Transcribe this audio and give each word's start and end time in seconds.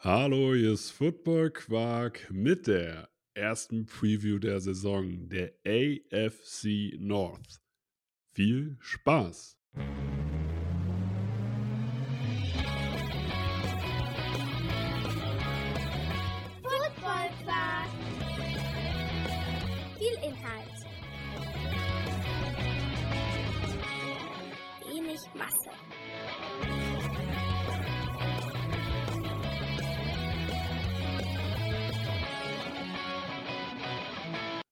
Hallo, 0.00 0.54
hier 0.54 0.74
ist 0.74 0.92
Football 0.92 1.50
Quark 1.50 2.28
mit 2.30 2.68
der 2.68 3.08
ersten 3.34 3.84
Preview 3.84 4.38
der 4.38 4.60
Saison 4.60 5.28
der 5.28 5.54
AFC 5.66 6.96
North. 7.00 7.60
Viel 8.32 8.76
Spaß! 8.78 9.58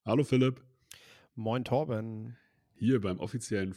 Hallo 0.07 0.23
Philipp, 0.23 0.63
Moin 1.35 1.65
Torben. 1.65 2.37
hier 2.77 3.01
beim 3.01 3.19
offiziellen 3.19 3.75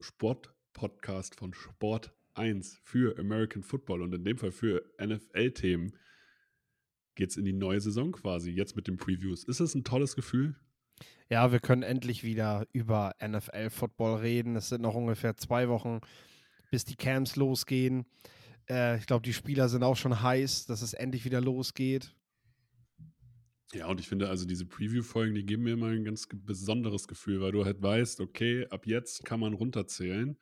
Sport-Podcast 0.00 1.36
von 1.36 1.54
Sport 1.54 2.12
1 2.34 2.80
für 2.82 3.16
American 3.20 3.62
Football 3.62 4.02
und 4.02 4.12
in 4.12 4.24
dem 4.24 4.36
Fall 4.36 4.50
für 4.50 4.82
NFL-Themen 5.00 5.92
geht 7.14 7.30
es 7.30 7.36
in 7.36 7.44
die 7.44 7.52
neue 7.52 7.80
Saison 7.80 8.10
quasi, 8.10 8.50
jetzt 8.50 8.74
mit 8.74 8.88
den 8.88 8.96
Previews. 8.96 9.44
Ist 9.44 9.60
das 9.60 9.76
ein 9.76 9.84
tolles 9.84 10.16
Gefühl? 10.16 10.56
Ja, 11.28 11.52
wir 11.52 11.60
können 11.60 11.84
endlich 11.84 12.24
wieder 12.24 12.66
über 12.72 13.14
NFL-Football 13.24 14.16
reden. 14.22 14.56
Es 14.56 14.70
sind 14.70 14.82
noch 14.82 14.96
ungefähr 14.96 15.36
zwei 15.36 15.68
Wochen, 15.68 16.00
bis 16.72 16.84
die 16.84 16.96
Camps 16.96 17.36
losgehen. 17.36 18.06
Äh, 18.68 18.98
ich 18.98 19.06
glaube, 19.06 19.22
die 19.22 19.32
Spieler 19.32 19.68
sind 19.68 19.84
auch 19.84 19.96
schon 19.96 20.20
heiß, 20.20 20.66
dass 20.66 20.82
es 20.82 20.94
endlich 20.94 21.24
wieder 21.24 21.40
losgeht. 21.40 22.12
Ja, 23.72 23.86
und 23.86 24.00
ich 24.00 24.08
finde 24.08 24.28
also 24.28 24.46
diese 24.46 24.66
Preview-Folgen, 24.66 25.34
die 25.34 25.46
geben 25.46 25.62
mir 25.62 25.74
immer 25.74 25.86
ein 25.88 26.04
ganz 26.04 26.26
besonderes 26.32 27.06
Gefühl, 27.06 27.40
weil 27.40 27.52
du 27.52 27.64
halt 27.64 27.80
weißt, 27.80 28.20
okay, 28.20 28.66
ab 28.68 28.86
jetzt 28.86 29.24
kann 29.24 29.38
man 29.38 29.54
runterzählen. 29.54 30.36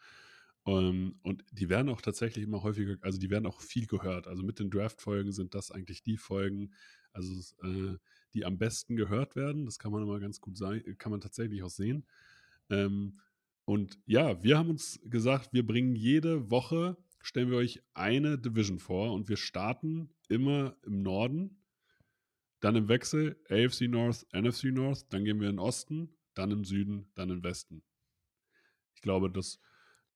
Ähm, 0.67 1.19
und 1.23 1.45
die 1.53 1.69
werden 1.69 1.91
auch 1.91 2.01
tatsächlich 2.01 2.45
immer 2.45 2.63
häufiger, 2.63 2.97
also 3.03 3.19
die 3.19 3.31
werden 3.31 3.47
auch 3.47 3.61
viel 3.61 3.87
gehört. 3.87 4.27
Also 4.27 4.43
mit 4.43 4.59
den 4.59 4.71
Draft-Folgen 4.71 5.33
sind 5.33 5.55
das 5.55 5.71
eigentlich 5.71 6.03
die 6.03 6.17
Folgen, 6.17 6.73
also 7.13 7.33
äh, 7.65 7.99
die 8.33 8.47
am 8.47 8.57
besten 8.59 8.97
gehört 8.97 9.37
werden. 9.37 9.67
Das 9.67 9.79
kann 9.79 9.93
man 9.93 10.03
immer 10.03 10.21
ganz 10.21 10.41
gut 10.41 10.57
sein, 10.57 10.83
kann 10.99 11.13
man 11.13 11.21
tatsächlich 11.21 11.63
auch 11.63 11.71
sehen. 11.71 12.07
Ähm, 12.71 13.21
und 13.67 13.99
ja, 14.07 14.43
wir 14.43 14.57
haben 14.57 14.71
uns 14.71 15.01
gesagt, 15.05 15.53
wir 15.53 15.67
bringen 15.67 15.95
jede 15.95 16.51
Woche, 16.51 16.97
stellen 17.21 17.51
wir 17.51 17.59
euch 17.59 17.83
eine 17.93 18.39
Division 18.39 18.79
vor 18.79 19.13
und 19.13 19.29
wir 19.29 19.37
starten 19.37 20.15
immer 20.29 20.77
im 20.87 21.03
Norden 21.03 21.58
dann 22.61 22.77
im 22.77 22.89
Wechsel 22.89 23.37
AFC 23.49 23.83
North, 23.83 24.27
NFC 24.33 24.65
North, 24.65 25.07
dann 25.11 25.25
gehen 25.25 25.41
wir 25.41 25.49
in 25.49 25.57
den 25.57 25.61
Osten, 25.61 26.17
dann 26.35 26.51
im 26.51 26.65
Süden, 26.65 27.11
dann 27.15 27.31
im 27.31 27.43
Westen. 27.43 27.83
Ich 28.95 29.03
glaube, 29.03 29.31
das 29.31 29.61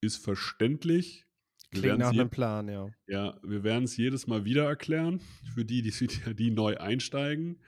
ist 0.01 0.17
verständlich. 0.17 1.27
Wir 1.71 1.83
Klingt 1.83 1.99
nach 1.99 2.11
einem 2.11 2.31
Plan, 2.31 2.69
ja. 2.69 2.91
ja, 3.07 3.41
wir 3.43 3.65
werden 3.65 3.84
es 3.84 3.97
jedes 3.97 4.27
Mal 4.27 4.45
wieder 4.45 4.65
erklären, 4.65 5.21
für 5.55 5.65
die, 5.65 5.83
die, 5.83 5.91
die 6.34 6.51
neu 6.51 6.77
einsteigen. 6.77 7.62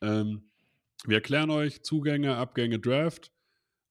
Ähm, 0.00 0.50
wir 1.04 1.16
erklären 1.16 1.50
euch 1.50 1.82
Zugänge, 1.82 2.36
Abgänge, 2.36 2.78
Draft, 2.78 3.32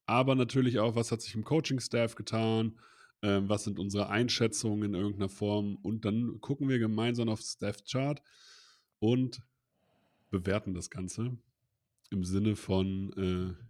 aber 0.05 0.35
natürlich 0.35 0.79
auch, 0.79 0.95
was 0.95 1.11
hat 1.11 1.21
sich 1.21 1.35
im 1.35 1.43
Coaching-Staff 1.43 2.15
getan, 2.15 2.79
ähm, 3.21 3.47
was 3.47 3.65
sind 3.65 3.77
unsere 3.77 4.09
Einschätzungen 4.09 4.83
in 4.83 4.95
irgendeiner 4.95 5.29
Form 5.29 5.75
und 5.77 6.05
dann 6.05 6.41
gucken 6.41 6.67
wir 6.67 6.79
gemeinsam 6.79 7.29
aufs 7.29 7.53
Staff-Chart 7.53 8.21
und 8.99 9.41
bewerten 10.33 10.73
das 10.73 10.89
Ganze 10.89 11.37
im 12.09 12.25
Sinne 12.25 12.55
von, 12.55 13.13
äh, 13.13 13.65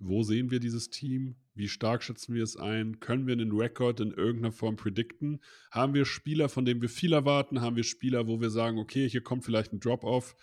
wo 0.00 0.22
sehen 0.24 0.50
wir 0.50 0.58
dieses 0.58 0.90
Team? 0.90 1.36
Wie 1.54 1.68
stark 1.68 2.02
schätzen 2.02 2.34
wir 2.34 2.42
es 2.42 2.56
ein? 2.56 2.98
Können 2.98 3.26
wir 3.26 3.32
einen 3.32 3.52
Rekord 3.52 4.00
in 4.00 4.10
irgendeiner 4.10 4.52
Form 4.52 4.76
predikten? 4.76 5.40
Haben 5.70 5.94
wir 5.94 6.04
Spieler, 6.04 6.48
von 6.48 6.64
denen 6.64 6.82
wir 6.82 6.88
viel 6.88 7.12
erwarten? 7.12 7.60
Haben 7.60 7.76
wir 7.76 7.84
Spieler, 7.84 8.26
wo 8.26 8.40
wir 8.40 8.50
sagen, 8.50 8.78
okay, 8.78 9.08
hier 9.08 9.22
kommt 9.22 9.44
vielleicht 9.44 9.72
ein 9.72 9.80
Drop-off? 9.80 10.36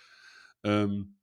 Ähm, 0.63 1.17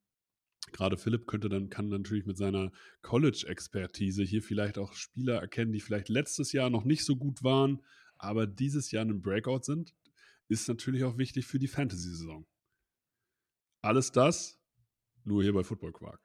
Gerade 0.71 0.97
Philipp 0.97 1.25
könnte 1.25 1.49
dann, 1.49 1.71
kann 1.71 1.89
natürlich 1.89 2.27
mit 2.27 2.37
seiner 2.37 2.71
College-Expertise 3.01 4.21
hier 4.21 4.43
vielleicht 4.43 4.77
auch 4.77 4.93
Spieler 4.93 5.39
erkennen, 5.41 5.71
die 5.71 5.79
vielleicht 5.79 6.09
letztes 6.09 6.51
Jahr 6.51 6.69
noch 6.69 6.83
nicht 6.83 7.03
so 7.03 7.15
gut 7.15 7.43
waren, 7.43 7.81
aber 8.19 8.45
dieses 8.45 8.91
Jahr 8.91 9.05
ein 9.05 9.23
Breakout 9.23 9.63
sind. 9.63 9.95
Ist 10.47 10.67
natürlich 10.67 11.03
auch 11.03 11.17
wichtig 11.17 11.47
für 11.47 11.57
die 11.57 11.67
Fantasy-Saison. 11.67 12.45
Alles 13.81 14.11
das 14.11 14.59
nur 15.23 15.43
hier 15.43 15.53
bei 15.53 15.63
Football 15.63 15.93
Quark. 15.93 16.19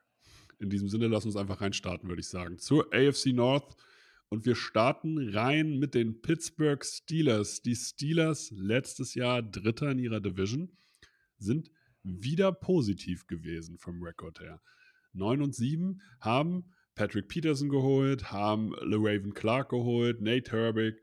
In 0.58 0.70
diesem 0.70 0.88
Sinne, 0.88 1.08
lass 1.08 1.26
uns 1.26 1.36
einfach 1.36 1.60
reinstarten, 1.60 2.08
würde 2.08 2.20
ich 2.20 2.28
sagen. 2.28 2.58
Zur 2.58 2.92
AFC 2.92 3.26
North. 3.32 3.76
Und 4.30 4.46
wir 4.46 4.54
starten 4.54 5.28
rein 5.30 5.78
mit 5.78 5.94
den 5.94 6.22
Pittsburgh 6.22 6.84
Steelers. 6.84 7.62
Die 7.62 7.76
Steelers, 7.76 8.50
letztes 8.50 9.14
Jahr 9.14 9.42
Dritter 9.42 9.90
in 9.90 9.98
ihrer 9.98 10.20
Division, 10.20 10.76
sind 11.38 11.70
wieder 12.02 12.52
positiv 12.52 13.26
gewesen 13.26 13.78
vom 13.78 14.02
Rekord 14.02 14.40
her. 14.40 14.60
9 15.12 15.42
und 15.42 15.54
7 15.54 16.00
haben 16.20 16.72
Patrick 16.94 17.28
Peterson 17.28 17.68
geholt, 17.68 18.32
haben 18.32 18.72
LeRaven 18.80 19.34
Clark 19.34 19.70
geholt, 19.70 20.20
Nate 20.20 20.50
Herbig, 20.50 21.00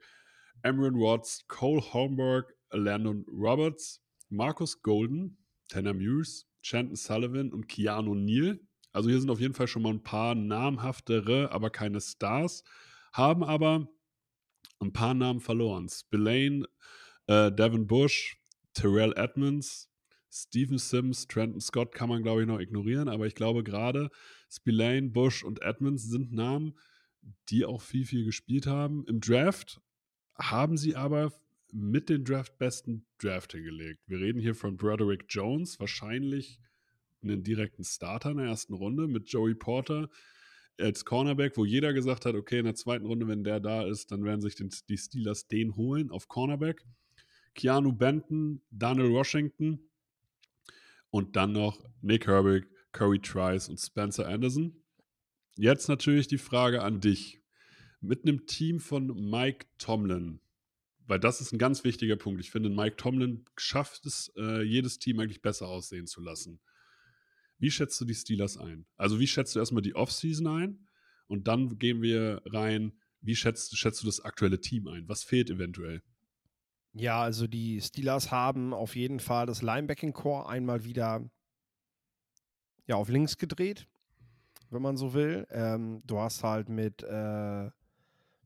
Amron 0.62 0.94
Watts, 0.94 1.46
Cole 1.48 1.82
Holmberg, 1.92 2.54
Landon 2.70 3.24
Roberts, 3.28 4.02
Marcus 4.28 4.82
Golden, 4.82 5.38
Tanner 5.72 5.94
Muse, 5.94 6.44
Chanton 6.60 6.96
Sullivan 6.96 7.50
und 7.50 7.66
Keanu 7.66 8.14
Neal. 8.14 8.60
Also 8.92 9.08
hier 9.08 9.18
sind 9.18 9.30
auf 9.30 9.40
jeden 9.40 9.54
Fall 9.54 9.66
schon 9.66 9.82
mal 9.82 9.92
ein 9.92 10.02
paar 10.02 10.34
namhaftere, 10.34 11.50
aber 11.50 11.70
keine 11.70 12.00
Stars, 12.00 12.62
haben 13.12 13.42
aber 13.42 13.88
ein 14.80 14.92
paar 14.92 15.14
Namen 15.14 15.40
verloren. 15.40 15.88
Spillane, 15.88 16.66
äh, 17.26 17.50
Devin 17.50 17.86
Bush, 17.86 18.36
Terrell 18.74 19.14
Edmonds, 19.16 19.90
Stephen 20.30 20.76
Sims, 20.76 21.26
Trenton 21.26 21.60
Scott 21.60 21.94
kann 21.94 22.10
man, 22.10 22.22
glaube 22.22 22.42
ich, 22.42 22.46
noch 22.46 22.60
ignorieren, 22.60 23.08
aber 23.08 23.26
ich 23.26 23.34
glaube 23.34 23.64
gerade 23.64 24.10
Spillane, 24.50 25.08
Bush 25.08 25.42
und 25.42 25.62
Edmonds 25.62 26.04
sind 26.04 26.32
Namen, 26.32 26.78
die 27.48 27.64
auch 27.64 27.80
viel, 27.80 28.04
viel 28.04 28.24
gespielt 28.24 28.66
haben. 28.66 29.06
Im 29.06 29.20
Draft 29.20 29.80
haben 30.36 30.76
sie 30.76 30.96
aber 30.96 31.32
mit 31.72 32.08
den 32.08 32.24
Draft-besten 32.24 33.06
Draft 33.18 33.52
hingelegt. 33.52 34.02
Wir 34.06 34.20
reden 34.20 34.40
hier 34.40 34.54
von 34.54 34.76
Broderick 34.76 35.24
Jones, 35.28 35.80
wahrscheinlich 35.80 36.60
einen 37.22 37.42
direkten 37.42 37.84
Starter 37.84 38.30
in 38.30 38.36
der 38.36 38.46
ersten 38.46 38.74
Runde 38.74 39.08
mit 39.08 39.28
Joey 39.28 39.54
Porter 39.54 40.10
als 40.78 41.04
Cornerback, 41.04 41.56
wo 41.56 41.64
jeder 41.64 41.92
gesagt 41.92 42.26
hat, 42.26 42.34
okay, 42.34 42.58
in 42.58 42.64
der 42.64 42.74
zweiten 42.74 43.06
Runde, 43.06 43.26
wenn 43.28 43.44
der 43.44 43.60
da 43.60 43.86
ist, 43.86 44.10
dann 44.10 44.24
werden 44.24 44.40
sich 44.40 44.54
den, 44.54 44.70
die 44.88 44.98
Steelers 44.98 45.46
den 45.48 45.76
holen 45.76 46.10
auf 46.10 46.28
Cornerback. 46.28 46.84
Keanu 47.54 47.92
Benton, 47.92 48.62
Daniel 48.70 49.12
Washington 49.12 49.78
und 51.10 51.36
dann 51.36 51.52
noch 51.52 51.84
Nick 52.00 52.26
Herbig, 52.26 52.66
Corey 52.92 53.18
Trice 53.18 53.68
und 53.68 53.78
Spencer 53.78 54.26
Anderson. 54.26 54.82
Jetzt 55.56 55.88
natürlich 55.88 56.28
die 56.28 56.38
Frage 56.38 56.82
an 56.82 57.00
dich. 57.00 57.40
Mit 58.00 58.24
einem 58.24 58.46
Team 58.46 58.80
von 58.80 59.06
Mike 59.30 59.66
Tomlin, 59.78 60.40
weil 61.06 61.18
das 61.18 61.40
ist 61.40 61.52
ein 61.52 61.58
ganz 61.58 61.84
wichtiger 61.84 62.16
Punkt. 62.16 62.40
Ich 62.40 62.50
finde, 62.50 62.70
Mike 62.70 62.96
Tomlin 62.96 63.44
schafft 63.56 64.06
es, 64.06 64.32
äh, 64.36 64.62
jedes 64.62 64.98
Team 64.98 65.20
eigentlich 65.20 65.42
besser 65.42 65.68
aussehen 65.68 66.06
zu 66.06 66.20
lassen. 66.20 66.60
Wie 67.58 67.70
schätzt 67.70 68.00
du 68.00 68.04
die 68.04 68.14
Steelers 68.14 68.56
ein? 68.56 68.86
Also, 68.96 69.20
wie 69.20 69.26
schätzt 69.26 69.54
du 69.54 69.60
erstmal 69.60 69.82
die 69.82 69.94
Offseason 69.94 70.46
ein? 70.46 70.88
Und 71.28 71.48
dann 71.48 71.78
gehen 71.78 72.02
wir 72.02 72.42
rein, 72.46 72.92
wie 73.20 73.36
schätzt, 73.36 73.76
schätzt 73.76 74.02
du 74.02 74.06
das 74.06 74.20
aktuelle 74.20 74.60
Team 74.60 74.88
ein? 74.88 75.08
Was 75.08 75.22
fehlt 75.22 75.48
eventuell? 75.48 76.02
Ja, 76.94 77.22
also 77.22 77.46
die 77.46 77.80
Steelers 77.80 78.30
haben 78.30 78.74
auf 78.74 78.96
jeden 78.96 79.20
Fall 79.20 79.46
das 79.46 79.62
Linebacking-Core 79.62 80.48
einmal 80.48 80.84
wieder 80.84 81.30
ja, 82.86 82.96
auf 82.96 83.08
links 83.08 83.38
gedreht, 83.38 83.86
wenn 84.70 84.82
man 84.82 84.96
so 84.96 85.14
will. 85.14 85.46
Ähm, 85.50 86.02
du 86.04 86.18
hast 86.18 86.42
halt 86.42 86.68
mit, 86.68 87.02
äh, 87.02 87.70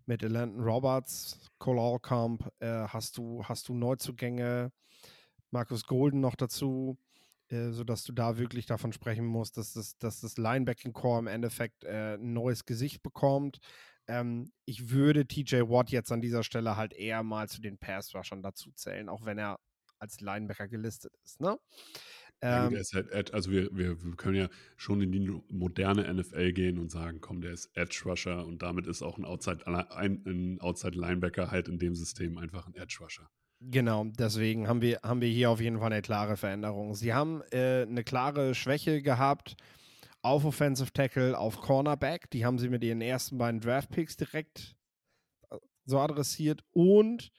mit 0.07 0.23
Landon 0.23 0.63
Roberts, 0.63 1.39
Cole 1.59 1.81
Allcamp, 1.81 2.49
äh, 2.61 2.87
hast, 2.89 3.19
du, 3.19 3.45
hast 3.45 3.69
du 3.69 3.75
Neuzugänge, 3.75 4.73
Markus 5.51 5.85
Golden 5.85 6.21
noch 6.21 6.37
dazu, 6.37 6.97
äh, 7.49 7.71
sodass 7.71 8.05
du 8.05 8.13
da 8.13 8.39
wirklich 8.39 8.67
davon 8.67 8.93
sprechen 8.93 9.27
musst, 9.27 9.57
dass 9.57 9.73
das, 9.73 9.99
dass 9.99 10.21
das 10.21 10.37
Linebacking-Core 10.37 11.21
im 11.21 11.27
Endeffekt 11.27 11.85
äh, 11.85 12.15
ein 12.15 12.33
neues 12.33 12.65
Gesicht 12.65 13.03
bekommt. 13.03 13.59
Ähm, 14.09 14.53
ich 14.65 14.91
würde 14.91 15.27
TJ 15.27 15.63
Watt 15.63 15.91
jetzt 15.91 16.13
an 16.13 16.21
dieser 16.21 16.43
Stelle 16.43 16.77
halt 16.77 16.93
eher 16.93 17.23
mal 17.23 17.49
zu 17.49 17.61
den 17.61 17.79
Pass-Rushern 17.79 18.43
dazu 18.43 18.71
zählen, 18.73 19.09
auch 19.09 19.25
wenn 19.25 19.39
er 19.39 19.59
als 19.99 20.21
Linebacker 20.21 20.69
gelistet 20.69 21.13
ist. 21.25 21.41
Ne? 21.41 21.59
Ähm, 22.43 22.75
er 22.75 22.81
ist 22.81 22.93
halt, 22.95 23.11
Ed- 23.13 23.33
also 23.35 23.51
wir, 23.51 23.69
wir 23.73 24.03
wir 24.03 24.17
können 24.17 24.37
ja 24.37 24.49
schon 24.77 25.01
in 25.01 25.13
die 25.13 25.31
moderne 25.51 26.13
NFL 26.13 26.53
gehen 26.53 26.79
und 26.79 26.91
sagen, 26.91 27.21
komm, 27.21 27.41
der 27.41 27.53
ist 27.53 27.71
Edge 27.77 28.03
Rusher 28.05 28.45
und 28.47 28.63
damit 28.63 28.87
ist 28.87 29.03
auch 29.03 29.17
ein 29.19 29.25
Outside, 29.25 29.67
ein, 29.67 30.23
ein 30.27 30.61
Outside 30.61 30.99
Linebacker 30.99 31.51
halt 31.51 31.69
in 31.69 31.79
dem 31.79 31.95
System 31.95 32.37
einfach 32.39 32.67
ein 32.67 32.75
Edge 32.75 32.99
Rusher. 33.01 33.29
Genau, 33.61 34.05
deswegen 34.05 34.69
haben 34.69 34.83
wir, 34.83 35.01
haben 35.03 35.23
wir 35.23 35.29
hier 35.31 35.51
auf 35.51 35.61
jeden 35.61 35.79
Fall 35.79 35.91
eine 35.93 36.03
klare 36.03 36.37
Veränderung. 36.37 36.95
Sie 36.95 37.15
haben 37.15 37.41
äh, 37.53 37.83
eine 37.89 38.05
klare 38.05 38.55
Schwäche 38.55 39.01
gehabt 39.01 39.57
auf 40.21 40.45
Offensive 40.45 40.93
Tackle, 40.93 41.39
auf 41.39 41.61
Cornerback. 41.61 42.31
Die 42.31 42.45
haben 42.45 42.59
sie 42.59 42.69
mit 42.69 42.85
ihren 42.85 43.01
ersten 43.01 43.39
beiden 43.39 43.61
Draft 43.61 43.91
Picks 43.91 44.17
direkt 44.17 44.77
äh, 45.51 45.57
so 45.87 45.99
adressiert 45.99 46.65
und 46.73 47.31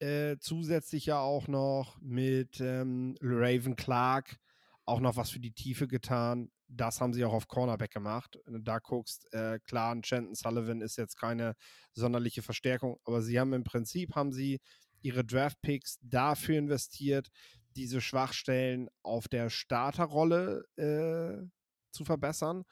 äh, 0.00 0.36
zusätzlich 0.38 1.06
ja 1.06 1.20
auch 1.20 1.48
noch 1.48 2.00
mit 2.00 2.60
ähm, 2.60 3.16
Raven 3.20 3.76
Clark 3.76 4.38
auch 4.86 5.00
noch 5.00 5.16
was 5.16 5.30
für 5.30 5.40
die 5.40 5.52
Tiefe 5.52 5.86
getan. 5.86 6.50
Das 6.66 7.00
haben 7.00 7.12
sie 7.12 7.24
auch 7.24 7.32
auf 7.32 7.48
Cornerback 7.48 7.92
gemacht. 7.92 8.38
Da 8.46 8.78
guckst, 8.78 9.32
äh, 9.32 9.60
klar, 9.60 9.94
ein 9.94 10.02
Chanton 10.02 10.34
Sullivan 10.34 10.80
ist 10.80 10.96
jetzt 10.96 11.16
keine 11.16 11.54
sonderliche 11.92 12.42
Verstärkung, 12.42 12.98
aber 13.04 13.22
sie 13.22 13.38
haben 13.38 13.52
im 13.52 13.64
Prinzip 13.64 14.14
haben 14.14 14.32
sie 14.32 14.60
ihre 15.02 15.24
Draft 15.24 15.60
Picks 15.62 15.98
dafür 16.02 16.58
investiert, 16.58 17.28
diese 17.76 18.00
Schwachstellen 18.00 18.88
auf 19.02 19.28
der 19.28 19.48
Starterrolle 19.48 20.64
äh, 20.76 21.46
zu 21.92 22.04
verbessern 22.04 22.64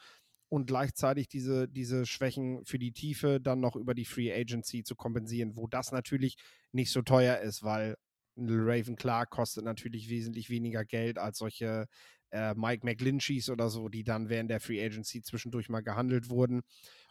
und 0.48 0.66
gleichzeitig 0.66 1.28
diese, 1.28 1.68
diese 1.68 2.06
Schwächen 2.06 2.64
für 2.64 2.78
die 2.78 2.92
Tiefe 2.92 3.40
dann 3.40 3.60
noch 3.60 3.76
über 3.76 3.94
die 3.94 4.04
Free 4.04 4.32
Agency 4.32 4.82
zu 4.82 4.96
kompensieren, 4.96 5.56
wo 5.56 5.66
das 5.66 5.92
natürlich 5.92 6.36
nicht 6.72 6.90
so 6.90 7.02
teuer 7.02 7.38
ist, 7.38 7.62
weil 7.62 7.96
Raven 8.36 8.96
Clark 8.96 9.30
kostet 9.30 9.64
natürlich 9.64 10.08
wesentlich 10.08 10.48
weniger 10.48 10.84
Geld 10.84 11.18
als 11.18 11.38
solche 11.38 11.86
äh, 12.30 12.54
Mike 12.54 12.86
McGlincheys 12.86 13.50
oder 13.50 13.68
so, 13.68 13.88
die 13.88 14.04
dann 14.04 14.28
während 14.28 14.50
der 14.50 14.60
Free 14.60 14.84
Agency 14.84 15.22
zwischendurch 15.22 15.68
mal 15.68 15.80
gehandelt 15.80 16.28
wurden 16.28 16.62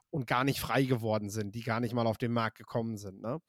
und 0.09 0.25
gar 0.25 0.43
nicht 0.43 0.59
frei 0.59 0.83
geworden 0.83 1.29
sind, 1.29 1.53
die 1.53 1.63
gar 1.63 1.79
nicht 1.79 1.93
mal 1.93 2.07
auf 2.07 2.17
den 2.17 2.31
Markt 2.31 2.57
gekommen 2.57 2.97
sind. 2.97 3.21
Ne? 3.21 3.39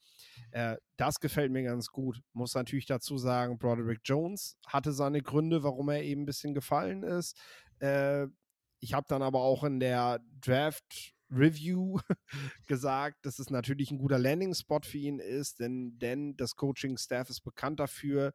Äh, 0.51 0.77
das 0.97 1.21
gefällt 1.21 1.53
mir 1.53 1.63
ganz 1.63 1.89
gut. 1.89 2.21
Muss 2.33 2.55
natürlich 2.55 2.87
dazu 2.87 3.17
sagen, 3.17 3.59
Broderick 3.59 4.01
Jones 4.05 4.57
hatte 4.67 4.93
seine 4.93 5.23
Gründe, 5.23 5.63
warum 5.63 5.89
er 5.89 6.03
eben 6.03 6.23
ein 6.23 6.27
bisschen 6.27 6.55
gefallen 6.55 7.03
ist. 7.05 7.39
Äh, 7.79 8.27
ich 8.81 8.95
habe 8.95 9.07
dann 9.09 9.23
aber 9.23 9.41
auch 9.41 9.65
in 9.65 9.81
der 9.81 10.21
Draft 10.41 11.15
Review 11.31 11.99
gesagt, 12.67 13.27
dass 13.27 13.39
es 13.39 13.51
natürlich 13.51 13.91
ein 13.91 13.99
guter 13.99 14.19
Landing-Spot 14.19 14.81
für 14.83 14.99
ihn 14.99 15.19
ist, 15.19 15.61
denn, 15.61 15.99
denn 15.99 16.37
das 16.37 16.57
Coaching-Staff 16.57 17.31
ist 17.31 17.43
bekannt 17.43 17.81
dafür, 17.81 18.33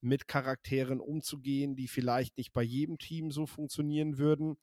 mit 0.00 0.28
Charakteren 0.28 1.00
umzugehen, 1.00 1.76
die 1.76 1.88
vielleicht 1.88 2.36
nicht 2.36 2.52
bei 2.52 2.62
jedem 2.62 2.98
Team 2.98 3.30
so 3.30 3.46
funktionieren 3.46 4.18
würden. 4.18 4.56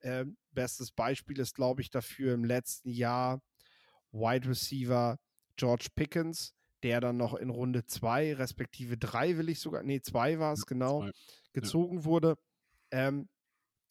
Äh, 0.00 0.26
bestes 0.50 0.92
Beispiel 0.92 1.38
ist, 1.40 1.54
glaube 1.54 1.80
ich, 1.80 1.90
dafür 1.90 2.34
im 2.34 2.44
letzten 2.44 2.90
Jahr 2.90 3.42
Wide 4.12 4.48
Receiver 4.48 5.18
George 5.56 5.88
Pickens, 5.94 6.54
der 6.82 7.00
dann 7.00 7.16
noch 7.16 7.34
in 7.34 7.48
Runde 7.48 7.86
2, 7.86 8.34
respektive 8.34 8.98
3 8.98 9.38
will 9.38 9.48
ich 9.48 9.60
sogar, 9.60 9.82
nee, 9.82 10.00
2 10.00 10.38
war 10.38 10.52
es 10.52 10.66
genau, 10.66 11.00
zwei. 11.00 11.12
gezogen 11.54 11.98
ja. 11.98 12.04
wurde. 12.04 12.36
Ähm, 12.90 13.28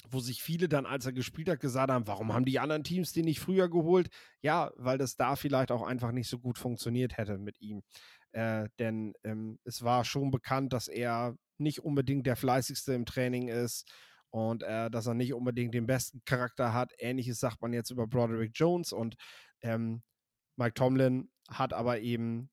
wo 0.09 0.19
sich 0.19 0.41
viele 0.41 0.67
dann, 0.67 0.85
als 0.85 1.05
er 1.05 1.13
gespielt 1.13 1.49
hat, 1.49 1.59
gesagt 1.59 1.91
haben, 1.91 2.07
warum 2.07 2.33
haben 2.33 2.45
die 2.45 2.59
anderen 2.59 2.83
Teams 2.83 3.13
den 3.13 3.25
nicht 3.25 3.39
früher 3.39 3.69
geholt? 3.69 4.09
Ja, 4.41 4.71
weil 4.75 4.97
das 4.97 5.15
da 5.15 5.35
vielleicht 5.35 5.71
auch 5.71 5.83
einfach 5.83 6.11
nicht 6.11 6.29
so 6.29 6.39
gut 6.39 6.57
funktioniert 6.57 7.17
hätte 7.17 7.37
mit 7.37 7.61
ihm. 7.61 7.83
Äh, 8.31 8.69
denn 8.79 9.13
ähm, 9.23 9.59
es 9.63 9.83
war 9.83 10.05
schon 10.05 10.31
bekannt, 10.31 10.73
dass 10.73 10.87
er 10.87 11.35
nicht 11.57 11.83
unbedingt 11.83 12.25
der 12.25 12.35
fleißigste 12.35 12.93
im 12.93 13.05
Training 13.05 13.49
ist 13.49 13.91
und 14.29 14.63
äh, 14.63 14.89
dass 14.89 15.05
er 15.05 15.13
nicht 15.13 15.33
unbedingt 15.33 15.73
den 15.73 15.85
besten 15.85 16.21
Charakter 16.25 16.73
hat. 16.73 16.93
Ähnliches 16.97 17.39
sagt 17.39 17.61
man 17.61 17.73
jetzt 17.73 17.91
über 17.91 18.07
Broderick 18.07 18.51
Jones 18.55 18.93
und 18.93 19.15
ähm, 19.61 20.01
Mike 20.55 20.73
Tomlin 20.73 21.29
hat 21.49 21.73
aber 21.73 21.99
eben 21.99 22.49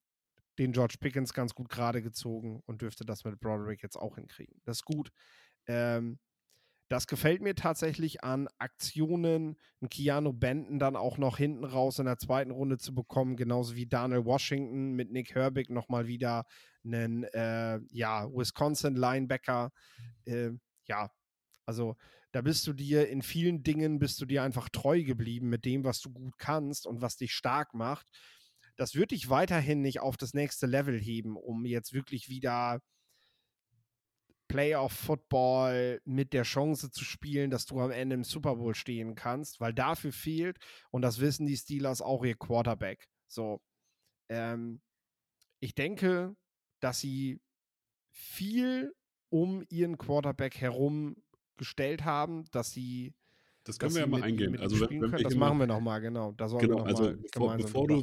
den 0.59 0.73
George 0.73 0.97
Pickens 1.01 1.33
ganz 1.33 1.55
gut 1.55 1.69
gerade 1.69 2.03
gezogen 2.03 2.63
und 2.67 2.83
dürfte 2.83 3.05
das 3.05 3.25
mit 3.25 3.39
Broderick 3.39 3.83
jetzt 3.83 3.97
auch 3.97 4.17
hinkriegen. 4.17 4.61
Das 4.65 4.79
ist 4.79 4.85
gut. 4.85 5.13
Ähm, 5.67 6.19
das 6.89 7.07
gefällt 7.07 7.43
mir 7.43 7.55
tatsächlich 7.55 8.25
an 8.25 8.49
Aktionen, 8.59 9.59
einen 9.81 9.91
Keanu 9.91 10.33
Benton 10.33 10.79
dann 10.79 10.97
auch 10.97 11.19
noch 11.19 11.37
hinten 11.37 11.65
raus 11.65 11.99
in 11.99 12.07
der 12.07 12.19
zweiten 12.19 12.51
Runde 12.51 12.79
zu 12.79 12.95
bekommen, 12.95 13.37
genauso 13.37 13.77
wie 13.77 13.87
Daniel 13.87 14.25
Washington 14.25 14.93
mit 14.93 15.13
Nick 15.13 15.35
Herbig 15.35 15.69
nochmal 15.69 16.07
wieder 16.07 16.47
einen 16.85 17.25
äh, 17.25 17.81
ja, 17.91 18.27
Wisconsin-Linebacker. 18.33 19.71
Äh, 20.25 20.53
ja, 20.87 21.11
also 21.67 21.97
da 22.33 22.41
bist 22.41 22.67
du 22.67 22.73
dir 22.73 23.09
in 23.09 23.21
vielen 23.21 23.63
Dingen, 23.63 23.99
bist 23.99 24.21
du 24.21 24.27
dir 24.27 24.43
einfach 24.43 24.71
treu 24.71 25.03
geblieben 25.03 25.51
mit 25.51 25.67
dem, 25.67 25.85
was 25.85 26.01
du 26.01 26.11
gut 26.11 26.39
kannst 26.39 26.87
und 26.87 27.03
was 27.03 27.17
dich 27.17 27.33
stark 27.33 27.75
macht. 27.75 28.07
Das 28.77 28.95
wird 28.95 29.11
dich 29.11 29.29
weiterhin 29.29 29.83
nicht 29.83 30.01
auf 30.01 30.17
das 30.17 30.33
nächste 30.33 30.67
Level 30.67 30.99
heben, 30.99 31.37
um 31.37 31.67
jetzt 31.67 31.93
wirklich 31.93 32.29
wieder 32.29 32.81
Playoff-Football 34.49 36.01
mit 36.05 36.33
der 36.33 36.43
Chance 36.43 36.91
zu 36.91 37.05
spielen, 37.05 37.51
dass 37.51 37.67
du 37.67 37.81
am 37.81 37.91
Ende 37.91 38.15
im 38.15 38.25
Super 38.25 38.57
Bowl 38.57 38.75
stehen 38.75 39.15
kannst, 39.15 39.61
weil 39.61 39.73
dafür 39.73 40.13
fehlt, 40.13 40.59
und 40.91 41.03
das 41.03 41.21
wissen 41.21 41.47
die 41.47 41.57
Steelers 41.57 42.03
auch, 42.03 42.25
ihr 42.25 42.37
Quarterback. 42.37 43.09
So, 43.29 43.61
ähm, 44.31 44.81
ich 45.61 45.75
denke, 45.75 46.35
dass 46.81 47.01
sie 47.01 47.41
viel 48.11 48.95
um 49.31 49.65
ihren 49.69 49.99
Quarterback 49.99 50.61
herum 50.61 51.17
gestellt 51.57 52.05
haben, 52.05 52.45
dass 52.51 52.73
sie 52.73 53.15
das 53.69 53.79
können 53.79 53.95
wir 53.95 54.01
ja 54.01 54.07
mal 54.07 54.23
eingehen. 54.23 54.59
Also, 54.59 54.81
wenn, 54.81 55.01
wenn 55.01 55.23
das 55.23 55.35
machen 55.35 55.59
wir 55.59 55.67
nochmal, 55.67 56.01
genau. 56.01 56.33
Da 56.33 56.47
genau, 56.47 56.79
also 56.79 57.13
bevor, 57.33 57.57
bevor 57.57 57.87
du, 57.87 58.03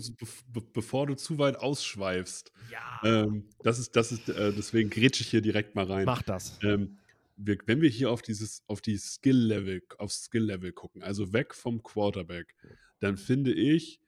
be 0.53 0.61
bevor 0.73 1.07
du 1.07 1.15
zu 1.15 1.37
weit 1.39 1.57
ausschweifst, 1.57 2.51
ja. 2.71 3.23
ähm, 3.23 3.49
das 3.63 3.79
ist, 3.79 3.95
das 3.95 4.11
ist, 4.11 4.29
äh, 4.29 4.53
deswegen 4.53 4.89
grätsche 4.89 5.23
ich 5.23 5.29
hier 5.29 5.41
direkt 5.41 5.75
mal 5.75 5.85
rein. 5.85 6.05
Mach 6.05 6.21
das. 6.21 6.59
Ähm, 6.61 6.97
wir, 7.37 7.57
wenn 7.65 7.81
wir 7.81 7.89
hier 7.89 8.11
auf 8.11 8.21
dieses, 8.21 8.63
auf 8.67 8.81
die 8.81 8.97
Skill-Level, 8.97 9.81
aufs 9.97 10.25
Skill-Level 10.25 10.71
gucken, 10.71 11.03
also 11.03 11.33
weg 11.33 11.53
vom 11.53 11.83
Quarterback, 11.83 12.55
dann 12.99 13.17
finde 13.17 13.53
ich, 13.53 13.99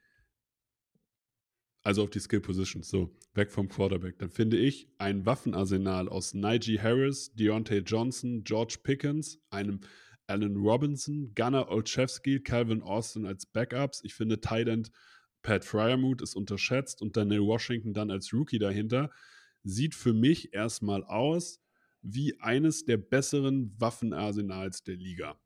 also 1.83 2.04
auf 2.04 2.09
die 2.09 2.19
Skill 2.19 2.42
Positions, 2.42 2.89
so, 2.89 3.15
weg 3.33 3.51
vom 3.51 3.68
Quarterback, 3.68 4.18
dann 4.19 4.30
finde 4.30 4.57
ich 4.57 4.89
ein 4.98 5.25
Waffenarsenal 5.25 6.09
aus 6.09 6.33
Najee 6.33 6.80
Harris, 6.80 7.33
Deontay 7.33 7.80
Johnson, 7.80 8.44
George 8.44 8.77
Pickens, 8.83 9.39
einem 9.50 9.81
Allen 10.27 10.57
Robinson, 10.57 11.33
Gunnar 11.35 11.69
Olszewski, 11.69 12.41
Calvin 12.41 12.81
Austin 12.81 13.25
als 13.25 13.45
Backups. 13.45 14.03
Ich 14.03 14.13
finde 14.13 14.39
Tight 14.41 14.91
Pat 15.41 15.63
Fryermuth 15.63 16.21
ist 16.21 16.35
unterschätzt 16.35 17.01
und 17.01 17.15
Daniel 17.15 17.41
Washington 17.41 17.94
dann 17.94 18.12
als 18.12 18.33
Rookie 18.33 18.59
dahinter. 18.59 19.09
Sieht 19.63 19.95
für 19.95 20.13
mich 20.13 20.53
erstmal 20.53 21.03
aus 21.06 21.62
wie 22.01 22.39
eines 22.39 22.85
der 22.85 22.97
besseren 22.97 23.74
Waffenarsenals 23.79 24.83
der 24.83 24.95
Liga. 24.95 25.40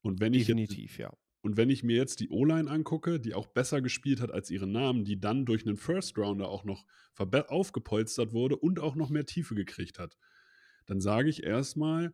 Und 0.00 0.20
wenn 0.20 0.32
Definitiv, 0.32 0.78
ich 0.78 0.90
jetzt, 0.92 0.98
ja. 0.98 1.16
Und 1.42 1.56
wenn 1.56 1.70
ich 1.70 1.82
mir 1.82 1.96
jetzt 1.96 2.20
die 2.20 2.28
O-Line 2.30 2.70
angucke, 2.70 3.20
die 3.20 3.34
auch 3.34 3.46
besser 3.46 3.82
gespielt 3.82 4.20
hat 4.20 4.30
als 4.30 4.50
ihre 4.50 4.66
Namen, 4.66 5.04
die 5.04 5.20
dann 5.20 5.44
durch 5.44 5.66
einen 5.66 5.76
First 5.76 6.16
Rounder 6.16 6.48
auch 6.48 6.64
noch 6.64 6.86
aufgepolstert 7.48 8.32
wurde 8.32 8.56
und 8.56 8.80
auch 8.80 8.94
noch 8.94 9.10
mehr 9.10 9.26
Tiefe 9.26 9.54
gekriegt 9.54 9.98
hat, 9.98 10.16
dann 10.86 11.00
sage 11.00 11.28
ich 11.28 11.42
erstmal, 11.42 12.12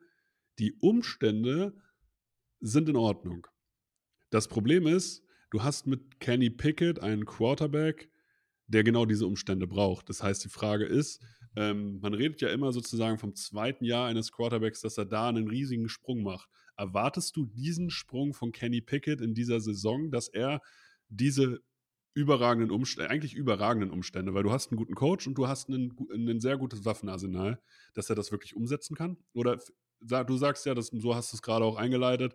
die 0.59 0.75
Umstände 0.81 1.75
sind 2.61 2.88
in 2.88 2.97
Ordnung. 2.97 3.47
Das 4.31 4.49
Problem 4.49 4.87
ist, 4.87 5.23
du 5.50 5.62
hast 5.62 5.87
mit 5.87 6.21
Kenny 6.21 6.50
Pickett 6.50 7.00
einen 7.00 7.25
Quarterback, 7.25 8.11
der 8.67 8.85
genau 8.85 9.07
diese 9.07 9.27
Umstände 9.27 9.67
braucht. 9.67 10.09
Das 10.09 10.23
heißt, 10.23 10.45
die 10.45 10.50
Frage 10.50 10.85
ist, 10.85 11.23
ähm, 11.57 12.00
man 12.00 12.15
redet 12.15 12.41
ja 12.41 12.50
immer 12.50 12.73
sozusagen 12.73 13.19
vom 13.19 13.35
zweiten 13.35 13.85
Jahr 13.85 14.07
eines 14.07 14.31
Quarterbacks, 14.33 14.81
dass 14.83 14.99
er 14.99 15.07
da 15.07 15.29
einen 15.29 15.49
riesigen 15.49 15.88
Sprung 15.88 16.23
macht. 16.23 16.49
Erwartest 16.77 17.37
du 17.37 17.47
diesen 17.47 17.91
Sprung 17.91 18.35
von 18.35 18.53
Kenny 18.53 18.81
Pickett 18.81 19.21
in 19.21 19.35
dieser 19.35 19.61
Saison, 19.61 20.11
dass 20.11 20.29
er 20.29 20.61
diese 21.09 21.61
überragenden 22.15 22.71
Umstände, 22.71 23.11
eigentlich 23.11 23.35
überragenden 23.35 23.91
Umstände, 23.91 24.35
weil 24.35 24.43
du 24.43 24.53
hast 24.53 24.71
einen 24.71 24.77
guten 24.77 24.95
Coach 24.95 25.27
und 25.27 25.37
du 25.37 25.49
hast 25.49 25.69
ein 25.69 26.41
sehr 26.41 26.59
gutes 26.59 26.85
Waffenarsenal, 26.85 27.61
dass 27.95 28.11
er 28.11 28.17
das 28.17 28.33
wirklich 28.33 28.55
umsetzen 28.57 28.97
kann? 28.97 29.17
Oder 29.33 29.59
du 30.00 30.37
sagst 30.37 30.67
ja, 30.67 30.75
das, 30.75 30.88
so 30.93 31.14
hast 31.14 31.33
du 31.33 31.37
es 31.37 31.43
gerade 31.43 31.64
auch 31.64 31.76
eingeleitet, 31.76 32.35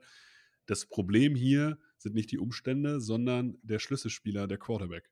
das 0.65 0.86
Problem 0.86 1.36
hier 1.36 1.77
sind 1.98 2.15
nicht 2.15 2.32
die 2.32 2.39
Umstände, 2.39 3.01
sondern 3.01 3.58
der 3.63 3.79
Schlüsselspieler, 3.79 4.48
der 4.48 4.58
Quarterback. 4.58 5.10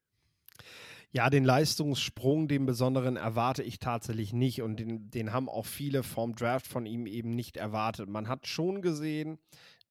Ja, 1.14 1.30
den 1.30 1.44
Leistungssprung, 1.44 2.48
den 2.48 2.66
besonderen 2.66 3.18
erwarte 3.18 3.64
ich 3.64 3.80
tatsächlich 3.80 4.32
nicht 4.32 4.62
und 4.62 4.78
den, 4.80 5.10
den 5.10 5.34
haben 5.34 5.50
auch 5.50 5.66
viele 5.66 6.04
vom 6.04 6.36
Draft 6.36 6.68
von 6.68 6.86
ihm 6.86 7.06
eben 7.06 7.32
nicht 7.32 7.58
erwartet. 7.58 8.08
Man 8.08 8.30
hat 8.30 8.48
schon 8.48 8.82
gesehen, 8.82 9.38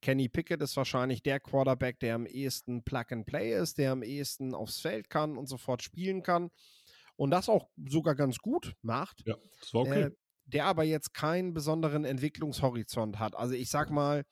Kenny 0.00 0.30
Pickett 0.30 0.62
ist 0.62 0.78
wahrscheinlich 0.78 1.22
der 1.22 1.38
Quarterback, 1.38 2.00
der 2.00 2.14
am 2.14 2.24
ehesten 2.24 2.82
Plug 2.84 3.04
and 3.10 3.26
Play 3.26 3.54
ist, 3.54 3.76
der 3.76 3.92
am 3.92 4.02
ehesten 4.02 4.54
aufs 4.54 4.80
Feld 4.80 5.10
kann 5.10 5.36
und 5.36 5.46
sofort 5.46 5.82
spielen 5.82 6.22
kann 6.22 6.50
und 7.16 7.30
das 7.30 7.50
auch 7.50 7.68
sogar 7.86 8.14
ganz 8.14 8.38
gut 8.38 8.74
macht. 8.80 9.22
Ja, 9.26 9.36
das 9.60 9.74
war 9.74 9.82
okay. 9.82 10.02
Äh, 10.04 10.10
der 10.52 10.66
aber 10.66 10.84
jetzt 10.84 11.14
keinen 11.14 11.54
besonderen 11.54 12.04
Entwicklungshorizont 12.04 13.18
hat. 13.18 13.36
Also 13.36 13.54
ich 13.54 13.70
sag 13.70 13.90
mal, 13.90 14.24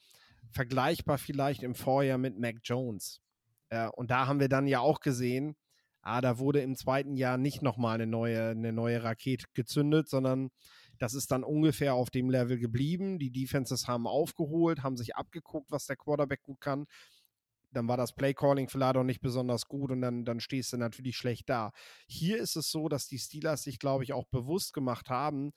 vergleichbar 0.50 1.18
vielleicht 1.18 1.62
im 1.62 1.74
Vorjahr 1.74 2.18
mit 2.18 2.38
Mac 2.38 2.56
Jones. 2.62 3.20
Äh, 3.70 3.88
und 3.88 4.10
da 4.10 4.26
haben 4.26 4.40
wir 4.40 4.48
dann 4.48 4.66
ja 4.66 4.80
auch 4.80 5.00
gesehen, 5.00 5.56
ah, 6.02 6.20
da 6.20 6.38
wurde 6.38 6.60
im 6.60 6.76
zweiten 6.76 7.16
Jahr 7.16 7.36
nicht 7.36 7.62
nochmal 7.62 7.94
eine 7.94 8.06
neue, 8.06 8.50
eine 8.50 8.72
neue 8.72 9.02
Rakete 9.02 9.46
gezündet, 9.54 10.08
sondern 10.08 10.50
das 10.98 11.14
ist 11.14 11.30
dann 11.30 11.44
ungefähr 11.44 11.94
auf 11.94 12.10
dem 12.10 12.30
Level 12.30 12.58
geblieben. 12.58 13.18
Die 13.18 13.30
Defenses 13.30 13.86
haben 13.86 14.06
aufgeholt, 14.06 14.82
haben 14.82 14.96
sich 14.96 15.16
abgeguckt, 15.16 15.70
was 15.70 15.86
der 15.86 15.96
Quarterback 15.96 16.42
gut 16.42 16.60
kann. 16.60 16.86
Dann 17.70 17.86
war 17.86 17.98
das 17.98 18.14
Playcalling 18.14 18.68
vielleicht 18.68 18.96
auch 18.96 19.04
nicht 19.04 19.20
besonders 19.20 19.66
gut 19.66 19.90
und 19.90 20.00
dann, 20.00 20.24
dann 20.24 20.40
stehst 20.40 20.72
du 20.72 20.78
natürlich 20.78 21.16
schlecht 21.16 21.48
da. 21.50 21.70
Hier 22.06 22.38
ist 22.38 22.56
es 22.56 22.70
so, 22.70 22.88
dass 22.88 23.06
die 23.06 23.18
Steelers 23.18 23.62
sich, 23.62 23.78
glaube 23.78 24.04
ich, 24.04 24.14
auch 24.14 24.26
bewusst 24.26 24.72
gemacht 24.72 25.10
haben, 25.10 25.52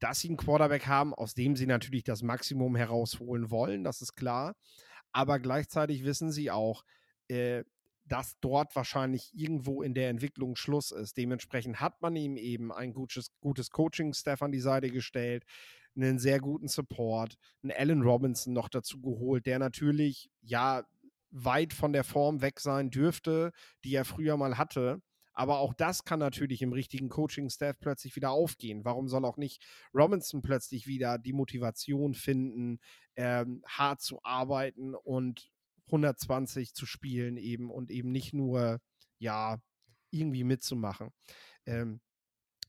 dass 0.00 0.20
sie 0.20 0.28
einen 0.28 0.36
Quarterback 0.36 0.86
haben, 0.86 1.14
aus 1.14 1.34
dem 1.34 1.56
sie 1.56 1.66
natürlich 1.66 2.04
das 2.04 2.22
Maximum 2.22 2.76
herausholen 2.76 3.50
wollen, 3.50 3.84
das 3.84 4.00
ist 4.00 4.14
klar. 4.14 4.56
Aber 5.12 5.38
gleichzeitig 5.38 6.04
wissen 6.04 6.30
sie 6.30 6.50
auch, 6.50 6.84
äh, 7.28 7.64
dass 8.04 8.38
dort 8.40 8.74
wahrscheinlich 8.74 9.30
irgendwo 9.34 9.82
in 9.82 9.94
der 9.94 10.08
Entwicklung 10.08 10.56
Schluss 10.56 10.90
ist. 10.90 11.16
Dementsprechend 11.16 11.80
hat 11.80 12.00
man 12.00 12.16
ihm 12.16 12.36
eben 12.36 12.72
ein 12.72 12.92
gutes, 12.92 13.32
gutes 13.40 13.70
Coaching-Staff 13.70 14.42
an 14.42 14.52
die 14.52 14.60
Seite 14.60 14.90
gestellt, 14.90 15.44
einen 15.94 16.18
sehr 16.18 16.40
guten 16.40 16.68
Support, 16.68 17.36
einen 17.62 17.72
Allen 17.72 18.02
Robinson 18.02 18.52
noch 18.52 18.68
dazu 18.68 19.00
geholt, 19.00 19.46
der 19.46 19.58
natürlich 19.58 20.30
ja 20.40 20.84
weit 21.30 21.72
von 21.72 21.92
der 21.92 22.04
Form 22.04 22.40
weg 22.40 22.60
sein 22.60 22.90
dürfte, 22.90 23.52
die 23.84 23.94
er 23.94 24.04
früher 24.04 24.36
mal 24.36 24.56
hatte. 24.56 25.02
Aber 25.38 25.60
auch 25.60 25.72
das 25.72 26.04
kann 26.04 26.18
natürlich 26.18 26.62
im 26.62 26.72
richtigen 26.72 27.08
Coaching-Staff 27.08 27.78
plötzlich 27.78 28.16
wieder 28.16 28.32
aufgehen. 28.32 28.84
Warum 28.84 29.06
soll 29.06 29.24
auch 29.24 29.36
nicht 29.36 29.64
Robinson 29.94 30.42
plötzlich 30.42 30.88
wieder 30.88 31.16
die 31.16 31.32
Motivation 31.32 32.14
finden, 32.14 32.80
ähm, 33.14 33.62
hart 33.64 34.00
zu 34.00 34.18
arbeiten 34.24 34.96
und 34.96 35.48
120 35.86 36.74
zu 36.74 36.86
spielen 36.86 37.36
eben 37.36 37.70
und 37.70 37.92
eben 37.92 38.10
nicht 38.10 38.34
nur, 38.34 38.80
ja, 39.20 39.62
irgendwie 40.10 40.42
mitzumachen. 40.42 41.10
Ähm, 41.66 42.00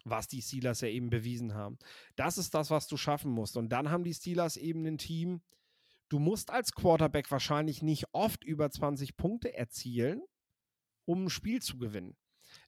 was 0.04 0.28
die 0.28 0.44
Steelers 0.44 0.82
ja 0.82 0.90
eben 0.90 1.10
bewiesen 1.10 1.56
haben. 1.56 1.80
Das 2.18 2.38
ist 2.38 2.54
das, 2.54 2.70
was 2.70 2.88
du 2.88 2.98
schaffen 2.98 3.32
musst. 3.32 3.58
Und 3.58 3.70
dann 3.70 3.90
haben 3.90 4.04
die 4.04 4.14
Steelers 4.14 4.58
eben 4.58 4.86
ein 4.86 5.00
Team, 5.00 5.42
du 6.08 6.20
musst 6.20 6.52
als 6.52 6.74
Quarterback 6.74 7.32
wahrscheinlich 7.32 7.82
nicht 7.82 8.06
oft 8.12 8.44
über 8.44 8.70
20 8.70 9.18
Punkte 9.18 9.56
erzielen, 9.56 10.22
um 11.06 11.26
ein 11.26 11.30
Spiel 11.32 11.64
zu 11.64 11.80
gewinnen. 11.80 12.16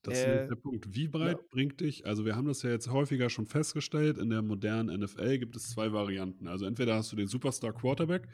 Das 0.03 0.17
äh, 0.17 0.43
ist 0.43 0.49
der 0.49 0.55
Punkt. 0.55 0.93
Wie 0.95 1.07
breit 1.07 1.37
ja. 1.37 1.45
bringt 1.49 1.79
dich, 1.81 2.05
also 2.05 2.25
wir 2.25 2.35
haben 2.35 2.47
das 2.47 2.63
ja 2.63 2.71
jetzt 2.71 2.89
häufiger 2.89 3.29
schon 3.29 3.45
festgestellt, 3.45 4.17
in 4.17 4.29
der 4.29 4.41
modernen 4.41 4.99
NFL 4.99 5.37
gibt 5.37 5.55
es 5.55 5.69
zwei 5.69 5.93
Varianten. 5.93 6.47
Also 6.47 6.65
entweder 6.65 6.95
hast 6.95 7.11
du 7.11 7.15
den 7.15 7.27
Superstar 7.27 7.73
Quarterback, 7.73 8.27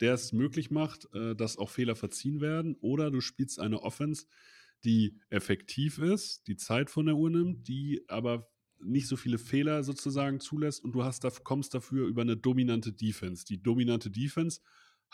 der 0.00 0.14
es 0.14 0.32
möglich 0.32 0.70
macht, 0.70 1.08
äh, 1.14 1.34
dass 1.34 1.56
auch 1.56 1.70
Fehler 1.70 1.96
verziehen 1.96 2.40
werden, 2.40 2.76
oder 2.80 3.10
du 3.10 3.20
spielst 3.20 3.60
eine 3.60 3.82
Offense, 3.82 4.26
die 4.84 5.18
effektiv 5.30 5.98
ist, 5.98 6.46
die 6.46 6.56
Zeit 6.56 6.90
von 6.90 7.06
der 7.06 7.16
Uhr 7.16 7.30
nimmt, 7.30 7.66
die 7.68 8.04
aber 8.08 8.50
nicht 8.82 9.08
so 9.08 9.16
viele 9.16 9.38
Fehler 9.38 9.82
sozusagen 9.82 10.40
zulässt 10.40 10.84
und 10.84 10.92
du 10.92 11.04
hast 11.04 11.24
kommst 11.44 11.74
dafür 11.74 12.06
über 12.06 12.22
eine 12.22 12.36
dominante 12.36 12.92
Defense. 12.92 13.44
Die 13.46 13.62
dominante 13.62 14.10
Defense 14.10 14.60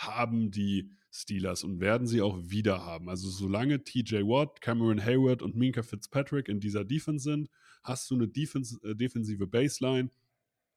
haben 0.06 0.50
die 0.50 0.90
Steelers 1.12 1.64
und 1.64 1.80
werden 1.80 2.06
sie 2.06 2.22
auch 2.22 2.38
wieder 2.42 2.84
haben. 2.84 3.08
Also 3.08 3.28
solange 3.28 3.82
TJ 3.82 4.22
Watt, 4.22 4.60
Cameron 4.60 5.04
Hayward 5.04 5.42
und 5.42 5.56
Minka 5.56 5.82
Fitzpatrick 5.82 6.48
in 6.48 6.60
dieser 6.60 6.84
Defense 6.84 7.24
sind, 7.24 7.50
hast 7.82 8.10
du 8.10 8.14
eine 8.14 8.28
Defense, 8.28 8.78
äh, 8.84 8.94
defensive 8.94 9.46
Baseline, 9.46 10.10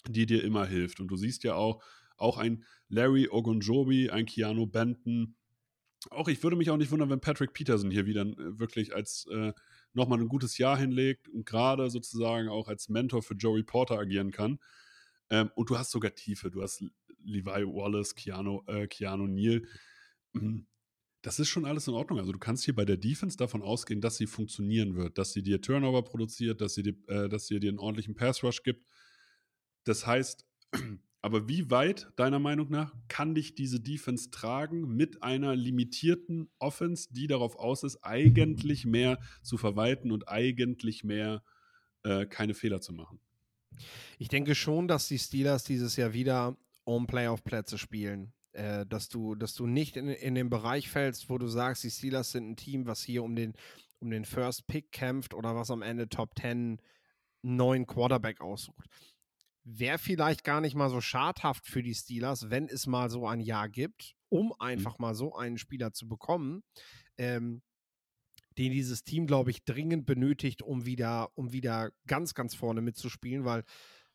die 0.07 0.25
dir 0.25 0.43
immer 0.43 0.65
hilft. 0.65 0.99
Und 0.99 1.07
du 1.07 1.17
siehst 1.17 1.43
ja 1.43 1.55
auch, 1.55 1.83
auch 2.17 2.37
ein 2.37 2.63
Larry 2.89 3.29
Ogunjobi, 3.29 4.09
ein 4.09 4.25
Keanu 4.25 4.65
Benton. 4.65 5.35
Auch 6.09 6.27
ich 6.27 6.41
würde 6.43 6.57
mich 6.57 6.69
auch 6.69 6.77
nicht 6.77 6.91
wundern, 6.91 7.09
wenn 7.09 7.21
Patrick 7.21 7.53
Peterson 7.53 7.91
hier 7.91 8.05
wieder 8.05 8.23
äh, 8.23 8.59
wirklich 8.59 8.93
als 8.95 9.27
äh, 9.31 9.53
nochmal 9.93 10.19
ein 10.19 10.27
gutes 10.27 10.57
Jahr 10.57 10.77
hinlegt 10.77 11.29
und 11.29 11.45
gerade 11.45 11.89
sozusagen 11.89 12.49
auch 12.49 12.67
als 12.67 12.89
Mentor 12.89 13.21
für 13.21 13.35
Joey 13.35 13.63
Porter 13.63 13.99
agieren 13.99 14.31
kann. 14.31 14.59
Ähm, 15.29 15.51
und 15.55 15.69
du 15.69 15.77
hast 15.77 15.91
sogar 15.91 16.13
Tiefe. 16.15 16.49
Du 16.49 16.61
hast 16.61 16.83
Levi 17.23 17.65
Wallace, 17.65 18.15
Keanu, 18.15 18.61
äh, 18.67 18.87
Keanu 18.87 19.27
Neal. 19.27 19.63
Mhm. 20.33 20.65
Das 21.21 21.39
ist 21.39 21.47
schon 21.47 21.65
alles 21.65 21.87
in 21.87 21.93
Ordnung. 21.93 22.19
Also 22.19 22.33
du 22.33 22.39
kannst 22.39 22.65
hier 22.65 22.75
bei 22.75 22.83
der 22.83 22.97
Defense 22.97 23.37
davon 23.37 23.61
ausgehen, 23.61 24.01
dass 24.01 24.17
sie 24.17 24.27
funktionieren 24.27 24.95
wird, 24.95 25.17
dass 25.17 25.31
sie 25.31 25.41
dir 25.41 25.61
Turnover 25.61 26.03
produziert, 26.03 26.59
dass 26.59 26.73
sie 26.73 26.83
dir, 26.83 26.95
äh, 27.07 27.29
dass 27.29 27.47
sie 27.47 27.59
dir 27.59 27.69
einen 27.69 27.79
ordentlichen 27.79 28.15
Pass 28.15 28.43
Rush 28.43 28.61
gibt. 28.63 28.85
Das 29.85 30.05
heißt, 30.05 30.45
aber 31.21 31.47
wie 31.47 31.71
weit, 31.71 32.11
deiner 32.17 32.39
Meinung 32.39 32.69
nach, 32.69 32.93
kann 33.07 33.35
dich 33.35 33.55
diese 33.55 33.79
Defense 33.79 34.31
tragen 34.31 34.95
mit 34.95 35.23
einer 35.23 35.55
limitierten 35.55 36.49
Offense, 36.59 37.07
die 37.13 37.27
darauf 37.27 37.55
aus 37.55 37.83
ist, 37.83 38.03
eigentlich 38.03 38.85
mehr 38.85 39.17
zu 39.41 39.57
verwalten 39.57 40.11
und 40.11 40.27
eigentlich 40.27 41.05
mehr 41.05 41.41
äh, 42.03 42.25
keine 42.25 42.53
Fehler 42.53 42.81
zu 42.81 42.91
machen? 42.91 43.21
Ich 44.19 44.27
denke 44.27 44.55
schon, 44.55 44.89
dass 44.89 45.07
die 45.07 45.19
Steelers 45.19 45.63
dieses 45.63 45.95
Jahr 45.95 46.13
wieder 46.13 46.57
um 46.83 47.07
Playoff-Plätze 47.07 47.77
spielen. 47.77 48.33
Äh, 48.53 48.85
dass, 48.85 49.09
du, 49.09 49.35
dass 49.35 49.55
du 49.55 49.65
nicht 49.65 49.97
in, 49.97 50.09
in 50.09 50.35
den 50.35 50.49
Bereich 50.49 50.89
fällst, 50.89 51.29
wo 51.29 51.37
du 51.37 51.47
sagst, 51.47 51.83
die 51.83 51.89
Steelers 51.89 52.31
sind 52.31 52.51
ein 52.51 52.55
Team, 52.55 52.85
was 52.85 53.01
hier 53.01 53.23
um 53.23 53.35
den, 53.35 53.53
um 53.99 54.11
den 54.11 54.25
First 54.25 54.67
Pick 54.67 54.91
kämpft 54.91 55.33
oder 55.33 55.55
was 55.55 55.71
am 55.71 55.81
Ende 55.81 56.07
Top 56.07 56.37
10 56.39 56.79
neuen 57.41 57.87
Quarterback 57.87 58.41
aussucht 58.41 58.89
wäre 59.63 59.97
vielleicht 59.97 60.43
gar 60.43 60.61
nicht 60.61 60.75
mal 60.75 60.89
so 60.89 61.01
schadhaft 61.01 61.65
für 61.67 61.81
die 61.81 61.95
Steelers, 61.95 62.49
wenn 62.49 62.67
es 62.67 62.85
mal 62.85 63.09
so 63.09 63.27
ein 63.27 63.39
Jahr 63.39 63.69
gibt, 63.69 64.15
um 64.29 64.47
mhm. 64.47 64.53
einfach 64.59 64.99
mal 64.99 65.15
so 65.15 65.35
einen 65.35 65.57
Spieler 65.57 65.93
zu 65.93 66.07
bekommen, 66.07 66.63
ähm, 67.17 67.61
den 68.57 68.71
dieses 68.71 69.03
Team, 69.03 69.25
glaube 69.25 69.51
ich, 69.51 69.63
dringend 69.63 70.05
benötigt, 70.05 70.61
um 70.61 70.85
wieder, 70.85 71.29
um 71.35 71.53
wieder 71.53 71.91
ganz, 72.07 72.33
ganz 72.33 72.53
vorne 72.53 72.81
mitzuspielen, 72.81 73.45
weil 73.45 73.63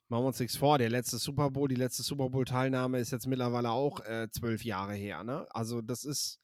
machen 0.08 0.22
wir 0.22 0.28
uns 0.28 0.40
nichts 0.40 0.56
vor, 0.56 0.78
der 0.78 0.90
letzte 0.90 1.18
Super 1.18 1.50
Bowl, 1.50 1.68
die 1.68 1.74
letzte 1.74 2.02
Super 2.02 2.30
Bowl-Teilnahme 2.30 2.98
ist 2.98 3.10
jetzt 3.10 3.26
mittlerweile 3.26 3.70
auch 3.70 4.00
äh, 4.00 4.28
zwölf 4.30 4.64
Jahre 4.64 4.94
her. 4.94 5.22
Ne? 5.22 5.46
Also 5.50 5.82
das 5.82 6.04
ist, 6.04 6.40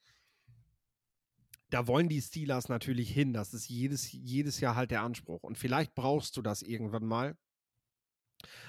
da 1.70 1.86
wollen 1.86 2.08
die 2.08 2.20
Steelers 2.20 2.68
natürlich 2.68 3.10
hin. 3.10 3.32
Das 3.32 3.54
ist 3.54 3.68
jedes, 3.68 4.12
jedes 4.12 4.60
Jahr 4.60 4.76
halt 4.76 4.90
der 4.90 5.02
Anspruch. 5.02 5.42
Und 5.42 5.58
vielleicht 5.58 5.94
brauchst 5.94 6.36
du 6.36 6.42
das 6.42 6.62
irgendwann 6.62 7.06
mal. 7.06 7.36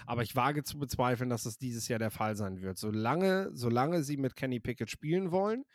Aber 0.06 0.24
ich 0.24 0.36
wage 0.36 0.64
zu 0.64 0.80
bezweifeln, 0.80 1.30
dass 1.30 1.46
es 1.46 1.58
dieses 1.58 1.88
Jahr 1.88 2.00
der 2.00 2.12
Fall 2.12 2.36
sein 2.38 2.62
wird. 2.62 2.78
Solange, 2.78 3.50
solange 3.54 4.04
sie 4.04 4.18
mit 4.18 4.36
Kenny 4.36 4.60
Pickett 4.60 4.90
spielen 4.90 5.32
wollen, 5.32 5.66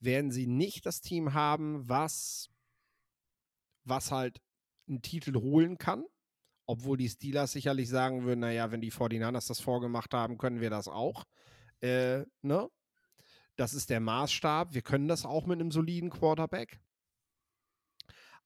werden 0.00 0.30
sie 0.30 0.46
nicht 0.46 0.86
das 0.86 1.00
Team 1.00 1.34
haben, 1.34 1.88
was, 1.88 2.48
was 3.84 4.10
halt 4.10 4.40
einen 4.88 5.02
Titel 5.02 5.34
holen 5.34 5.78
kann. 5.78 6.04
Obwohl 6.72 6.96
die 6.96 7.10
Steelers 7.10 7.52
sicherlich 7.52 7.90
sagen 7.90 8.24
würden, 8.24 8.40
naja, 8.40 8.70
wenn 8.70 8.80
die 8.80 8.90
49ers 8.90 9.46
das 9.46 9.60
vorgemacht 9.60 10.14
haben, 10.14 10.38
können 10.38 10.62
wir 10.62 10.70
das 10.70 10.88
auch. 10.88 11.26
Äh, 11.82 12.24
ne? 12.40 12.70
Das 13.56 13.74
ist 13.74 13.90
der 13.90 14.00
Maßstab. 14.00 14.72
Wir 14.72 14.80
können 14.80 15.06
das 15.06 15.26
auch 15.26 15.44
mit 15.44 15.60
einem 15.60 15.70
soliden 15.70 16.08
Quarterback. 16.08 16.80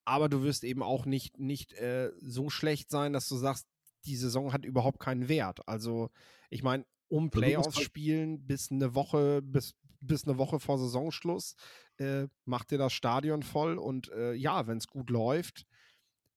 Aber 0.04 0.28
du 0.28 0.42
wirst 0.42 0.64
eben 0.64 0.82
auch 0.82 1.06
nicht, 1.06 1.38
nicht 1.38 1.74
äh, 1.74 2.10
so 2.18 2.50
schlecht 2.50 2.90
sein, 2.90 3.12
dass 3.12 3.28
du 3.28 3.36
sagst, 3.36 3.68
die 4.06 4.16
Saison 4.16 4.52
hat 4.52 4.64
überhaupt 4.64 4.98
keinen 4.98 5.28
Wert. 5.28 5.60
Also, 5.68 6.10
ich 6.50 6.64
meine, 6.64 6.84
um 7.06 7.30
Playoffs 7.30 7.76
halt 7.76 7.84
spielen 7.86 8.44
bis 8.44 8.72
eine 8.72 8.96
Woche, 8.96 9.40
bis, 9.40 9.76
bis 10.00 10.26
eine 10.26 10.36
Woche 10.36 10.58
vor 10.58 10.78
Saisonschluss, 10.78 11.54
äh, 11.98 12.26
macht 12.44 12.72
dir 12.72 12.78
das 12.78 12.92
Stadion 12.92 13.44
voll 13.44 13.78
und 13.78 14.10
äh, 14.10 14.32
ja, 14.32 14.66
wenn 14.66 14.78
es 14.78 14.88
gut 14.88 15.10
läuft, 15.10 15.64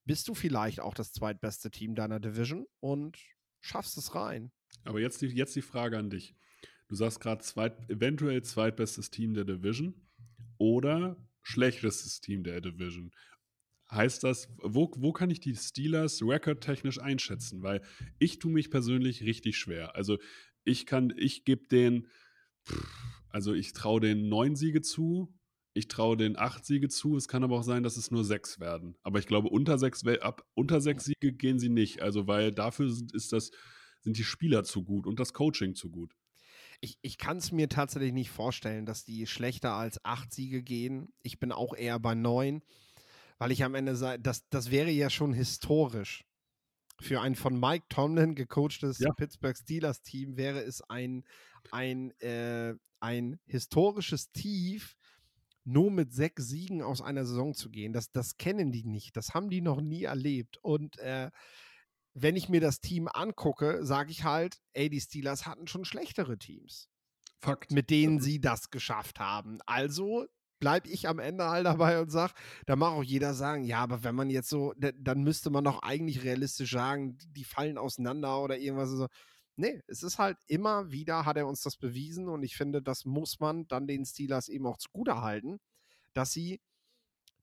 bist 0.05 0.27
du 0.27 0.33
vielleicht 0.33 0.79
auch 0.79 0.93
das 0.93 1.11
zweitbeste 1.11 1.71
Team 1.71 1.95
deiner 1.95 2.19
Division 2.19 2.65
und 2.79 3.17
schaffst 3.61 3.97
es 3.97 4.15
rein. 4.15 4.51
Aber 4.83 4.99
jetzt 4.99 5.21
die, 5.21 5.27
jetzt 5.27 5.55
die 5.55 5.61
Frage 5.61 5.97
an 5.97 6.09
dich. 6.09 6.35
Du 6.87 6.95
sagst 6.95 7.19
gerade 7.19 7.43
zweit, 7.43 7.89
eventuell 7.89 8.41
zweitbestes 8.41 9.11
Team 9.11 9.33
der 9.33 9.45
Division 9.45 9.93
oder 10.57 11.17
schlechtestes 11.43 12.21
Team 12.21 12.43
der 12.43 12.61
Division. 12.61 13.11
Heißt 13.91 14.23
das, 14.23 14.49
wo, 14.61 14.91
wo 14.97 15.13
kann 15.13 15.31
ich 15.31 15.39
die 15.39 15.55
Steelers 15.55 16.21
rekordtechnisch 16.21 16.99
einschätzen? 16.99 17.63
Weil 17.63 17.81
ich 18.19 18.39
tue 18.39 18.51
mich 18.51 18.69
persönlich 18.69 19.23
richtig 19.23 19.57
schwer. 19.57 19.95
Also 19.95 20.17
ich 20.63 20.85
kann, 20.85 21.13
ich 21.17 21.43
gebe 21.43 21.67
den, 21.67 22.07
also 23.29 23.53
ich 23.53 23.73
traue 23.73 23.99
den 23.99 24.29
neun 24.29 24.55
Siege 24.55 24.81
zu, 24.81 25.33
ich 25.73 25.87
traue 25.87 26.17
den 26.17 26.37
acht 26.37 26.65
Siege 26.65 26.89
zu. 26.89 27.15
Es 27.15 27.27
kann 27.27 27.43
aber 27.43 27.57
auch 27.57 27.63
sein, 27.63 27.83
dass 27.83 27.97
es 27.97 28.11
nur 28.11 28.23
sechs 28.23 28.59
werden. 28.59 28.95
Aber 29.03 29.19
ich 29.19 29.27
glaube, 29.27 29.49
unter 29.49 29.77
sechs, 29.77 30.05
ab 30.05 30.45
unter 30.53 30.81
sechs 30.81 31.05
Siege 31.05 31.33
gehen 31.33 31.59
sie 31.59 31.69
nicht. 31.69 32.01
Also 32.01 32.27
weil 32.27 32.51
dafür 32.51 32.89
sind, 32.89 33.13
ist 33.13 33.33
das, 33.33 33.51
sind 34.01 34.17
die 34.17 34.23
Spieler 34.23 34.63
zu 34.63 34.83
gut 34.83 35.05
und 35.05 35.19
das 35.19 35.33
Coaching 35.33 35.75
zu 35.75 35.89
gut. 35.89 36.15
Ich, 36.81 36.97
ich 37.01 37.17
kann 37.17 37.37
es 37.37 37.51
mir 37.51 37.69
tatsächlich 37.69 38.13
nicht 38.13 38.29
vorstellen, 38.29 38.85
dass 38.85 39.03
die 39.03 39.27
schlechter 39.27 39.73
als 39.73 40.03
acht 40.05 40.33
Siege 40.33 40.63
gehen. 40.63 41.13
Ich 41.21 41.39
bin 41.39 41.51
auch 41.51 41.75
eher 41.75 41.99
bei 41.99 42.15
neun 42.15 42.61
weil 43.39 43.51
ich 43.51 43.63
am 43.63 43.73
Ende 43.73 43.95
sage, 43.95 44.21
das, 44.21 44.47
das 44.49 44.69
wäre 44.69 44.91
ja 44.91 45.09
schon 45.09 45.33
historisch. 45.33 46.25
Für 47.01 47.21
ein 47.21 47.35
von 47.35 47.57
Mike 47.57 47.85
Tomlin 47.87 48.35
gecoachtes 48.35 48.99
ja. 48.99 49.13
Pittsburgh 49.13 49.57
Steelers 49.57 50.01
Team 50.01 50.35
wäre 50.35 50.61
es 50.61 50.81
ein, 50.89 51.23
ein, 51.71 52.11
äh, 52.19 52.75
ein 52.99 53.39
historisches 53.45 54.31
Tief, 54.33 54.97
nur 55.69 55.91
mit 55.91 56.13
sechs 56.13 56.47
Siegen 56.47 56.81
aus 56.81 57.01
einer 57.01 57.25
Saison 57.25 57.53
zu 57.53 57.69
gehen. 57.69 57.93
Das, 57.93 58.11
das 58.11 58.37
kennen 58.37 58.71
die 58.71 58.83
nicht. 58.83 59.15
Das 59.15 59.33
haben 59.33 59.49
die 59.49 59.61
noch 59.61 59.81
nie 59.81 60.03
erlebt. 60.03 60.57
Und 60.61 60.97
äh, 60.99 61.31
wenn 62.13 62.35
ich 62.35 62.49
mir 62.49 62.61
das 62.61 62.81
Team 62.81 63.07
angucke, 63.07 63.85
sage 63.85 64.11
ich 64.11 64.23
halt, 64.23 64.59
ey, 64.73 64.89
die 64.89 65.01
Steelers 65.01 65.45
hatten 65.45 65.67
schon 65.67 65.85
schlechtere 65.85 66.37
Teams. 66.37 66.89
Fakt. 67.39 67.71
Mit 67.71 67.89
denen 67.89 68.19
sie 68.19 68.41
das 68.41 68.69
geschafft 68.69 69.19
haben. 69.19 69.59
Also 69.65 70.25
bleibe 70.59 70.89
ich 70.89 71.07
am 71.07 71.19
Ende 71.19 71.45
halt 71.45 71.65
dabei 71.65 72.01
und 72.01 72.09
sage, 72.09 72.33
da 72.65 72.75
mag 72.75 72.91
auch 72.91 73.03
jeder 73.03 73.33
sagen, 73.33 73.63
ja, 73.63 73.79
aber 73.79 74.03
wenn 74.03 74.15
man 74.15 74.29
jetzt 74.29 74.49
so, 74.49 74.73
dann 74.77 75.23
müsste 75.23 75.49
man 75.49 75.63
doch 75.63 75.81
eigentlich 75.81 76.23
realistisch 76.23 76.71
sagen, 76.71 77.17
die 77.29 77.45
fallen 77.45 77.77
auseinander 77.77 78.41
oder 78.41 78.57
irgendwas 78.57 78.89
so. 78.89 79.07
Nee, 79.59 79.81
es 79.87 80.03
ist 80.03 80.17
halt 80.19 80.37
immer 80.47 80.89
wieder, 80.89 81.25
hat 81.25 81.35
er 81.35 81.45
uns 81.45 81.61
das 81.61 81.75
bewiesen 81.75 82.29
und 82.29 82.43
ich 82.43 82.55
finde, 82.55 82.81
das 82.81 83.03
muss 83.03 83.41
man 83.41 83.67
dann 83.67 83.87
den 83.87 84.05
Steelers 84.05 84.47
eben 84.47 84.65
auch 84.65 84.77
zugute 84.77 85.21
halten, 85.21 85.59
dass 86.13 86.31
sie 86.31 86.61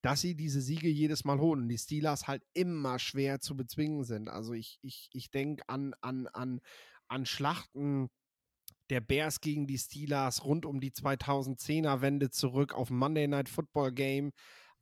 dass 0.01 0.21
sie 0.21 0.37
diese 0.37 0.61
Siege 0.61 0.89
jedes 0.89 1.25
Mal 1.25 1.41
holen 1.41 1.69
die 1.69 1.79
Steelers 1.79 2.29
halt 2.29 2.43
immer 2.55 2.99
schwer 2.99 3.41
zu 3.41 3.57
bezwingen 3.57 4.05
sind. 4.05 4.29
Also 4.29 4.53
ich, 4.53 4.79
ich, 4.83 5.11
ich 5.13 5.31
denke 5.31 5.69
an, 5.69 5.95
an, 6.01 6.29
an, 6.29 6.61
an 7.09 7.27
Schlachten 7.27 8.09
der 8.89 9.01
Bears 9.01 9.41
gegen 9.41 9.67
die 9.67 9.79
Steelers 9.79 10.45
rund 10.45 10.65
um 10.65 10.81
die 10.81 10.93
2010er 10.93 12.03
Wende 12.03 12.31
zurück 12.31 12.73
auf 12.73 12.89
Monday 12.89 13.27
Night 13.27 13.49
Football 13.49 13.93
Game. 13.93 14.33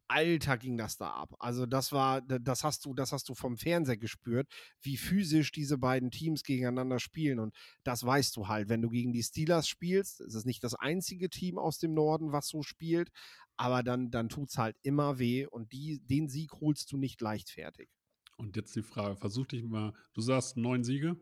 Alter 0.08 0.58
ging 0.58 0.76
das 0.76 0.96
da 0.96 1.10
ab. 1.10 1.34
Also 1.38 1.66
das 1.66 1.92
war, 1.92 2.20
das 2.22 2.64
hast 2.64 2.84
du, 2.84 2.94
das 2.94 3.12
hast 3.12 3.28
du 3.28 3.34
vom 3.34 3.56
Fernseher 3.56 3.96
gespürt, 3.96 4.48
wie 4.80 4.96
physisch 4.96 5.52
diese 5.52 5.78
beiden 5.78 6.10
Teams 6.10 6.42
gegeneinander 6.42 6.98
spielen. 6.98 7.38
Und 7.38 7.54
das 7.84 8.04
weißt 8.04 8.36
du 8.36 8.48
halt, 8.48 8.68
wenn 8.68 8.82
du 8.82 8.90
gegen 8.90 9.12
die 9.12 9.22
Steelers 9.22 9.68
spielst. 9.68 10.20
Es 10.20 10.34
ist 10.34 10.46
nicht 10.46 10.62
das 10.62 10.74
einzige 10.74 11.30
Team 11.30 11.58
aus 11.58 11.78
dem 11.78 11.94
Norden, 11.94 12.32
was 12.32 12.48
so 12.48 12.62
spielt, 12.62 13.10
aber 13.56 13.82
dann, 13.82 14.10
dann 14.10 14.28
tut 14.28 14.50
es 14.50 14.58
halt 14.58 14.76
immer 14.82 15.18
weh 15.18 15.46
und 15.46 15.72
die, 15.72 16.00
den 16.00 16.28
Sieg 16.28 16.52
holst 16.60 16.92
du 16.92 16.96
nicht 16.96 17.20
leichtfertig. 17.20 17.88
Und 18.36 18.56
jetzt 18.56 18.74
die 18.74 18.82
Frage, 18.82 19.16
versuch 19.16 19.46
dich 19.46 19.62
mal, 19.62 19.94
du 20.12 20.20
sagst 20.20 20.56
neun 20.56 20.82
Siege? 20.82 21.16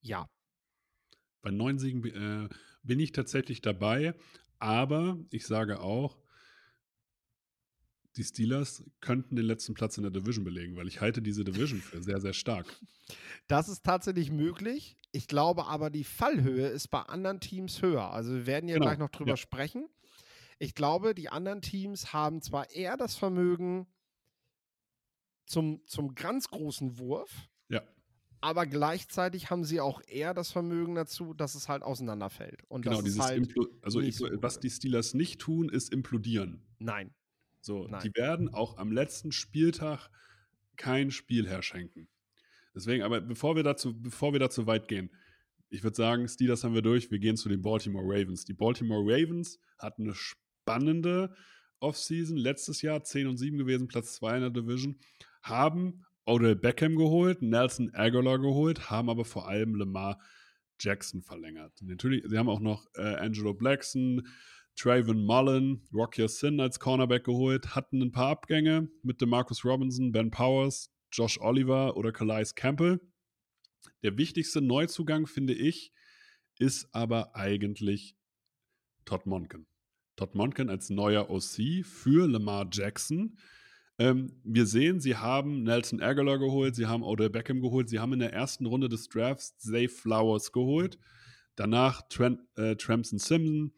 Ja. 0.00 0.30
Bei 1.42 1.50
neun 1.50 1.78
Siegen 1.78 2.04
äh, 2.04 2.48
bin 2.82 3.00
ich 3.00 3.12
tatsächlich 3.12 3.60
dabei, 3.60 4.14
aber 4.58 5.18
ich 5.30 5.46
sage 5.46 5.80
auch, 5.80 6.16
die 8.16 8.24
Steelers 8.24 8.82
könnten 9.00 9.36
den 9.36 9.44
letzten 9.44 9.74
Platz 9.74 9.96
in 9.98 10.02
der 10.02 10.10
Division 10.10 10.44
belegen, 10.44 10.76
weil 10.76 10.88
ich 10.88 11.00
halte 11.00 11.20
diese 11.20 11.44
Division 11.44 11.80
für 11.80 12.02
sehr, 12.02 12.20
sehr 12.20 12.32
stark. 12.32 12.66
Das 13.46 13.68
ist 13.68 13.84
tatsächlich 13.84 14.32
möglich. 14.32 14.96
Ich 15.12 15.28
glaube 15.28 15.66
aber, 15.66 15.90
die 15.90 16.02
Fallhöhe 16.02 16.66
ist 16.66 16.88
bei 16.88 17.02
anderen 17.02 17.38
Teams 17.38 17.80
höher. 17.80 18.10
Also 18.10 18.34
wir 18.34 18.46
werden 18.46 18.68
ja 18.68 18.74
genau. 18.74 18.86
gleich 18.86 18.98
noch 18.98 19.10
drüber 19.10 19.30
ja. 19.30 19.36
sprechen. 19.36 19.88
Ich 20.58 20.74
glaube, 20.74 21.14
die 21.14 21.28
anderen 21.28 21.62
Teams 21.62 22.12
haben 22.12 22.42
zwar 22.42 22.70
eher 22.70 22.96
das 22.96 23.14
Vermögen 23.14 23.86
zum, 25.46 25.86
zum 25.86 26.16
ganz 26.16 26.48
großen 26.48 26.98
Wurf, 26.98 27.48
ja. 27.68 27.82
aber 28.40 28.66
gleichzeitig 28.66 29.50
haben 29.50 29.62
sie 29.62 29.80
auch 29.80 30.00
eher 30.08 30.34
das 30.34 30.50
Vermögen 30.50 30.96
dazu, 30.96 31.32
dass 31.32 31.54
es 31.54 31.68
halt 31.68 31.84
auseinanderfällt. 31.84 32.64
Und 32.68 32.82
genau, 32.82 33.02
dieses 33.02 33.20
halt 33.20 33.54
also 33.82 34.00
ich, 34.00 34.16
so 34.16 34.26
was 34.42 34.58
die 34.58 34.70
Steelers 34.70 35.14
nicht 35.14 35.40
tun, 35.40 35.68
ist 35.68 35.92
implodieren. 35.92 36.66
Nein. 36.80 37.14
So, 37.66 37.88
Nein. 37.88 38.00
die 38.04 38.14
werden 38.14 38.48
auch 38.48 38.78
am 38.78 38.92
letzten 38.92 39.32
Spieltag 39.32 40.08
kein 40.76 41.10
Spiel 41.10 41.48
herschenken. 41.48 42.06
Deswegen, 42.76 43.02
aber 43.02 43.20
bevor 43.20 43.56
wir 43.56 43.64
dazu, 43.64 44.00
bevor 44.00 44.32
wir 44.32 44.38
dazu 44.38 44.68
weit 44.68 44.86
gehen, 44.86 45.10
ich 45.68 45.82
würde 45.82 45.96
sagen, 45.96 46.28
Steelers 46.28 46.62
haben 46.62 46.74
wir 46.74 46.82
durch, 46.82 47.10
wir 47.10 47.18
gehen 47.18 47.36
zu 47.36 47.48
den 47.48 47.62
Baltimore 47.62 48.04
Ravens. 48.06 48.44
Die 48.44 48.52
Baltimore 48.52 49.02
Ravens 49.02 49.58
hatten 49.78 50.04
eine 50.04 50.14
spannende 50.14 51.34
Offseason. 51.80 52.36
Letztes 52.36 52.82
Jahr 52.82 53.02
10 53.02 53.26
und 53.26 53.36
7 53.36 53.58
gewesen, 53.58 53.88
Platz 53.88 54.14
2 54.14 54.36
in 54.36 54.40
der 54.42 54.50
Division. 54.50 55.00
Haben 55.42 56.04
Odell 56.24 56.54
Beckham 56.54 56.94
geholt, 56.94 57.42
Nelson 57.42 57.92
Aguilar 57.94 58.38
geholt, 58.38 58.90
haben 58.90 59.10
aber 59.10 59.24
vor 59.24 59.48
allem 59.48 59.74
Lamar 59.74 60.20
Jackson 60.78 61.20
verlängert. 61.20 61.72
natürlich, 61.82 62.22
sie 62.28 62.38
haben 62.38 62.48
auch 62.48 62.60
noch 62.60 62.86
äh, 62.94 63.16
Angelo 63.16 63.54
Blackson, 63.54 64.28
Traven 64.76 65.24
Mullen, 65.24 65.82
Rocky 65.92 66.28
Sin 66.28 66.60
als 66.60 66.78
Cornerback 66.78 67.24
geholt, 67.24 67.74
hatten 67.74 68.02
ein 68.02 68.12
paar 68.12 68.28
Abgänge 68.28 68.88
mit 69.02 69.20
dem 69.20 69.30
Marcus 69.30 69.64
Robinson, 69.64 70.12
Ben 70.12 70.30
Powers, 70.30 70.90
Josh 71.10 71.40
Oliver 71.40 71.96
oder 71.96 72.12
Calais 72.12 72.54
Campbell. 72.54 73.00
Der 74.02 74.18
wichtigste 74.18 74.60
Neuzugang, 74.60 75.26
finde 75.26 75.54
ich, 75.54 75.92
ist 76.58 76.88
aber 76.92 77.34
eigentlich 77.34 78.16
Todd 79.06 79.24
Monken. 79.26 79.66
Todd 80.16 80.34
Monken 80.34 80.68
als 80.68 80.90
neuer 80.90 81.30
OC 81.30 81.84
für 81.84 82.28
Lamar 82.28 82.68
Jackson. 82.70 83.38
Ähm, 83.98 84.40
wir 84.44 84.66
sehen, 84.66 85.00
sie 85.00 85.16
haben 85.16 85.62
Nelson 85.62 86.02
Aguilar 86.02 86.38
geholt, 86.38 86.74
sie 86.74 86.86
haben 86.86 87.02
Odell 87.02 87.30
Beckham 87.30 87.62
geholt, 87.62 87.88
sie 87.88 87.98
haben 87.98 88.12
in 88.12 88.18
der 88.18 88.32
ersten 88.32 88.66
Runde 88.66 88.90
des 88.90 89.08
Drafts 89.08 89.56
Zay 89.58 89.88
Flowers 89.88 90.52
geholt. 90.52 90.98
Danach 91.54 92.02
Trent, 92.08 92.40
äh, 92.56 92.76
Simpson, 92.78 93.72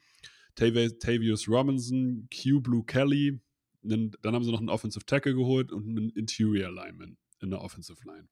Tavius 0.59 1.49
Robinson, 1.49 2.29
Q 2.31 2.61
Blue 2.61 2.85
Kelly. 2.85 3.41
Dann, 3.83 4.13
haben 4.25 4.45
sie 4.45 4.51
noch 4.51 4.61
einen 4.61 4.69
Offensive 4.69 5.07
Tackle 5.07 5.35
geholt 5.35 5.73
und 5.73 5.89
einen 5.89 6.11
Interior 6.11 6.71
Lineman 6.71 7.17
in 7.41 7.51
der 7.51 7.61
Offensive 7.61 7.99
Line. 8.05 8.29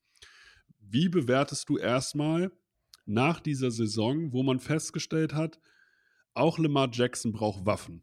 Wie 0.80 1.08
bewertest 1.08 1.68
du 1.68 1.78
erstmal 1.78 2.50
nach 3.06 3.40
dieser 3.40 3.70
Saison, 3.70 4.32
wo 4.32 4.42
man 4.42 4.58
festgestellt 4.58 5.32
hat, 5.32 5.60
auch 6.34 6.58
Lamar 6.58 6.90
Jackson 6.92 7.32
braucht 7.32 7.64
Waffen. 7.64 8.02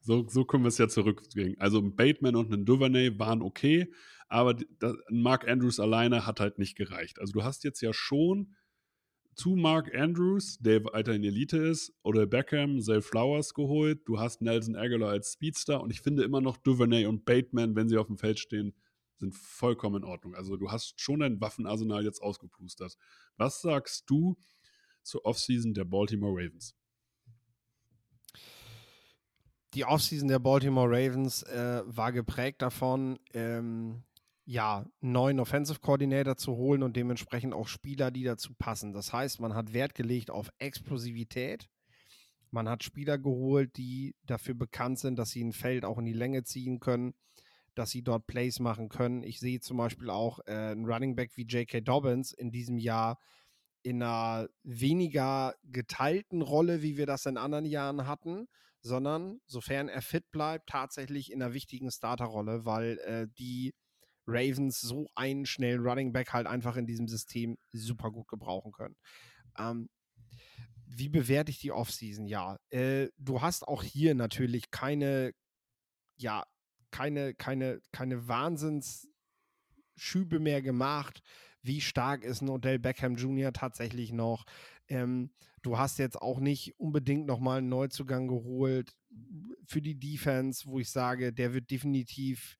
So, 0.00 0.26
so 0.28 0.44
können 0.44 0.64
wir 0.64 0.68
es 0.68 0.78
ja 0.78 0.88
zurückgehen. 0.88 1.56
Also 1.58 1.80
ein 1.80 1.96
Bateman 1.96 2.36
und 2.36 2.52
ein 2.52 2.64
Duvernay 2.64 3.18
waren 3.18 3.42
okay, 3.42 3.92
aber 4.28 4.56
Mark 5.10 5.48
Andrews 5.48 5.80
alleine 5.80 6.26
hat 6.26 6.40
halt 6.40 6.58
nicht 6.58 6.76
gereicht. 6.76 7.18
Also 7.18 7.32
du 7.32 7.42
hast 7.42 7.64
jetzt 7.64 7.80
ja 7.80 7.92
schon 7.92 8.54
zu 9.38 9.50
Mark 9.54 9.94
Andrews, 9.94 10.58
der 10.58 10.84
weiterhin 10.84 11.22
Elite 11.22 11.56
ist, 11.56 11.92
oder 12.02 12.26
Beckham, 12.26 12.80
Zay 12.80 13.00
Flowers 13.00 13.54
geholt. 13.54 14.00
Du 14.06 14.18
hast 14.18 14.42
Nelson 14.42 14.76
Aguilar 14.76 15.10
als 15.10 15.32
Speedster 15.32 15.80
und 15.80 15.90
ich 15.90 16.00
finde 16.00 16.24
immer 16.24 16.40
noch 16.40 16.56
Duvernay 16.56 17.06
und 17.06 17.24
Bateman, 17.24 17.76
wenn 17.76 17.88
sie 17.88 17.96
auf 17.96 18.08
dem 18.08 18.18
Feld 18.18 18.40
stehen, 18.40 18.74
sind 19.16 19.34
vollkommen 19.34 20.02
in 20.02 20.04
Ordnung. 20.04 20.34
Also 20.34 20.56
du 20.56 20.70
hast 20.70 21.00
schon 21.00 21.20
dein 21.20 21.40
Waffenarsenal 21.40 22.04
jetzt 22.04 22.20
ausgeplustert. 22.20 22.96
Was 23.36 23.62
sagst 23.62 24.10
du 24.10 24.36
zur 25.02 25.24
Offseason 25.24 25.72
der 25.72 25.84
Baltimore 25.84 26.32
Ravens? 26.32 26.74
die 29.74 29.84
Offseason 29.84 30.28
der 30.28 30.38
Baltimore 30.38 30.88
Ravens 30.88 31.42
äh, 31.42 31.82
war 31.84 32.12
geprägt 32.12 32.62
davon, 32.62 33.18
ähm, 33.34 34.02
ja, 34.50 34.86
einen 35.02 35.12
neuen 35.12 35.40
Offensive 35.40 35.78
Coordinator 35.80 36.38
zu 36.38 36.56
holen 36.56 36.82
und 36.82 36.96
dementsprechend 36.96 37.52
auch 37.52 37.68
Spieler, 37.68 38.10
die 38.10 38.24
dazu 38.24 38.54
passen. 38.54 38.94
Das 38.94 39.12
heißt, 39.12 39.40
man 39.40 39.54
hat 39.54 39.74
Wert 39.74 39.94
gelegt 39.94 40.30
auf 40.30 40.48
Explosivität. 40.58 41.68
Man 42.50 42.66
hat 42.66 42.82
Spieler 42.82 43.18
geholt, 43.18 43.76
die 43.76 44.16
dafür 44.22 44.54
bekannt 44.54 45.00
sind, 45.00 45.18
dass 45.18 45.32
sie 45.32 45.44
ein 45.44 45.52
Feld 45.52 45.84
auch 45.84 45.98
in 45.98 46.06
die 46.06 46.14
Länge 46.14 46.44
ziehen 46.44 46.80
können, 46.80 47.12
dass 47.74 47.90
sie 47.90 48.00
dort 48.00 48.26
Plays 48.26 48.58
machen 48.58 48.88
können. 48.88 49.22
Ich 49.22 49.38
sehe 49.38 49.60
zum 49.60 49.76
Beispiel 49.76 50.08
auch 50.08 50.38
äh, 50.46 50.52
einen 50.52 50.86
Running 50.86 51.14
Back 51.14 51.36
wie 51.36 51.44
J.K. 51.44 51.82
Dobbins 51.82 52.32
in 52.32 52.50
diesem 52.50 52.78
Jahr 52.78 53.18
in 53.82 54.02
einer 54.02 54.48
weniger 54.62 55.56
geteilten 55.64 56.40
Rolle, 56.40 56.80
wie 56.80 56.96
wir 56.96 57.04
das 57.04 57.26
in 57.26 57.36
anderen 57.36 57.66
Jahren 57.66 58.06
hatten, 58.06 58.48
sondern 58.80 59.40
sofern 59.44 59.90
er 59.90 60.00
fit 60.00 60.30
bleibt, 60.30 60.70
tatsächlich 60.70 61.32
in 61.32 61.42
einer 61.42 61.52
wichtigen 61.52 61.90
Starterrolle, 61.90 62.64
weil 62.64 62.98
äh, 63.00 63.26
die 63.38 63.74
Ravens 64.28 64.80
so 64.80 65.08
einen 65.14 65.46
schnellen 65.46 65.80
Running 65.80 66.12
Back 66.12 66.32
halt 66.32 66.46
einfach 66.46 66.76
in 66.76 66.86
diesem 66.86 67.08
System 67.08 67.56
super 67.72 68.10
gut 68.10 68.28
gebrauchen 68.28 68.72
können. 68.72 68.96
Ähm, 69.58 69.88
wie 70.86 71.08
bewerte 71.08 71.50
ich 71.50 71.58
die 71.60 71.72
Offseason? 71.72 72.26
Ja, 72.26 72.58
äh, 72.70 73.08
du 73.18 73.40
hast 73.40 73.66
auch 73.66 73.82
hier 73.82 74.14
natürlich 74.14 74.70
keine, 74.70 75.32
ja, 76.16 76.44
keine, 76.90 77.34
keine, 77.34 77.80
keine 77.92 78.28
Wahnsinnsschübe 78.28 79.08
mehr 80.40 80.62
gemacht. 80.62 81.20
Wie 81.62 81.80
stark 81.80 82.24
ist 82.24 82.40
ein 82.40 82.48
Odell 82.48 82.78
Beckham 82.78 83.16
Jr. 83.16 83.52
tatsächlich 83.52 84.12
noch? 84.12 84.44
Ähm, 84.88 85.30
du 85.62 85.78
hast 85.78 85.98
jetzt 85.98 86.20
auch 86.20 86.40
nicht 86.40 86.78
unbedingt 86.78 87.26
nochmal 87.26 87.58
einen 87.58 87.68
Neuzugang 87.68 88.28
geholt 88.28 88.94
für 89.66 89.82
die 89.82 89.98
Defense, 89.98 90.66
wo 90.66 90.78
ich 90.78 90.90
sage, 90.90 91.32
der 91.32 91.52
wird 91.52 91.70
definitiv 91.70 92.56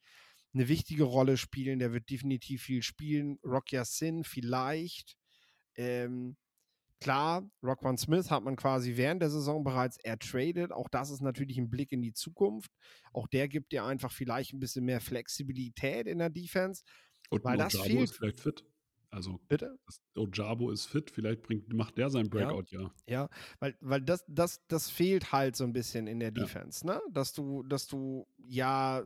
eine 0.59 0.69
wichtige 0.69 1.05
Rolle 1.05 1.37
spielen, 1.37 1.79
der 1.79 1.93
wird 1.93 2.11
definitiv 2.11 2.63
viel 2.63 2.83
spielen. 2.83 3.39
Rocky 3.45 3.81
Sin 3.85 4.25
vielleicht. 4.25 5.17
Ähm, 5.77 6.37
klar, 7.01 7.49
Rockwan 7.63 7.97
Smith 7.97 8.31
hat 8.31 8.43
man 8.43 8.57
quasi 8.57 8.97
während 8.97 9.23
der 9.23 9.31
Saison 9.31 9.63
bereits 9.63 9.99
ertradet. 9.99 10.73
Auch 10.73 10.89
das 10.89 11.11
ist 11.11 11.21
natürlich 11.21 11.59
ein 11.59 11.71
Blick 11.71 11.93
in 11.93 12.03
die 12.03 12.13
Zukunft. 12.13 12.73
Auch 13.13 13.29
der 13.29 13.49
gibt 13.49 13.73
dir 13.73 13.85
einfach 13.85 14.13
vielleicht 14.13 14.53
ein 14.53 14.61
bisschen 14.61 14.85
mehr 14.85 15.01
Flexibilität 15.01 16.07
in 16.07 16.19
der 16.19 16.31
Defense. 16.31 16.83
Und 17.31 17.45
weil 17.45 17.59
das 17.59 17.77
fehlt. 17.77 18.11
Ist 18.11 18.17
vielleicht 18.17 18.41
fit. 18.41 18.65
Also 19.11 19.41
Bitte? 19.49 19.79
Ojabo 20.17 20.71
ist 20.71 20.85
fit, 20.87 21.11
vielleicht 21.11 21.43
bringt, 21.43 21.73
macht 21.73 21.97
der 21.97 22.11
sein 22.11 22.29
Breakout, 22.29 22.67
ja. 22.71 22.93
Ja, 23.07 23.29
weil, 23.59 23.75
weil 23.81 24.03
das, 24.03 24.23
das, 24.29 24.61
das 24.69 24.91
fehlt 24.91 25.33
halt 25.33 25.57
so 25.57 25.65
ein 25.65 25.73
bisschen 25.73 26.07
in 26.07 26.21
der 26.21 26.29
Ja. 26.29 26.43
Defense, 26.43 26.87
ne? 26.87 27.01
Dass 27.11 27.33
du, 27.33 27.63
dass 27.63 27.87
du 27.87 28.27
ja, 28.37 29.05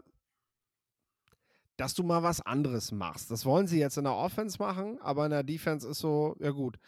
dass 1.82 1.94
du 1.94 2.04
mal 2.04 2.22
was 2.22 2.40
anderes 2.40 2.92
machst. 2.92 3.32
Das 3.32 3.44
wollen 3.44 3.66
sie 3.66 3.80
jetzt 3.80 3.96
in 3.96 4.04
der 4.04 4.14
Offense 4.14 4.56
machen, 4.60 5.00
aber 5.00 5.24
in 5.24 5.32
der 5.32 5.42
Defense 5.42 5.88
ist 5.88 5.98
so, 5.98 6.36
ja 6.38 6.52
gut. 6.52 6.78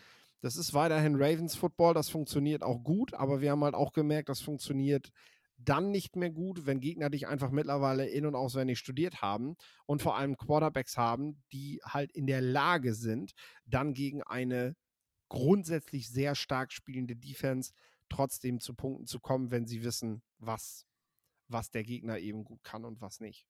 Das 0.41 0.57
ist 0.57 0.73
weiterhin 0.73 1.17
Ravens 1.17 1.57
Football, 1.57 1.95
das 1.95 2.11
funktioniert 2.11 2.63
auch 2.63 2.85
gut, 2.85 3.13
aber 3.13 3.41
wir 3.41 3.51
haben 3.51 3.65
halt 3.65 3.75
auch 3.75 3.93
gemerkt, 3.93 4.29
das 4.29 4.41
funktioniert 4.41 5.11
dann 5.57 5.91
nicht 5.91 6.15
mehr 6.15 6.31
gut, 6.31 6.65
wenn 6.67 6.79
Gegner 6.79 7.11
dich 7.11 7.27
einfach 7.27 7.51
mittlerweile 7.51 8.07
in- 8.07 8.25
und 8.25 8.37
auswendig 8.37 8.79
studiert 8.79 9.21
haben 9.21 9.57
und 9.87 10.01
vor 10.01 10.17
allem 10.17 10.37
Quarterbacks 10.37 10.97
haben, 10.97 11.43
die 11.51 11.81
halt 11.85 12.13
in 12.13 12.29
der 12.29 12.41
Lage 12.41 12.95
sind, 12.95 13.33
dann 13.67 13.95
gegen 13.95 14.23
eine 14.23 14.77
grundsätzlich 15.29 16.09
sehr 16.09 16.37
stark 16.37 16.71
spielende 16.71 17.17
Defense 17.17 17.73
trotzdem 18.09 18.61
zu 18.61 18.75
Punkten 18.75 19.07
zu 19.09 19.19
kommen, 19.19 19.51
wenn 19.51 19.67
sie 19.67 19.83
wissen, 19.83 20.23
was, 20.39 20.87
was 21.49 21.73
der 21.73 21.83
Gegner 21.83 22.21
eben 22.21 22.45
gut 22.45 22.63
kann 22.63 22.85
und 22.85 23.01
was 23.01 23.19
nicht. 23.19 23.45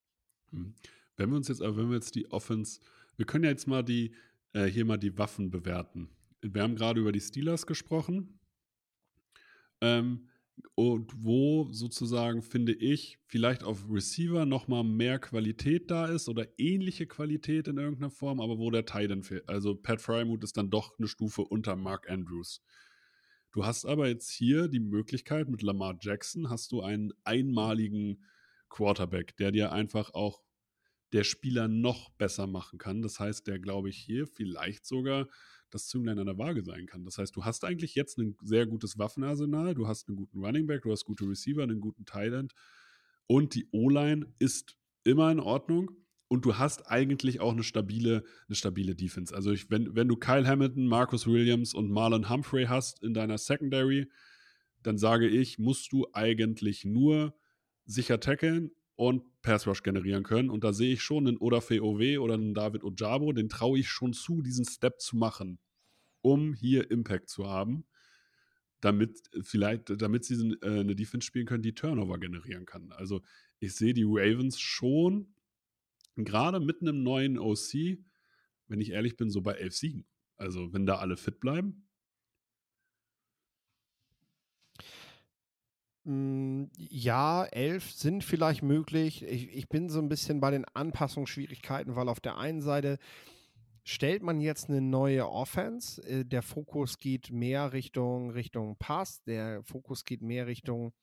Wenn 1.17 1.29
wir 1.29 1.37
uns 1.37 1.47
jetzt, 1.47 1.61
aber 1.61 1.77
wenn 1.77 1.89
wir 1.89 1.95
jetzt 1.95 2.15
die 2.15 2.31
Offense, 2.31 2.79
wir 3.17 3.25
können 3.25 3.43
ja 3.45 3.49
jetzt 3.49 3.67
mal 3.67 3.83
die, 3.83 4.13
äh, 4.53 4.65
hier 4.65 4.85
mal 4.85 4.97
die 4.97 5.17
Waffen 5.17 5.51
bewerten. 5.51 6.09
Wir 6.41 6.61
haben 6.61 6.75
gerade 6.75 6.99
über 6.99 7.11
die 7.11 7.21
Steelers 7.21 7.65
gesprochen. 7.65 8.39
Ähm, 9.81 10.27
und 10.75 11.11
wo 11.23 11.67
sozusagen, 11.71 12.41
finde 12.41 12.73
ich, 12.73 13.19
vielleicht 13.25 13.63
auf 13.63 13.85
Receiver 13.89 14.45
nochmal 14.45 14.83
mehr 14.83 15.19
Qualität 15.19 15.91
da 15.91 16.07
ist 16.07 16.29
oder 16.29 16.47
ähnliche 16.57 17.07
Qualität 17.07 17.67
in 17.67 17.77
irgendeiner 17.77 18.09
Form, 18.09 18.39
aber 18.39 18.57
wo 18.57 18.71
der 18.71 18.85
Titan 18.85 19.23
fehlt. 19.23 19.47
Also 19.49 19.75
Pat 19.75 20.01
Frymuth 20.01 20.43
ist 20.43 20.57
dann 20.57 20.69
doch 20.69 20.97
eine 20.97 21.07
Stufe 21.07 21.41
unter 21.41 21.75
Mark 21.75 22.09
Andrews. 22.09 22.61
Du 23.51 23.65
hast 23.65 23.85
aber 23.85 24.07
jetzt 24.07 24.29
hier 24.31 24.67
die 24.67 24.79
Möglichkeit, 24.81 25.49
mit 25.49 25.61
Lamar 25.61 25.97
Jackson 25.99 26.49
hast 26.49 26.71
du 26.71 26.81
einen 26.81 27.13
einmaligen 27.23 28.23
Quarterback, 28.69 29.37
der 29.37 29.51
dir 29.51 29.71
einfach 29.71 30.13
auch 30.13 30.41
der 31.13 31.23
Spieler 31.23 31.67
noch 31.67 32.09
besser 32.11 32.47
machen 32.47 32.79
kann. 32.79 33.01
Das 33.01 33.19
heißt, 33.19 33.47
der, 33.47 33.59
glaube 33.59 33.89
ich, 33.89 33.97
hier 33.97 34.27
vielleicht 34.27 34.85
sogar 34.85 35.27
das 35.69 35.87
Zünglein 35.87 36.19
an 36.19 36.25
der 36.25 36.37
Waage 36.37 36.63
sein 36.63 36.85
kann. 36.85 37.05
Das 37.05 37.17
heißt, 37.17 37.35
du 37.35 37.45
hast 37.45 37.63
eigentlich 37.65 37.95
jetzt 37.95 38.17
ein 38.17 38.37
sehr 38.41 38.65
gutes 38.65 38.97
Waffenarsenal, 38.97 39.73
du 39.73 39.87
hast 39.87 40.07
einen 40.07 40.17
guten 40.17 40.43
Running 40.43 40.67
Back, 40.67 40.83
du 40.83 40.91
hast 40.91 41.05
gute 41.05 41.27
Receiver, 41.27 41.63
einen 41.63 41.81
guten 41.81 42.05
Thailand 42.05 42.53
und 43.27 43.55
die 43.55 43.67
O-Line 43.71 44.33
ist 44.39 44.77
immer 45.03 45.31
in 45.31 45.39
Ordnung 45.39 45.91
und 46.27 46.45
du 46.45 46.57
hast 46.57 46.89
eigentlich 46.89 47.39
auch 47.39 47.51
eine 47.51 47.63
stabile, 47.63 48.23
eine 48.47 48.55
stabile 48.55 48.95
Defense. 48.95 49.33
Also 49.33 49.51
ich, 49.51 49.69
wenn, 49.69 49.95
wenn 49.95 50.07
du 50.07 50.15
Kyle 50.15 50.47
Hamilton, 50.47 50.87
Marcus 50.87 51.27
Williams 51.27 51.73
und 51.73 51.91
Marlon 51.91 52.29
Humphrey 52.29 52.65
hast 52.65 53.03
in 53.03 53.13
deiner 53.13 53.37
Secondary, 53.37 54.09
dann 54.81 54.97
sage 54.97 55.27
ich, 55.27 55.59
musst 55.59 55.91
du 55.91 56.07
eigentlich 56.13 56.85
nur 56.85 57.35
sicher 57.85 58.19
tackeln 58.19 58.71
und 58.95 59.23
Pass 59.41 59.67
Rush 59.67 59.83
generieren 59.83 60.23
können. 60.23 60.49
Und 60.49 60.63
da 60.63 60.73
sehe 60.73 60.93
ich 60.93 61.01
schon 61.01 61.27
einen 61.27 61.37
Odafe 61.37 61.83
OW 61.83 62.19
oder 62.19 62.35
einen 62.35 62.53
David 62.53 62.83
Ojabo, 62.83 63.33
den 63.33 63.49
traue 63.49 63.79
ich 63.79 63.89
schon 63.89 64.13
zu, 64.13 64.41
diesen 64.41 64.65
Step 64.65 65.01
zu 65.01 65.17
machen, 65.17 65.59
um 66.21 66.53
hier 66.53 66.89
Impact 66.91 67.29
zu 67.29 67.47
haben, 67.47 67.85
damit 68.81 69.29
vielleicht, 69.41 70.01
damit 70.01 70.25
sie 70.25 70.57
äh, 70.61 70.79
eine 70.79 70.95
Defense 70.95 71.25
spielen 71.25 71.45
können, 71.45 71.63
die 71.63 71.75
Turnover 71.75 72.17
generieren 72.19 72.65
kann. 72.65 72.91
Also 72.91 73.21
ich 73.59 73.75
sehe 73.75 73.93
die 73.93 74.05
Ravens 74.05 74.59
schon 74.59 75.33
gerade 76.15 76.59
mit 76.59 76.81
einem 76.81 77.03
neuen 77.03 77.37
OC, 77.37 77.99
wenn 78.67 78.79
ich 78.79 78.91
ehrlich 78.91 79.17
bin, 79.17 79.29
so 79.29 79.41
bei 79.41 79.53
elf 79.53 79.75
Siegen. 79.75 80.05
Also 80.37 80.73
wenn 80.73 80.85
da 80.85 80.97
alle 80.97 81.17
fit 81.17 81.39
bleiben. 81.39 81.84
Ja, 86.07 87.45
elf 87.45 87.91
sind 87.91 88.23
vielleicht 88.23 88.61
möglich. 88.61 89.23
Ich, 89.23 89.49
ich 89.49 89.67
bin 89.69 89.89
so 89.89 89.99
ein 89.99 90.07
bisschen 90.09 90.39
bei 90.39 90.51
den 90.51 90.65
Anpassungsschwierigkeiten, 90.65 91.95
weil 91.95 92.09
auf 92.09 92.19
der 92.19 92.37
einen 92.37 92.61
Seite 92.61 92.99
stellt 93.83 94.21
man 94.21 94.39
jetzt 94.39 94.69
eine 94.69 94.81
neue 94.81 95.27
Offense. 95.27 96.01
äh, 96.03 96.23
Der 96.23 96.43
Fokus 96.43 96.99
geht 96.99 97.31
mehr 97.31 97.73
Richtung, 97.73 98.29
Richtung 98.31 98.77
Pass. 98.77 99.23
Der 99.23 99.63
Fokus 99.63 100.05
geht 100.05 100.21
mehr 100.21 100.45
Richtung, 100.45 100.93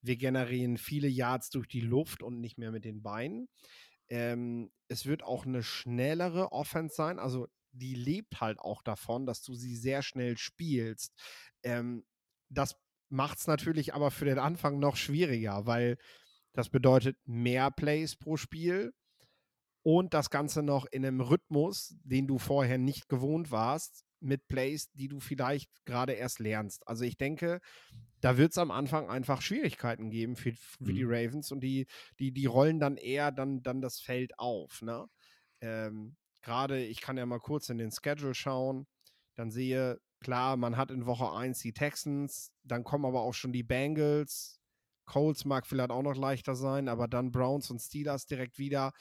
wir 0.00 0.16
generieren 0.16 0.78
viele 0.78 1.08
Yards 1.08 1.50
durch 1.50 1.68
die 1.68 1.80
Luft 1.80 2.22
und 2.22 2.40
nicht 2.40 2.56
mehr 2.58 2.72
mit 2.72 2.84
den 2.84 3.02
Beinen. 3.02 3.48
Ähm, 4.08 4.70
es 4.88 5.04
wird 5.04 5.22
auch 5.22 5.44
eine 5.44 5.62
schnellere 5.62 6.52
Offense 6.52 6.94
sein. 6.94 7.18
Also 7.18 7.48
die 7.72 7.94
lebt 7.94 8.40
halt 8.40 8.58
auch 8.58 8.82
davon, 8.82 9.26
dass 9.26 9.42
du 9.42 9.54
sie 9.54 9.76
sehr 9.76 10.02
schnell 10.02 10.38
spielst. 10.38 11.12
Ähm, 11.62 12.04
das 12.48 12.76
macht 13.08 13.38
es 13.38 13.46
natürlich 13.46 13.94
aber 13.94 14.10
für 14.10 14.24
den 14.24 14.38
Anfang 14.38 14.78
noch 14.78 14.96
schwieriger, 14.96 15.66
weil 15.66 15.96
das 16.52 16.68
bedeutet 16.70 17.16
mehr 17.24 17.70
Plays 17.70 18.16
pro 18.16 18.36
Spiel 18.36 18.92
und 19.82 20.14
das 20.14 20.30
Ganze 20.30 20.62
noch 20.62 20.86
in 20.86 21.04
einem 21.04 21.20
Rhythmus, 21.20 21.94
den 22.02 22.26
du 22.26 22.38
vorher 22.38 22.78
nicht 22.78 23.08
gewohnt 23.08 23.50
warst, 23.50 24.04
mit 24.20 24.48
Plays, 24.48 24.90
die 24.92 25.08
du 25.08 25.20
vielleicht 25.20 25.70
gerade 25.84 26.14
erst 26.14 26.40
lernst. 26.40 26.86
Also 26.88 27.04
ich 27.04 27.16
denke, 27.16 27.60
da 28.20 28.38
wird 28.38 28.52
es 28.52 28.58
am 28.58 28.70
Anfang 28.70 29.08
einfach 29.08 29.42
Schwierigkeiten 29.42 30.10
geben 30.10 30.36
für, 30.36 30.52
für 30.54 30.92
die 30.92 31.04
Mhm. 31.04 31.10
Ravens 31.10 31.52
und 31.52 31.60
die, 31.60 31.86
die, 32.18 32.32
die 32.32 32.46
rollen 32.46 32.80
dann 32.80 32.96
eher 32.96 33.30
dann, 33.30 33.62
dann 33.62 33.80
das 33.80 34.00
Feld 34.00 34.38
auf. 34.38 34.82
Ne? 34.82 35.06
Ähm, 35.60 36.16
gerade, 36.42 36.82
ich 36.82 37.00
kann 37.00 37.18
ja 37.18 37.26
mal 37.26 37.40
kurz 37.40 37.68
in 37.68 37.78
den 37.78 37.90
Schedule 37.92 38.34
schauen, 38.34 38.86
dann 39.34 39.50
sehe, 39.50 40.00
klar, 40.20 40.56
man 40.56 40.76
hat 40.76 40.90
in 40.90 41.06
Woche 41.06 41.32
1 41.32 41.60
die 41.60 41.72
Texans, 41.72 42.52
dann 42.64 42.84
kommen 42.84 43.04
aber 43.04 43.22
auch 43.22 43.34
schon 43.34 43.52
die 43.52 43.62
Bengals. 43.62 44.60
Colts 45.06 45.44
mag 45.44 45.66
vielleicht 45.66 45.90
auch 45.90 46.02
noch 46.02 46.16
leichter 46.16 46.56
sein, 46.56 46.88
aber 46.88 47.08
dann 47.08 47.30
Browns 47.30 47.70
und 47.70 47.80
Steelers 47.80 48.26
direkt 48.26 48.58
wieder. 48.58 48.92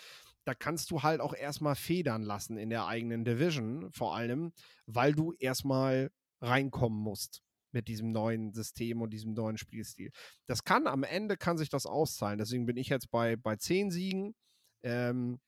Da 0.45 0.53
kannst 0.53 0.91
du 0.91 1.01
halt 1.01 1.21
auch 1.21 1.33
erstmal 1.33 1.75
federn 1.75 2.21
lassen 2.21 2.57
in 2.57 2.69
der 2.69 2.85
eigenen 2.85 3.25
Division, 3.25 3.91
vor 3.91 4.15
allem, 4.15 4.53
weil 4.85 5.13
du 5.13 5.33
erstmal 5.39 6.11
reinkommen 6.41 6.99
musst 6.99 7.41
mit 7.71 7.87
diesem 7.87 8.11
neuen 8.11 8.53
System 8.53 9.01
und 9.01 9.11
diesem 9.11 9.33
neuen 9.33 9.57
Spielstil. 9.57 10.11
Das 10.45 10.63
kann 10.63 10.87
am 10.87 11.03
Ende 11.03 11.37
kann 11.37 11.57
sich 11.57 11.69
das 11.69 11.85
auszahlen. 11.85 12.37
Deswegen 12.37 12.65
bin 12.65 12.77
ich 12.77 12.89
jetzt 12.89 13.11
bei, 13.11 13.35
bei 13.35 13.55
10 13.57 13.91
Siegen. 13.91 14.35
Ähm, 14.83 15.39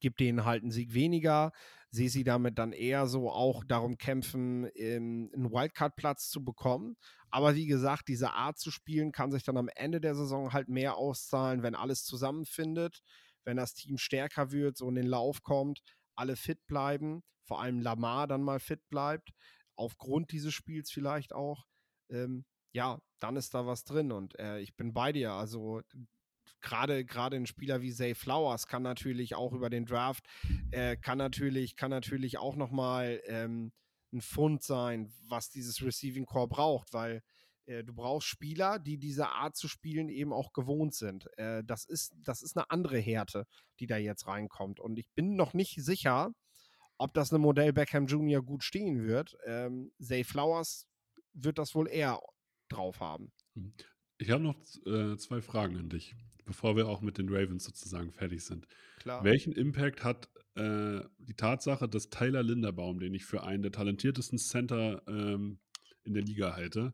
gibt 0.00 0.20
denen 0.20 0.44
halt 0.44 0.62
einen 0.62 0.70
Sieg 0.70 0.94
weniger, 0.94 1.52
sehe 1.90 2.08
sie 2.08 2.24
damit 2.24 2.58
dann 2.58 2.72
eher 2.72 3.06
so 3.06 3.30
auch 3.30 3.64
darum 3.64 3.98
kämpfen, 3.98 4.68
ähm, 4.74 5.30
einen 5.34 5.50
Wildcard-Platz 5.50 6.30
zu 6.30 6.44
bekommen. 6.44 6.96
Aber 7.30 7.54
wie 7.54 7.66
gesagt, 7.66 8.08
diese 8.08 8.32
Art 8.32 8.58
zu 8.58 8.70
spielen 8.70 9.12
kann 9.12 9.30
sich 9.30 9.42
dann 9.42 9.56
am 9.56 9.68
Ende 9.74 10.00
der 10.00 10.14
Saison 10.14 10.52
halt 10.52 10.68
mehr 10.68 10.96
auszahlen, 10.96 11.62
wenn 11.62 11.74
alles 11.74 12.04
zusammenfindet, 12.04 13.02
wenn 13.44 13.56
das 13.56 13.74
Team 13.74 13.98
stärker 13.98 14.52
wird, 14.52 14.76
so 14.76 14.88
in 14.88 14.94
den 14.94 15.06
Lauf 15.06 15.42
kommt, 15.42 15.80
alle 16.14 16.36
fit 16.36 16.66
bleiben, 16.66 17.22
vor 17.44 17.60
allem 17.60 17.80
Lamar 17.80 18.26
dann 18.26 18.42
mal 18.42 18.60
fit 18.60 18.88
bleibt, 18.88 19.30
aufgrund 19.76 20.32
dieses 20.32 20.54
Spiels 20.54 20.90
vielleicht 20.90 21.32
auch. 21.32 21.64
Ähm, 22.10 22.44
ja, 22.72 23.00
dann 23.18 23.36
ist 23.36 23.54
da 23.54 23.66
was 23.66 23.84
drin 23.84 24.12
und 24.12 24.38
äh, 24.38 24.60
ich 24.60 24.76
bin 24.76 24.92
bei 24.92 25.12
dir. 25.12 25.32
Also 25.32 25.82
gerade 26.60 27.04
gerade 27.04 27.36
ein 27.36 27.46
Spieler 27.46 27.82
wie 27.82 27.92
Zay 27.92 28.14
Flowers 28.14 28.66
kann 28.66 28.82
natürlich 28.82 29.34
auch 29.34 29.52
über 29.52 29.70
den 29.70 29.86
Draft 29.86 30.24
äh, 30.70 30.96
kann 30.96 31.18
natürlich 31.18 31.76
kann 31.76 31.90
natürlich 31.90 32.38
auch 32.38 32.56
noch 32.56 32.70
mal 32.70 33.20
ähm, 33.26 33.72
ein 34.12 34.20
Fund 34.20 34.62
sein, 34.62 35.12
was 35.28 35.50
dieses 35.50 35.82
Receiving 35.82 36.26
Core 36.26 36.48
braucht, 36.48 36.92
weil 36.92 37.22
äh, 37.66 37.84
du 37.84 37.94
brauchst 37.94 38.28
Spieler, 38.28 38.78
die 38.78 38.98
diese 38.98 39.28
Art 39.28 39.56
zu 39.56 39.68
spielen 39.68 40.08
eben 40.08 40.32
auch 40.32 40.52
gewohnt 40.52 40.94
sind. 40.94 41.28
Äh, 41.38 41.62
das 41.64 41.84
ist 41.84 42.14
das 42.22 42.42
ist 42.42 42.56
eine 42.56 42.70
andere 42.70 42.98
Härte, 42.98 43.46
die 43.78 43.86
da 43.86 43.96
jetzt 43.96 44.26
reinkommt 44.26 44.80
und 44.80 44.98
ich 44.98 45.08
bin 45.14 45.36
noch 45.36 45.54
nicht 45.54 45.82
sicher, 45.82 46.32
ob 46.98 47.14
das 47.14 47.32
eine 47.32 47.38
Modell 47.38 47.72
Beckham 47.72 48.06
Jr. 48.06 48.42
gut 48.42 48.64
stehen 48.64 49.04
wird. 49.04 49.36
Ähm, 49.46 49.92
Zay 50.00 50.24
Flowers 50.24 50.86
wird 51.32 51.58
das 51.58 51.74
wohl 51.74 51.88
eher 51.88 52.20
drauf 52.68 53.00
haben. 53.00 53.32
Ich 54.18 54.30
habe 54.30 54.42
noch 54.42 54.56
äh, 54.86 55.16
zwei 55.16 55.40
Fragen 55.40 55.76
an 55.76 55.88
dich, 55.88 56.14
bevor 56.50 56.74
wir 56.74 56.88
auch 56.88 57.00
mit 57.00 57.16
den 57.16 57.28
Ravens 57.28 57.62
sozusagen 57.62 58.10
fertig 58.10 58.44
sind. 58.44 58.66
Klar. 58.98 59.22
Welchen 59.22 59.52
Impact 59.52 60.02
hat 60.02 60.28
äh, 60.56 61.00
die 61.18 61.34
Tatsache, 61.36 61.88
dass 61.88 62.10
Tyler 62.10 62.42
Linderbaum, 62.42 62.98
den 62.98 63.14
ich 63.14 63.24
für 63.24 63.44
einen 63.44 63.62
der 63.62 63.70
talentiertesten 63.70 64.36
Center 64.36 65.00
ähm, 65.06 65.60
in 66.02 66.12
der 66.12 66.24
Liga 66.24 66.56
halte, 66.56 66.92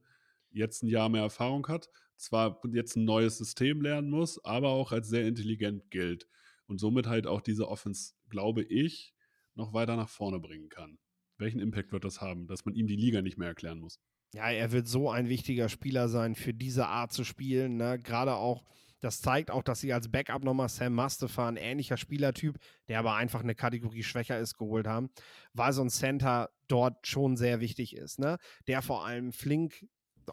jetzt 0.51 0.83
ein 0.83 0.89
Jahr 0.89 1.09
mehr 1.09 1.23
Erfahrung 1.23 1.67
hat, 1.69 1.89
zwar 2.19 2.61
jetzt 2.71 2.97
ein 2.97 3.07
neues 3.07 3.39
System 3.39 3.81
lernen 3.81 4.11
muss, 4.11 4.45
aber 4.45 4.69
auch 4.69 4.93
als 4.93 5.09
sehr 5.09 5.27
intelligent 5.27 5.91
gilt 5.91 6.29
und 6.67 6.77
somit 6.77 7.07
halt 7.07 7.27
auch 7.27 7.41
diese 7.41 7.67
Offense, 7.67 8.13
glaube 8.29 8.63
ich, 8.63 9.15
noch 9.55 9.73
weiter 9.73 9.97
nach 9.97 10.11
vorne 10.11 10.39
bringen 10.39 10.69
kann. 10.69 10.99
Welchen 11.39 11.61
Impact 11.61 11.93
wird 11.93 12.05
das 12.05 12.21
haben, 12.21 12.47
dass 12.47 12.67
man 12.67 12.75
ihm 12.75 12.87
die 12.87 12.97
Liga 12.97 13.23
nicht 13.23 13.39
mehr 13.39 13.49
erklären 13.49 13.81
muss? 13.81 14.01
Ja, 14.35 14.51
er 14.51 14.71
wird 14.71 14.87
so 14.87 15.11
ein 15.11 15.31
wichtiger 15.31 15.71
Spieler 15.71 16.09
sein 16.09 16.35
für 16.35 16.53
diese 16.53 16.89
Art 16.89 17.11
zu 17.11 17.25
spielen. 17.25 17.79
Ne? 17.79 17.99
Gerade 17.99 18.35
auch, 18.35 18.67
Das 19.07 19.21
zeigt 19.21 19.53
auch, 19.53 19.63
dass 19.63 19.79
sie 19.79 19.93
als 19.93 20.11
Backup 20.11 20.43
nochmal 20.43 20.69
Sam 20.69 20.93
Mustafa, 20.93 21.47
ein 21.47 21.57
ähnlicher 21.57 21.97
Spielertyp, 21.97 22.59
der 22.89 22.99
aber 22.99 23.15
einfach 23.15 23.41
eine 23.41 23.55
Kategorie 23.55 24.03
schwächer 24.03 24.37
ist, 24.41 24.59
geholt 24.59 24.89
haben, 24.89 25.11
weil 25.53 25.73
so 25.73 25.81
ein 25.83 25.91
Center 25.91 26.51
dort 26.67 27.07
schon 27.07 27.37
sehr 27.37 27.61
wichtig 27.61 27.95
ist. 27.95 28.19
Ne? 28.19 28.37
Der 28.67 28.83
vor 28.83 29.07
allem 29.07 29.31
flink 29.31 29.87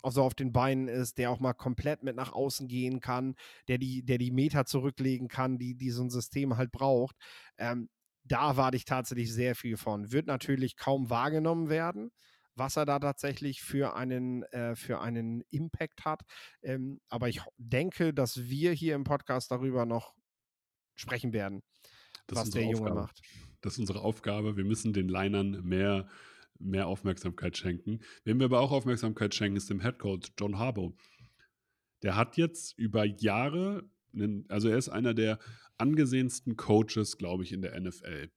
so 0.04 0.24
auf 0.24 0.34
den 0.34 0.52
Beinen 0.52 0.88
ist, 0.88 1.20
der 1.20 1.30
auch 1.30 1.40
mal 1.40 1.54
komplett 1.54 2.02
mit 2.02 2.16
nach 2.16 2.34
außen 2.34 2.68
gehen 2.68 3.00
kann, 3.00 3.36
der 3.68 3.78
die, 3.78 4.04
der 4.04 4.18
die 4.18 4.32
Meter 4.32 4.66
zurücklegen 4.66 5.28
kann, 5.28 5.60
die, 5.60 5.76
die 5.76 5.92
so 5.92 6.02
ein 6.02 6.10
System 6.10 6.58
halt 6.58 6.72
braucht. 6.72 7.16
Ähm, 7.60 7.90
da 8.24 8.50
erwarte 8.50 8.78
ich 8.78 8.86
tatsächlich 8.86 9.32
sehr 9.32 9.54
viel 9.54 9.78
von. 9.78 10.12
Wird 10.12 10.26
natürlich 10.26 10.78
kaum 10.78 11.12
wahrgenommen 11.12 11.70
werden, 11.70 12.10
was 12.56 12.78
er 12.78 12.86
da 12.86 13.00
tatsächlich 13.00 13.62
für 13.62 13.96
einen, 13.96 14.44
äh, 14.44 14.76
für 14.76 15.02
einen 15.02 15.42
Impact 15.50 16.06
hat. 16.06 16.22
Ähm, 16.62 17.00
aber 17.10 17.30
ich 17.30 17.42
denke, 17.58 18.14
dass 18.14 18.44
wir 18.44 18.72
hier 18.74 18.96
im 18.96 19.04
Podcast 19.04 19.52
darüber 19.52 19.86
noch 19.86 20.14
sprechen 20.96 21.34
werden, 21.34 21.64
Das 22.28 22.40
was 22.40 22.46
ist 22.46 22.56
der 22.56 22.62
unsere 22.64 22.78
Junge 22.78 22.92
Aufgabe. 22.92 23.02
macht. 23.02 23.22
Das 23.62 23.74
ist 23.74 23.80
unsere 23.80 24.02
Aufgabe. 24.02 24.58
Wir 24.58 24.66
müssen 24.66 24.94
den 24.94 25.08
Linern 25.08 25.62
mehr, 25.64 26.08
mehr 26.60 26.88
Aufmerksamkeit 26.88 27.58
schenken. 27.58 28.00
Wem 28.24 28.40
wir 28.40 28.46
aber 28.46 28.60
auch 28.60 28.72
Aufmerksamkeit 28.72 29.34
schenken, 29.34 29.58
ist 29.58 29.70
dem 29.70 29.80
Headcoach 29.80 30.34
John 30.38 30.60
Harbaugh. 30.60 30.94
Der 32.04 32.16
hat 32.16 32.38
jetzt 32.38 32.78
über 32.78 33.06
Jahre, 33.06 33.90
einen, 34.14 34.46
also 34.50 34.68
er 34.68 34.78
ist 34.78 34.90
einer 34.90 35.14
der 35.14 35.40
angesehensten 35.78 36.58
Coaches, 36.58 37.18
glaube 37.18 37.44
ich, 37.44 37.52
in 37.54 37.62
der 37.62 37.80
NFL. 37.80 38.30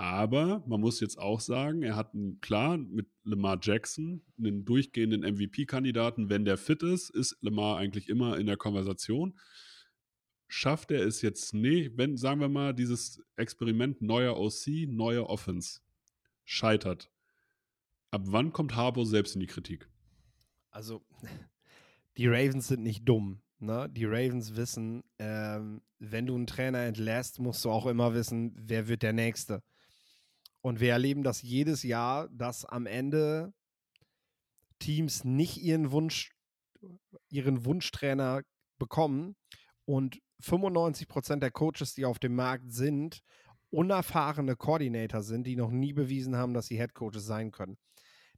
Aber 0.00 0.62
man 0.68 0.80
muss 0.80 1.00
jetzt 1.00 1.18
auch 1.18 1.40
sagen, 1.40 1.82
er 1.82 1.96
hat 1.96 2.14
einen, 2.14 2.40
klar 2.40 2.78
mit 2.78 3.08
Lamar 3.24 3.58
Jackson 3.60 4.22
einen 4.38 4.64
durchgehenden 4.64 5.22
MVP-Kandidaten. 5.22 6.30
Wenn 6.30 6.44
der 6.44 6.56
fit 6.56 6.84
ist, 6.84 7.10
ist 7.10 7.36
Lamar 7.40 7.78
eigentlich 7.78 8.08
immer 8.08 8.38
in 8.38 8.46
der 8.46 8.56
Konversation. 8.56 9.36
Schafft 10.46 10.92
er 10.92 11.04
es 11.04 11.20
jetzt 11.20 11.52
nicht, 11.52 11.98
wenn, 11.98 12.16
sagen 12.16 12.40
wir 12.40 12.48
mal, 12.48 12.74
dieses 12.74 13.20
Experiment 13.34 14.00
neuer 14.00 14.38
OC, 14.38 14.86
neuer 14.86 15.28
Offense 15.28 15.80
scheitert. 16.44 17.10
Ab 18.12 18.22
wann 18.26 18.52
kommt 18.52 18.76
Harbo 18.76 19.04
selbst 19.04 19.34
in 19.34 19.40
die 19.40 19.48
Kritik? 19.48 19.88
Also, 20.70 21.04
die 22.16 22.28
Ravens 22.28 22.68
sind 22.68 22.84
nicht 22.84 23.04
dumm. 23.04 23.42
Ne? 23.58 23.88
Die 23.90 24.04
Ravens 24.04 24.54
wissen, 24.54 25.02
ähm, 25.18 25.82
wenn 25.98 26.26
du 26.26 26.36
einen 26.36 26.46
Trainer 26.46 26.84
entlässt, 26.84 27.40
musst 27.40 27.64
du 27.64 27.70
auch 27.70 27.86
immer 27.86 28.14
wissen, 28.14 28.54
wer 28.56 28.86
wird 28.86 29.02
der 29.02 29.12
Nächste. 29.12 29.64
Und 30.60 30.80
wir 30.80 30.92
erleben 30.92 31.22
das 31.22 31.42
jedes 31.42 31.82
Jahr, 31.82 32.28
dass 32.30 32.64
am 32.64 32.86
Ende 32.86 33.52
Teams 34.78 35.24
nicht 35.24 35.58
ihren 35.58 35.90
Wunsch, 35.90 36.32
ihren 37.30 37.64
Wunschtrainer 37.64 38.42
bekommen 38.78 39.36
und 39.84 40.20
95% 40.42 41.36
der 41.36 41.50
Coaches, 41.50 41.94
die 41.94 42.04
auf 42.04 42.18
dem 42.18 42.34
Markt 42.34 42.72
sind, 42.72 43.22
unerfahrene 43.70 44.56
Koordinator 44.56 45.22
sind, 45.22 45.46
die 45.46 45.56
noch 45.56 45.70
nie 45.70 45.92
bewiesen 45.92 46.36
haben, 46.36 46.54
dass 46.54 46.66
sie 46.66 46.78
Headcoaches 46.78 47.24
sein 47.24 47.50
können. 47.50 47.76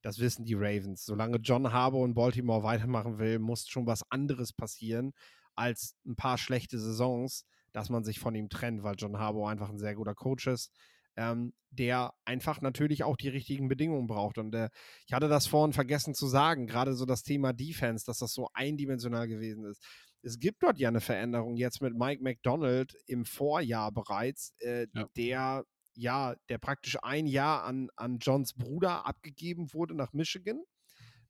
Das 0.03 0.19
wissen 0.19 0.45
die 0.45 0.55
Ravens. 0.55 1.05
Solange 1.05 1.37
John 1.39 1.73
Harbour 1.73 2.07
in 2.07 2.15
Baltimore 2.15 2.63
weitermachen 2.63 3.19
will, 3.19 3.39
muss 3.39 3.69
schon 3.69 3.87
was 3.87 4.03
anderes 4.11 4.53
passieren 4.53 5.13
als 5.55 5.95
ein 6.07 6.17
paar 6.17 6.39
schlechte 6.39 6.79
Saisons, 6.79 7.45
dass 7.73 7.91
man 7.91 8.03
sich 8.03 8.19
von 8.19 8.35
ihm 8.35 8.49
trennt, 8.49 8.83
weil 8.83 8.95
John 8.97 9.19
Harbour 9.19 9.51
einfach 9.51 9.69
ein 9.69 9.79
sehr 9.79 9.95
guter 9.95 10.15
Coach 10.15 10.47
ist, 10.47 10.73
ähm, 11.17 11.53
der 11.71 12.15
einfach 12.25 12.61
natürlich 12.61 13.05
auch 13.05 13.17
die 13.17 13.29
richtigen 13.29 13.69
Bedingungen 13.69 14.07
braucht. 14.07 14.39
Und 14.39 14.55
äh, 14.55 14.71
ich 15.07 15.13
hatte 15.13 15.29
das 15.29 15.47
vorhin 15.47 15.73
vergessen 15.73 16.15
zu 16.15 16.27
sagen, 16.27 16.67
gerade 16.67 16.95
so 16.95 17.07
das 17.07 17.23
Thema 17.23 17.53
Defense, 17.53 18.05
dass 18.05 18.19
das 18.19 18.33
so 18.33 18.49
eindimensional 18.55 19.29
gewesen 19.29 19.65
ist. 19.65 19.83
Es 20.23 20.39
gibt 20.39 20.63
dort 20.63 20.79
ja 20.79 20.89
eine 20.89 21.01
Veränderung 21.01 21.57
jetzt 21.57 21.81
mit 21.81 21.95
Mike 21.97 22.23
McDonald 22.23 22.95
im 23.07 23.25
Vorjahr 23.25 23.93
bereits, 23.93 24.55
äh, 24.61 24.87
Ja. 24.95 25.09
der 25.17 25.65
ja, 25.95 26.35
der 26.49 26.59
praktisch 26.59 26.97
ein 27.03 27.27
Jahr 27.27 27.65
an, 27.65 27.89
an 27.97 28.19
Johns 28.21 28.55
Bruder 28.55 29.07
abgegeben 29.07 29.73
wurde 29.75 29.95
nach 29.95 30.13
Michigan. 30.13 30.63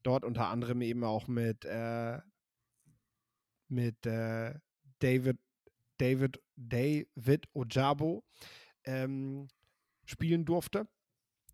Dort 0.02 0.24
unter 0.24 0.48
anderem 0.48 0.80
eben 0.82 1.02
auch 1.02 1.26
mit, 1.28 1.64
äh, 1.64 2.18
mit 3.68 4.04
äh, 4.06 4.54
David, 5.00 5.38
David, 5.96 6.40
David 6.56 7.48
Ojabo 7.54 8.22
ähm, 8.84 9.48
spielen 10.10 10.44
durfte. 10.44 10.86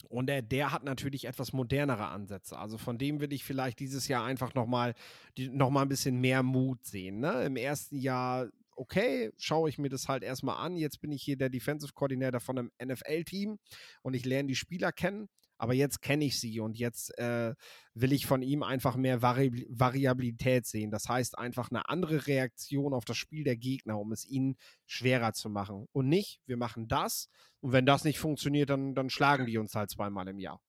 Und 0.09 0.27
der, 0.27 0.43
der 0.43 0.73
hat 0.73 0.85
natürlich 0.85 1.25
etwas 1.27 1.53
modernere 1.53 2.07
Ansätze. 2.07 2.59
Also 2.59 2.79
von 2.79 2.99
dem 2.99 3.21
will 3.21 3.33
ich 3.33 3.45
vielleicht 3.45 3.81
dieses 3.81 4.09
Jahr 4.09 4.25
einfach 4.25 4.55
nochmal 4.55 4.95
noch 5.39 5.71
mal 5.71 5.83
ein 5.83 5.89
bisschen 5.89 6.21
mehr 6.21 6.43
Mut 6.43 6.85
sehen. 6.85 7.21
Ne? 7.21 7.45
Im 7.45 7.57
ersten 7.57 7.97
Jahr, 7.97 8.49
okay, 8.77 9.33
schaue 9.39 9.69
ich 9.69 9.79
mir 9.79 9.89
das 9.89 10.09
halt 10.09 10.23
erstmal 10.23 10.65
an. 10.65 10.77
Jetzt 10.77 11.01
bin 11.01 11.13
ich 11.13 11.23
hier 11.23 11.37
der 11.37 11.49
Defensive 11.49 11.93
Coordinator 11.95 12.41
von 12.41 12.59
einem 12.59 12.71
NFL-Team 12.83 13.59
und 14.03 14.15
ich 14.15 14.25
lerne 14.25 14.49
die 14.49 14.57
Spieler 14.57 14.93
kennen. 14.93 15.29
Aber 15.59 15.75
jetzt 15.75 16.03
kenne 16.03 16.25
ich 16.25 16.39
sie 16.39 16.61
und 16.61 16.79
jetzt 16.79 17.17
äh, 17.19 17.55
will 17.95 18.13
ich 18.13 18.27
von 18.27 18.43
ihm 18.43 18.63
einfach 18.63 18.97
mehr 18.97 19.23
Vari 19.23 19.67
Variabilität 19.69 20.67
sehen. 20.67 20.91
Das 20.91 21.09
heißt 21.09 21.39
einfach 21.39 21.71
eine 21.71 21.89
andere 21.89 22.27
Reaktion 22.27 22.93
auf 22.93 23.05
das 23.05 23.17
Spiel 23.17 23.45
der 23.45 23.57
Gegner, 23.57 23.99
um 23.99 24.13
es 24.13 24.27
ihnen 24.27 24.57
schwerer 24.87 25.33
zu 25.33 25.49
machen. 25.49 25.87
Und 25.93 26.09
nicht, 26.09 26.41
wir 26.47 26.57
machen 26.57 26.89
das 26.89 27.29
und 27.61 27.73
wenn 27.73 27.87
das 27.87 28.05
nicht 28.05 28.19
funktioniert, 28.19 28.71
dann, 28.71 28.95
dann 28.95 29.11
schlagen 29.11 29.47
die 29.47 29.59
uns 29.59 29.75
halt 29.75 29.91
zweimal 29.91 30.29
im 30.29 30.39
Jahr. 30.39 30.61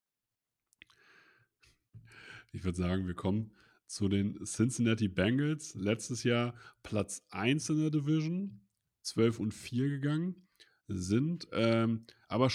Ich 2.53 2.63
würde 2.63 2.77
sagen, 2.77 3.07
wir 3.07 3.13
kommen 3.13 3.51
zu 3.87 4.09
den 4.09 4.43
Cincinnati 4.45 5.07
Bengals. 5.07 5.75
Letztes 5.75 6.23
Jahr 6.23 6.53
Platz 6.83 7.25
1 7.29 7.69
in 7.69 7.81
der 7.81 7.89
Division, 7.89 8.61
12 9.03 9.39
und 9.39 9.53
4 9.53 9.89
gegangen, 9.89 10.47
sind 10.87 11.47
ähm, 11.51 12.05
aber 12.27 12.49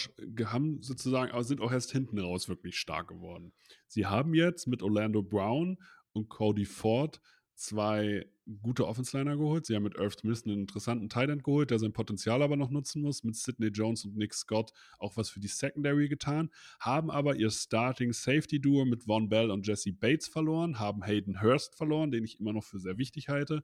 haben 0.45 0.83
sozusagen, 0.83 1.33
aber 1.33 1.45
sind 1.45 1.61
auch 1.61 1.73
erst 1.73 1.93
hinten 1.93 2.19
raus 2.19 2.49
wirklich 2.49 2.77
stark 2.77 3.09
geworden. 3.09 3.53
Sie 3.87 4.07
haben 4.07 4.35
jetzt 4.35 4.67
mit 4.67 4.83
Orlando 4.83 5.23
Brown 5.23 5.79
und 6.13 6.29
Cody 6.29 6.65
Ford 6.65 7.21
zwei 7.55 8.27
gute 8.61 8.87
Offense-Liner 8.87 9.37
geholt. 9.37 9.67
Sie 9.67 9.75
haben 9.75 9.85
mit 9.85 9.95
Irv 9.95 10.15
Smith 10.15 10.45
einen 10.45 10.63
interessanten 10.63 11.09
Tight 11.09 11.45
geholt, 11.45 11.71
der 11.71 11.79
sein 11.79 11.93
Potenzial 11.93 12.43
aber 12.43 12.57
noch 12.57 12.71
nutzen 12.71 13.03
muss. 13.03 13.23
Mit 13.23 13.37
Sidney 13.37 13.69
Jones 13.69 14.05
und 14.05 14.17
Nick 14.17 14.35
Scott 14.35 14.73
auch 14.99 15.17
was 15.17 15.31
für 15.31 15.41
die 15.41 15.49
Secondary 15.49 16.09
getan. 16.09 16.51
Haben 16.81 17.11
aber 17.11 17.37
ihr 17.37 17.51
Starting 17.51 18.13
Safety 18.13 18.61
Duo 18.61 18.85
mit 18.85 19.05
Von 19.05 19.29
Bell 19.29 19.51
und 19.51 19.67
Jesse 19.67 19.93
Bates 19.93 20.29
verloren. 20.29 20.79
Haben 20.79 21.05
Hayden 21.05 21.41
Hurst 21.41 21.77
verloren, 21.77 22.11
den 22.11 22.25
ich 22.25 22.41
immer 22.41 22.53
noch 22.53 22.65
für 22.65 22.81
sehr 22.81 22.99
wichtig 22.99 23.29
halte. 23.29 23.63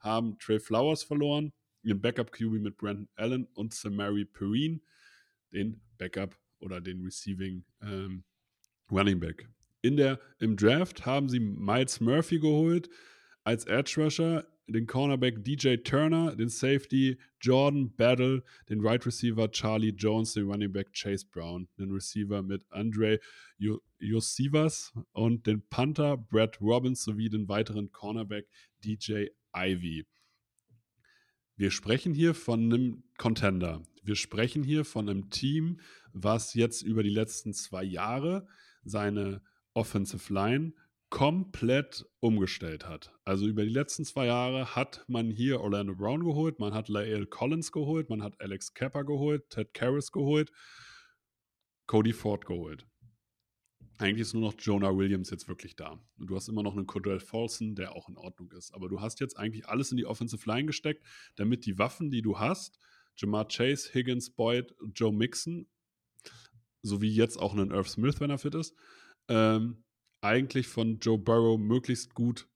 Haben 0.00 0.38
Trey 0.38 0.58
Flowers 0.58 1.02
verloren. 1.02 1.52
Ihren 1.82 2.00
Backup 2.00 2.32
QB 2.32 2.60
mit 2.60 2.78
Brandon 2.78 3.08
Allen 3.14 3.46
und 3.52 3.74
Samari 3.74 4.24
Perrine, 4.24 4.80
den 5.54 5.80
Backup 5.98 6.38
oder 6.60 6.80
den 6.80 7.02
Receiving 7.02 7.64
ähm, 7.82 8.24
Running 8.90 9.20
Back. 9.20 9.48
In 9.82 9.96
der, 9.96 10.20
Im 10.38 10.56
Draft 10.56 11.04
haben 11.04 11.28
sie 11.28 11.40
Miles 11.40 12.00
Murphy 12.00 12.38
geholt, 12.38 12.88
als 13.44 13.66
Edge 13.66 13.94
Rusher 13.98 14.46
den 14.66 14.86
Cornerback 14.86 15.44
DJ 15.44 15.76
Turner, 15.76 16.34
den 16.36 16.48
Safety 16.48 17.18
Jordan 17.40 17.94
Battle, 17.94 18.42
den 18.68 18.80
Right 18.80 19.04
Receiver 19.04 19.50
Charlie 19.50 19.90
Jones, 19.90 20.32
den 20.32 20.46
Running 20.46 20.72
Back 20.72 20.92
Chase 20.94 21.26
Brown, 21.30 21.68
den 21.78 21.90
Receiver 21.90 22.42
mit 22.42 22.64
Andre 22.70 23.20
Josivas 23.98 24.92
und 25.12 25.46
den 25.46 25.66
Panther 25.68 26.16
Brad 26.16 26.60
Robbins 26.60 27.04
sowie 27.04 27.28
den 27.28 27.48
weiteren 27.48 27.92
Cornerback 27.92 28.46
DJ 28.82 29.26
Ivy. 29.54 30.06
Wir 31.56 31.70
sprechen 31.70 32.14
hier 32.14 32.34
von 32.34 32.64
einem 32.64 33.04
Contender. 33.18 33.82
Wir 34.04 34.16
sprechen 34.16 34.62
hier 34.62 34.84
von 34.84 35.08
einem 35.08 35.30
Team, 35.30 35.80
was 36.12 36.52
jetzt 36.52 36.82
über 36.82 37.02
die 37.02 37.10
letzten 37.10 37.54
zwei 37.54 37.82
Jahre 37.82 38.46
seine 38.84 39.40
Offensive 39.72 40.32
Line 40.32 40.74
komplett 41.08 42.04
umgestellt 42.20 42.86
hat. 42.86 43.14
Also 43.24 43.46
über 43.46 43.62
die 43.62 43.70
letzten 43.70 44.04
zwei 44.04 44.26
Jahre 44.26 44.76
hat 44.76 45.04
man 45.08 45.30
hier 45.30 45.60
Orlando 45.60 45.94
Brown 45.94 46.22
geholt, 46.22 46.58
man 46.58 46.74
hat 46.74 46.88
Lael 46.88 47.24
Collins 47.26 47.72
geholt, 47.72 48.10
man 48.10 48.22
hat 48.22 48.40
Alex 48.40 48.74
Kepper 48.74 49.04
geholt, 49.04 49.48
Ted 49.48 49.72
Karras 49.72 50.12
geholt, 50.12 50.52
Cody 51.86 52.12
Ford 52.12 52.44
geholt. 52.44 52.86
Eigentlich 53.96 54.22
ist 54.22 54.34
nur 54.34 54.42
noch 54.42 54.54
Jonah 54.58 54.94
Williams 54.94 55.30
jetzt 55.30 55.48
wirklich 55.48 55.76
da. 55.76 56.00
Und 56.18 56.26
du 56.26 56.36
hast 56.36 56.48
immer 56.48 56.64
noch 56.64 56.76
einen 56.76 56.86
Cordell 56.86 57.20
Folson, 57.20 57.74
der 57.76 57.94
auch 57.94 58.08
in 58.08 58.18
Ordnung 58.18 58.50
ist. 58.50 58.74
Aber 58.74 58.88
du 58.88 59.00
hast 59.00 59.20
jetzt 59.20 59.38
eigentlich 59.38 59.68
alles 59.68 59.92
in 59.92 59.96
die 59.96 60.06
Offensive 60.06 60.46
Line 60.50 60.66
gesteckt, 60.66 61.06
damit 61.36 61.64
die 61.64 61.78
Waffen, 61.78 62.10
die 62.10 62.22
du 62.22 62.40
hast, 62.40 62.80
Jamar 63.16 63.48
Chase, 63.48 63.92
Higgins, 63.92 64.30
Boyd, 64.30 64.74
Joe 64.94 65.12
Mixon, 65.12 65.66
sowie 66.82 67.10
jetzt 67.10 67.38
auch 67.38 67.52
einen 67.52 67.70
Irv 67.70 67.88
Smith, 67.88 68.20
wenn 68.20 68.30
er 68.30 68.38
fit 68.38 68.54
ist, 68.54 68.74
ähm, 69.28 69.84
eigentlich 70.20 70.66
von 70.68 70.98
Joe 70.98 71.18
Burrow 71.18 71.58
möglichst 71.58 72.14
gut 72.14 72.48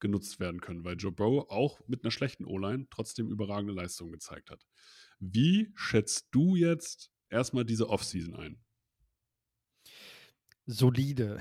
genutzt 0.00 0.40
werden 0.40 0.60
können, 0.60 0.84
weil 0.84 0.96
Joe 0.96 1.12
Burrow 1.12 1.50
auch 1.50 1.80
mit 1.86 2.02
einer 2.02 2.10
schlechten 2.10 2.44
O-Line 2.46 2.86
trotzdem 2.90 3.28
überragende 3.28 3.74
Leistungen 3.74 4.12
gezeigt 4.12 4.50
hat. 4.50 4.66
Wie 5.18 5.70
schätzt 5.74 6.28
du 6.30 6.56
jetzt 6.56 7.12
erstmal 7.28 7.64
diese 7.64 7.88
Offseason 7.88 8.34
ein? 8.36 8.62
Solide. 10.66 11.40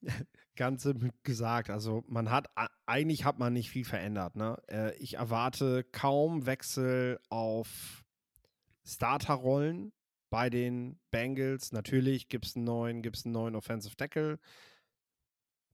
ganz 0.56 0.82
simpel 0.82 1.10
gesagt. 1.22 1.70
Also 1.70 2.04
man 2.08 2.30
hat, 2.30 2.48
eigentlich 2.86 3.24
hat 3.24 3.38
man 3.38 3.52
nicht 3.52 3.70
viel 3.70 3.84
verändert. 3.84 4.36
Ne? 4.36 4.56
Äh, 4.68 4.96
ich 4.96 5.14
erwarte 5.14 5.84
kaum 5.84 6.46
Wechsel 6.46 7.20
auf 7.28 8.04
Starterrollen 8.84 9.92
bei 10.30 10.50
den 10.50 10.98
Bengals. 11.10 11.72
Natürlich 11.72 12.28
gibt 12.28 12.46
es 12.46 12.56
einen 12.56 12.64
neuen, 12.64 13.02
gibt's 13.02 13.24
einen 13.24 13.32
neuen 13.32 13.56
Offensive 13.56 13.96
Tackle 13.96 14.38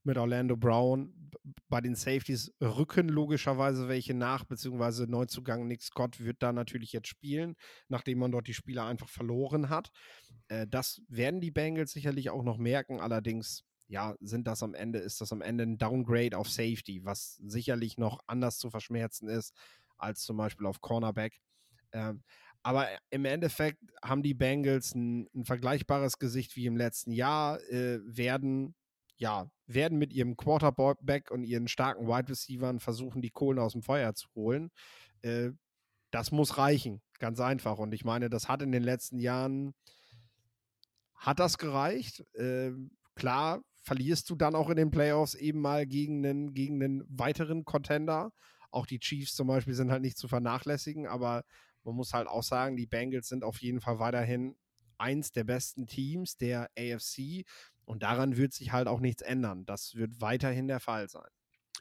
mit 0.04 0.18
Orlando 0.18 0.56
Brown. 0.56 1.30
Bei 1.68 1.80
den 1.80 1.94
Safeties 1.94 2.52
rücken 2.60 3.08
logischerweise 3.08 3.88
welche 3.88 4.14
nach, 4.14 4.44
beziehungsweise 4.44 5.06
Neuzugang 5.06 5.66
Nick 5.66 5.82
Scott 5.82 6.20
wird 6.20 6.42
da 6.42 6.52
natürlich 6.52 6.92
jetzt 6.92 7.08
spielen, 7.08 7.56
nachdem 7.88 8.18
man 8.18 8.32
dort 8.32 8.46
die 8.46 8.54
Spieler 8.54 8.86
einfach 8.86 9.08
verloren 9.08 9.68
hat. 9.68 9.90
Äh, 10.48 10.66
das 10.68 11.02
werden 11.08 11.40
die 11.40 11.50
Bengals 11.50 11.92
sicherlich 11.92 12.30
auch 12.30 12.42
noch 12.42 12.58
merken. 12.58 13.00
Allerdings, 13.00 13.64
ja, 13.92 14.16
sind 14.20 14.46
das 14.46 14.62
am 14.62 14.72
Ende, 14.74 15.00
ist 15.00 15.20
das 15.20 15.32
am 15.32 15.42
Ende 15.42 15.64
ein 15.64 15.76
Downgrade 15.76 16.38
auf 16.38 16.48
Safety, 16.48 17.04
was 17.04 17.34
sicherlich 17.44 17.98
noch 17.98 18.20
anders 18.26 18.56
zu 18.56 18.70
verschmerzen 18.70 19.28
ist 19.28 19.54
als 19.98 20.22
zum 20.22 20.38
Beispiel 20.38 20.66
auf 20.66 20.80
Cornerback. 20.80 21.38
Ähm, 21.92 22.22
aber 22.62 22.88
im 23.10 23.26
Endeffekt 23.26 23.78
haben 24.02 24.22
die 24.22 24.32
Bengals 24.32 24.94
ein, 24.94 25.28
ein 25.34 25.44
vergleichbares 25.44 26.18
Gesicht 26.18 26.56
wie 26.56 26.64
im 26.64 26.76
letzten 26.76 27.12
Jahr, 27.12 27.60
äh, 27.70 28.00
werden 28.04 28.74
ja, 29.18 29.50
werden 29.66 29.98
mit 29.98 30.12
ihrem 30.12 30.38
Quarterback 30.38 31.30
und 31.30 31.44
ihren 31.44 31.68
starken 31.68 32.08
Wide 32.08 32.30
Receivern 32.30 32.80
versuchen, 32.80 33.20
die 33.20 33.30
Kohlen 33.30 33.58
aus 33.58 33.72
dem 33.72 33.82
Feuer 33.82 34.14
zu 34.14 34.26
holen. 34.34 34.70
Äh, 35.20 35.50
das 36.10 36.32
muss 36.32 36.56
reichen, 36.56 37.02
ganz 37.18 37.40
einfach. 37.40 37.78
Und 37.78 37.92
ich 37.92 38.04
meine, 38.04 38.30
das 38.30 38.48
hat 38.48 38.62
in 38.62 38.72
den 38.72 38.82
letzten 38.82 39.18
Jahren, 39.18 39.74
hat 41.14 41.38
das 41.38 41.58
gereicht. 41.58 42.24
Äh, 42.34 42.72
klar, 43.14 43.62
verlierst 43.82 44.30
du 44.30 44.36
dann 44.36 44.54
auch 44.54 44.70
in 44.70 44.76
den 44.76 44.90
Playoffs 44.90 45.34
eben 45.34 45.60
mal 45.60 45.86
gegen 45.86 46.24
einen, 46.24 46.54
gegen 46.54 46.82
einen 46.82 47.04
weiteren 47.08 47.64
Contender. 47.64 48.32
Auch 48.70 48.86
die 48.86 49.00
Chiefs 49.00 49.34
zum 49.34 49.48
Beispiel 49.48 49.74
sind 49.74 49.90
halt 49.90 50.02
nicht 50.02 50.16
zu 50.16 50.28
vernachlässigen, 50.28 51.06
aber 51.06 51.44
man 51.84 51.96
muss 51.96 52.14
halt 52.14 52.28
auch 52.28 52.42
sagen, 52.42 52.76
die 52.76 52.86
Bengals 52.86 53.28
sind 53.28 53.44
auf 53.44 53.60
jeden 53.60 53.80
Fall 53.80 53.98
weiterhin 53.98 54.56
eins 54.98 55.32
der 55.32 55.44
besten 55.44 55.86
Teams 55.86 56.36
der 56.36 56.70
AFC. 56.78 57.44
Und 57.84 58.04
daran 58.04 58.36
wird 58.36 58.52
sich 58.52 58.72
halt 58.72 58.86
auch 58.86 59.00
nichts 59.00 59.22
ändern. 59.22 59.66
Das 59.66 59.96
wird 59.96 60.20
weiterhin 60.20 60.68
der 60.68 60.80
Fall 60.80 61.08
sein. 61.08 61.28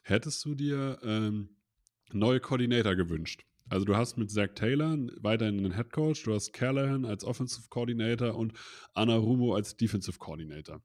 Hättest 0.03 0.43
du 0.43 0.55
dir 0.55 0.99
ähm, 1.03 1.57
neue 2.11 2.39
Koordinator 2.39 2.95
gewünscht? 2.95 3.45
Also 3.69 3.85
du 3.85 3.95
hast 3.95 4.17
mit 4.17 4.31
Zach 4.31 4.49
Taylor 4.55 4.97
weiterhin 5.21 5.59
einen 5.59 5.75
Head 5.75 5.91
Coach, 5.91 6.23
du 6.23 6.33
hast 6.33 6.51
Callahan 6.51 7.05
als 7.05 7.23
Offensive 7.23 7.67
Coordinator 7.69 8.35
und 8.35 8.53
Anna 8.93 9.15
Rumo 9.15 9.55
als 9.55 9.77
Defensive 9.77 10.17
Coordinator. 10.17 10.81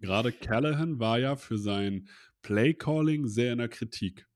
Gerade 0.00 0.32
Callahan 0.32 0.98
war 0.98 1.18
ja 1.18 1.36
für 1.36 1.58
sein 1.58 2.08
Play 2.42 2.74
Calling 2.74 3.26
sehr 3.26 3.52
in 3.52 3.58
der 3.58 3.68
Kritik. 3.68 4.26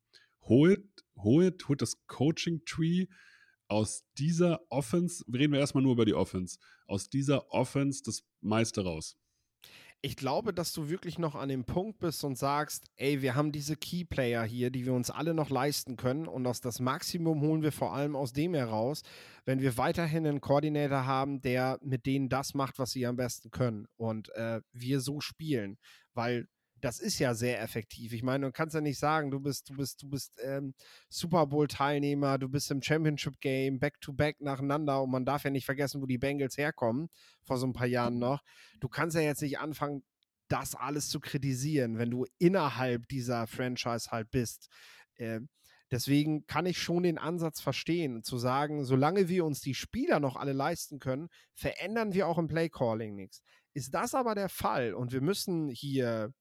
Holt, 0.43 0.85
holt, 1.17 1.69
holt 1.69 1.83
das 1.83 2.07
Coaching 2.07 2.65
Tree 2.65 3.07
aus 3.69 4.05
dieser 4.19 4.61
Offense, 4.69 5.25
reden 5.33 5.53
wir 5.53 5.61
erstmal 5.61 5.83
nur 5.83 5.93
über 5.93 6.05
die 6.05 6.15
Offense, 6.15 6.59
aus 6.87 7.09
dieser 7.09 7.53
Offense 7.53 8.03
das 8.05 8.25
meiste 8.41 8.83
raus 8.83 9.17
ich 10.03 10.17
glaube, 10.17 10.55
dass 10.55 10.73
du 10.73 10.89
wirklich 10.89 11.19
noch 11.19 11.35
an 11.35 11.51
dem 11.51 11.65
Punkt 11.65 11.99
bist 11.99 12.25
und 12.25 12.39
sagst, 12.39 12.85
ey, 12.97 13.21
wir 13.21 13.35
haben 13.35 13.53
diese 13.53 13.77
Keyplayer 13.77 14.45
hier, 14.45 14.71
die 14.71 14.87
wir 14.87 14.95
uns 14.95 15.11
alle 15.11 15.35
noch 15.35 15.51
leisten 15.51 15.97
können 15.97 16.27
und 16.27 16.47
aus 16.47 16.61
das 16.61 16.81
Maximum 16.81 17.43
holen 17.43 17.63
wir 17.63 17.73
vor 17.73 17.93
allem 17.93 18.17
aus 18.17 18.33
dem 18.33 18.55
heraus, 18.55 19.03
wenn 19.45 19.61
wir 19.61 19.77
weiterhin 19.77 20.27
einen 20.27 20.41
Koordinator 20.41 21.05
haben, 21.05 21.43
der 21.43 21.79
mit 21.83 22.07
denen 22.07 22.31
das 22.31 22.55
macht, 22.55 22.79
was 22.79 22.93
sie 22.93 23.07
am 23.07 23.17
besten 23.17 23.51
können 23.51 23.87
und 23.97 24.31
äh, 24.37 24.63
wir 24.73 25.01
so 25.01 25.21
spielen, 25.21 25.77
weil 26.15 26.49
das 26.81 26.99
ist 27.01 27.19
ja 27.19 27.35
sehr 27.35 27.61
effektiv. 27.61 28.13
Ich 28.13 28.23
meine, 28.23 28.47
du 28.47 28.53
kannst 28.53 28.75
ja 28.75 28.81
nicht 28.81 28.99
sagen, 28.99 29.31
du 29.31 29.41
bist, 29.41 29.69
du 29.71 29.77
bist, 29.77 30.03
du 30.03 30.09
bist 30.09 30.39
ähm, 30.43 30.75
Super 31.09 31.47
Bowl-Teilnehmer, 31.47 32.39
du 32.39 32.49
bist 32.49 32.71
im 32.71 32.83
Championship-Game, 32.83 33.79
back-to-back 33.79 34.41
nacheinander 34.41 35.03
und 35.03 35.11
man 35.11 35.25
darf 35.25 35.45
ja 35.45 35.51
nicht 35.51 35.67
vergessen, 35.67 36.01
wo 36.01 36.07
die 36.07 36.19
Bengals 36.19 36.57
herkommen, 36.57 37.09
vor 37.43 37.59
so 37.59 37.67
ein 37.67 37.73
paar 37.73 37.87
Jahren 37.87 38.19
noch. 38.19 38.43
Du 38.81 38.89
kannst 38.89 39.17
ja 39.17 39.23
jetzt 39.23 39.43
nicht 39.43 39.59
anfangen, 39.59 40.03
das 40.49 40.75
alles 40.75 41.09
zu 41.09 41.21
kritisieren, 41.21 41.99
wenn 41.99 42.11
du 42.11 42.27
innerhalb 42.39 43.07
dieser 43.09 43.47
Franchise 43.47 44.11
halt 44.11 44.31
bist. 44.31 44.69
Äh, 45.15 45.41
deswegen 45.91 46.47
kann 46.47 46.67
ich 46.67 46.79
schon 46.79 47.05
den 47.05 47.19
Ansatz 47.19 47.61
verstehen, 47.61 48.23
zu 48.23 48.37
sagen, 48.37 48.85
solange 48.85 49.29
wir 49.29 49.45
uns 49.45 49.61
die 49.61 49.75
Spieler 49.75 50.19
noch 50.19 50.37
alle 50.37 50.53
leisten 50.53 50.99
können, 50.99 51.29
verändern 51.55 52.15
wir 52.15 52.27
auch 52.27 52.39
im 52.39 52.49
Play-Calling 52.49 53.15
nichts. 53.15 53.43
Ist 53.75 53.95
das 53.95 54.15
aber 54.15 54.35
der 54.35 54.49
Fall 54.49 54.95
und 54.95 55.13
wir 55.13 55.21
müssen 55.21 55.69
hier, 55.69 56.33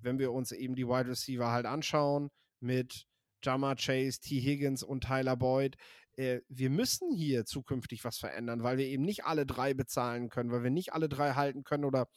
wenn 0.00 0.18
wir 0.18 0.32
uns 0.32 0.52
eben 0.52 0.74
die 0.74 0.86
Wide 0.86 1.08
Receiver 1.08 1.50
halt 1.50 1.66
anschauen, 1.66 2.30
mit 2.60 3.06
Jama 3.42 3.74
Chase, 3.76 4.20
T. 4.20 4.40
Higgins 4.40 4.82
und 4.82 5.04
Tyler 5.04 5.36
Boyd, 5.36 5.76
äh, 6.16 6.40
wir 6.48 6.70
müssen 6.70 7.12
hier 7.12 7.44
zukünftig 7.44 8.04
was 8.04 8.18
verändern, 8.18 8.62
weil 8.62 8.78
wir 8.78 8.86
eben 8.86 9.04
nicht 9.04 9.24
alle 9.24 9.46
drei 9.46 9.74
bezahlen 9.74 10.28
können, 10.28 10.50
weil 10.50 10.64
wir 10.64 10.70
nicht 10.70 10.92
alle 10.92 11.08
drei 11.08 11.32
halten 11.34 11.62
können 11.62 11.84
oder 11.84 12.08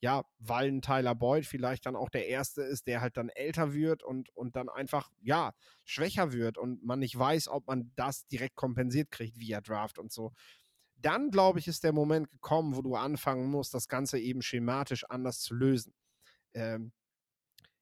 ja, 0.00 0.24
weil 0.40 0.66
ein 0.68 0.82
Tyler 0.82 1.14
Boyd 1.14 1.46
vielleicht 1.46 1.86
dann 1.86 1.94
auch 1.94 2.10
der 2.10 2.26
Erste 2.26 2.62
ist, 2.62 2.88
der 2.88 3.00
halt 3.00 3.16
dann 3.16 3.28
älter 3.28 3.72
wird 3.72 4.02
und, 4.02 4.30
und 4.34 4.56
dann 4.56 4.68
einfach, 4.68 5.12
ja, 5.20 5.52
schwächer 5.84 6.32
wird 6.32 6.58
und 6.58 6.82
man 6.84 6.98
nicht 6.98 7.16
weiß, 7.16 7.46
ob 7.46 7.68
man 7.68 7.92
das 7.94 8.26
direkt 8.26 8.56
kompensiert 8.56 9.12
kriegt 9.12 9.38
via 9.38 9.60
Draft 9.60 10.00
und 10.00 10.10
so 10.10 10.32
dann, 11.04 11.30
glaube 11.30 11.58
ich, 11.58 11.68
ist 11.68 11.84
der 11.84 11.92
Moment 11.92 12.30
gekommen, 12.30 12.76
wo 12.76 12.82
du 12.82 12.94
anfangen 12.94 13.50
musst, 13.50 13.74
das 13.74 13.88
Ganze 13.88 14.18
eben 14.18 14.42
schematisch 14.42 15.04
anders 15.04 15.40
zu 15.40 15.54
lösen. 15.54 15.94
Ähm, 16.54 16.92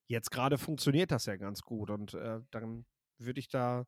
jetzt 0.09 0.31
gerade 0.31 0.59
funktioniert 0.59 1.11
das 1.11 1.27
ja 1.27 1.37
ganz 1.37 1.63
gut 1.63 1.91
und 1.91 2.15
äh, 2.15 2.41
dann 2.51 2.85
würde 3.19 3.41
ich 3.41 3.49
da 3.49 3.87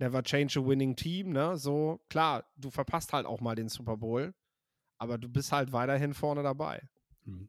never 0.00 0.22
change 0.22 0.60
a 0.60 0.66
winning 0.66 0.96
team, 0.96 1.30
ne? 1.30 1.56
So, 1.56 2.00
klar, 2.08 2.50
du 2.56 2.70
verpasst 2.70 3.12
halt 3.12 3.26
auch 3.26 3.40
mal 3.40 3.54
den 3.54 3.68
Super 3.68 3.96
Bowl, 3.96 4.34
aber 4.98 5.18
du 5.18 5.28
bist 5.28 5.52
halt 5.52 5.72
weiterhin 5.72 6.14
vorne 6.14 6.42
dabei. 6.42 6.88
Mhm. 7.24 7.48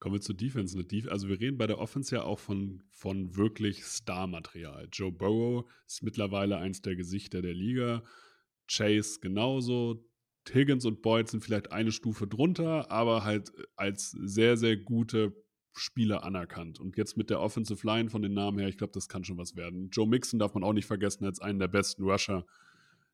Kommen 0.00 0.16
wir 0.16 0.20
zur 0.20 0.36
Defense. 0.36 0.76
Also 1.08 1.28
wir 1.28 1.40
reden 1.40 1.56
bei 1.56 1.66
der 1.66 1.78
Offense 1.78 2.14
ja 2.14 2.24
auch 2.24 2.38
von, 2.38 2.82
von 2.90 3.36
wirklich 3.36 3.84
Star-Material. 3.84 4.88
Joe 4.92 5.10
Burrow 5.10 5.64
ist 5.86 6.02
mittlerweile 6.02 6.58
eins 6.58 6.82
der 6.82 6.94
Gesichter 6.94 7.40
der 7.40 7.54
Liga. 7.54 8.02
Chase 8.66 9.20
genauso. 9.20 10.04
Higgins 10.52 10.84
und 10.84 11.02
Boyd 11.02 11.28
sind 11.28 11.42
vielleicht 11.42 11.72
eine 11.72 11.92
Stufe 11.92 12.26
drunter, 12.26 12.90
aber 12.90 13.24
halt 13.24 13.52
als 13.76 14.10
sehr, 14.10 14.56
sehr 14.56 14.76
gute 14.76 15.32
Spieler 15.72 16.22
anerkannt. 16.22 16.78
Und 16.80 16.96
jetzt 16.96 17.16
mit 17.16 17.30
der 17.30 17.40
Offensive 17.40 17.86
Line 17.86 18.10
von 18.10 18.22
den 18.22 18.34
Namen 18.34 18.58
her, 18.58 18.68
ich 18.68 18.78
glaube, 18.78 18.92
das 18.92 19.08
kann 19.08 19.24
schon 19.24 19.38
was 19.38 19.56
werden. 19.56 19.90
Joe 19.90 20.06
Mixon 20.06 20.38
darf 20.38 20.54
man 20.54 20.62
auch 20.62 20.72
nicht 20.72 20.86
vergessen 20.86 21.24
als 21.24 21.40
einen 21.40 21.58
der 21.58 21.68
besten 21.68 22.04
Rusher 22.04 22.46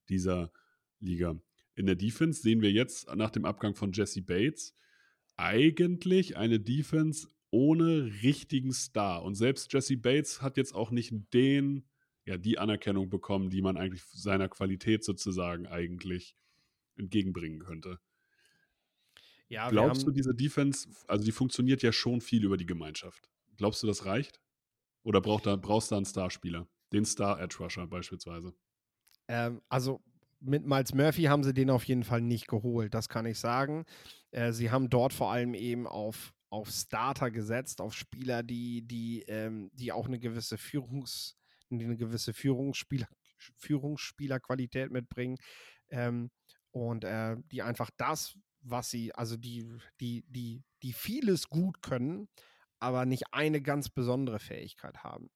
dieser 0.09 0.53
Liga. 1.01 1.37
In 1.75 1.87
der 1.87 1.95
Defense 1.95 2.43
sehen 2.43 2.61
wir 2.61 2.71
jetzt 2.71 3.15
nach 3.15 3.31
dem 3.31 3.45
Abgang 3.45 3.75
von 3.75 3.93
Jesse 3.93 4.23
Bates 4.23 4.75
eigentlich 5.37 6.37
eine 6.37 6.61
Defense 6.61 7.29
ohne 7.51 8.11
richtigen 8.23 8.73
Star. 8.73 9.23
Und 9.23 9.35
selbst 9.35 9.73
Jesse 9.73 9.97
Bates 9.97 10.43
hat 10.43 10.57
jetzt 10.57 10.75
auch 10.75 10.91
nicht 10.91 11.15
den, 11.33 11.85
ja, 12.27 12.37
die 12.37 12.59
Anerkennung 12.59 13.09
bekommen, 13.09 13.51
die 13.51 13.63
man 13.63 13.77
eigentlich 13.77 14.03
seiner 14.05 14.49
Qualität 14.49 15.05
sozusagen 15.05 15.67
eigentlich 15.67 16.37
entgegenbringen 17.01 17.61
könnte. 17.61 17.99
Ja, 19.49 19.69
Glaubst 19.69 20.07
du, 20.07 20.13
diese 20.13 20.33
Defense, 20.33 20.89
also 21.09 21.25
die 21.25 21.33
funktioniert 21.33 21.83
ja 21.83 21.93
schon 21.93 22.21
viel 22.21 22.45
über 22.45 22.57
die 22.57 22.67
Gemeinschaft. 22.67 23.29
Glaubst 23.57 23.83
du, 23.83 23.89
das 23.89 24.07
reicht? 24.07 24.41
Oder 25.03 25.21
braucht 25.21 25.47
da, 25.47 25.57
brauchst 25.57 25.91
du 25.91 25.95
da 25.95 25.97
einen 25.97 26.07
Starspieler? 26.07 26.69
Den 26.93 27.05
Star 27.05 27.41
Edge 27.41 27.57
Rusher 27.59 27.87
beispielsweise? 27.87 28.55
Ähm, 29.27 29.61
also 29.69 30.01
mit 30.41 30.65
Miles 30.65 30.95
Murphy 30.95 31.25
haben 31.25 31.45
sie 31.45 31.53
den 31.53 31.71
auf 31.71 31.85
jeden 31.85 32.05
Fall 32.05 32.21
nicht 32.21 32.49
geholt, 32.49 32.95
das 32.95 33.09
kann 33.09 33.27
ich 33.27 33.39
sagen. 33.39 33.85
Äh, 34.31 34.53
sie 34.53 34.71
haben 34.71 34.89
dort 34.89 35.13
vor 35.13 35.31
allem 35.31 35.55
eben 35.55 35.87
auf, 35.87 36.33
auf 36.49 36.71
Starter 36.71 37.31
gesetzt, 37.31 37.81
auf 37.81 37.95
Spieler, 37.95 38.43
die, 38.43 38.83
die, 38.87 39.23
ähm, 39.29 39.71
die 39.75 39.93
auch 39.93 40.07
eine 40.07 40.19
gewisse 40.19 40.59
Führungs, 40.59 41.37
eine 41.71 41.97
gewisse 41.97 42.33
Führungsspieler, 42.33 43.09
Führungsspielerqualität 43.59 44.91
mitbringen. 44.91 45.37
Ähm, 45.91 46.31
und 46.73 47.05
äh, 47.05 47.37
die 47.51 47.63
einfach 47.63 47.91
das, 47.97 48.37
was 48.63 48.91
sie, 48.91 49.15
also 49.15 49.37
die, 49.37 49.67
die, 50.01 50.25
die, 50.29 50.63
die 50.83 50.93
vieles 50.93 51.49
gut 51.49 51.83
können, 51.83 52.29
aber 52.79 53.07
nicht 53.07 53.33
eine 53.33 53.61
ganz 53.61 53.89
besondere 53.89 54.39
Fähigkeit 54.39 55.05
haben. 55.05 55.31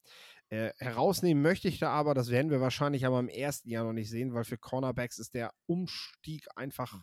Äh, 0.49 0.73
herausnehmen 0.79 1.43
möchte 1.43 1.69
ich 1.69 1.79
da 1.79 1.91
aber, 1.91 2.15
das 2.15 2.31
werden 2.31 2.51
wir 2.51 2.61
wahrscheinlich 2.61 3.07
aber 3.07 3.19
im 3.19 3.29
ersten 3.29 3.69
Jahr 3.69 3.85
noch 3.85 3.93
nicht 3.93 4.11
sehen, 4.11 4.35
weil 4.35 4.45
für 4.45 4.59
Cornerbacks 4.59 5.19
ist 5.19 5.35
der 5.35 5.53
Umstieg 5.67 6.47
einfach, 6.57 7.03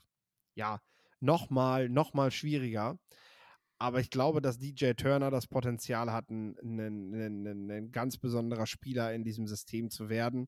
ja, 0.56 0.80
nochmal, 1.20 1.90
nochmal 1.90 2.32
schwieriger. 2.32 2.98
Aber 3.80 4.00
ich 4.00 4.12
glaube, 4.12 4.42
dass 4.42 4.60
DJ 4.60 4.92
Turner 4.92 5.32
das 5.32 5.48
Potenzial 5.48 6.12
hat, 6.12 6.30
ein, 6.30 6.56
ein, 6.62 7.14
ein, 7.48 7.72
ein 7.72 7.92
ganz 7.92 8.18
besonderer 8.18 8.68
Spieler 8.68 9.12
in 9.14 9.24
diesem 9.24 9.48
System 9.48 9.90
zu 9.90 10.08
werden. 10.08 10.48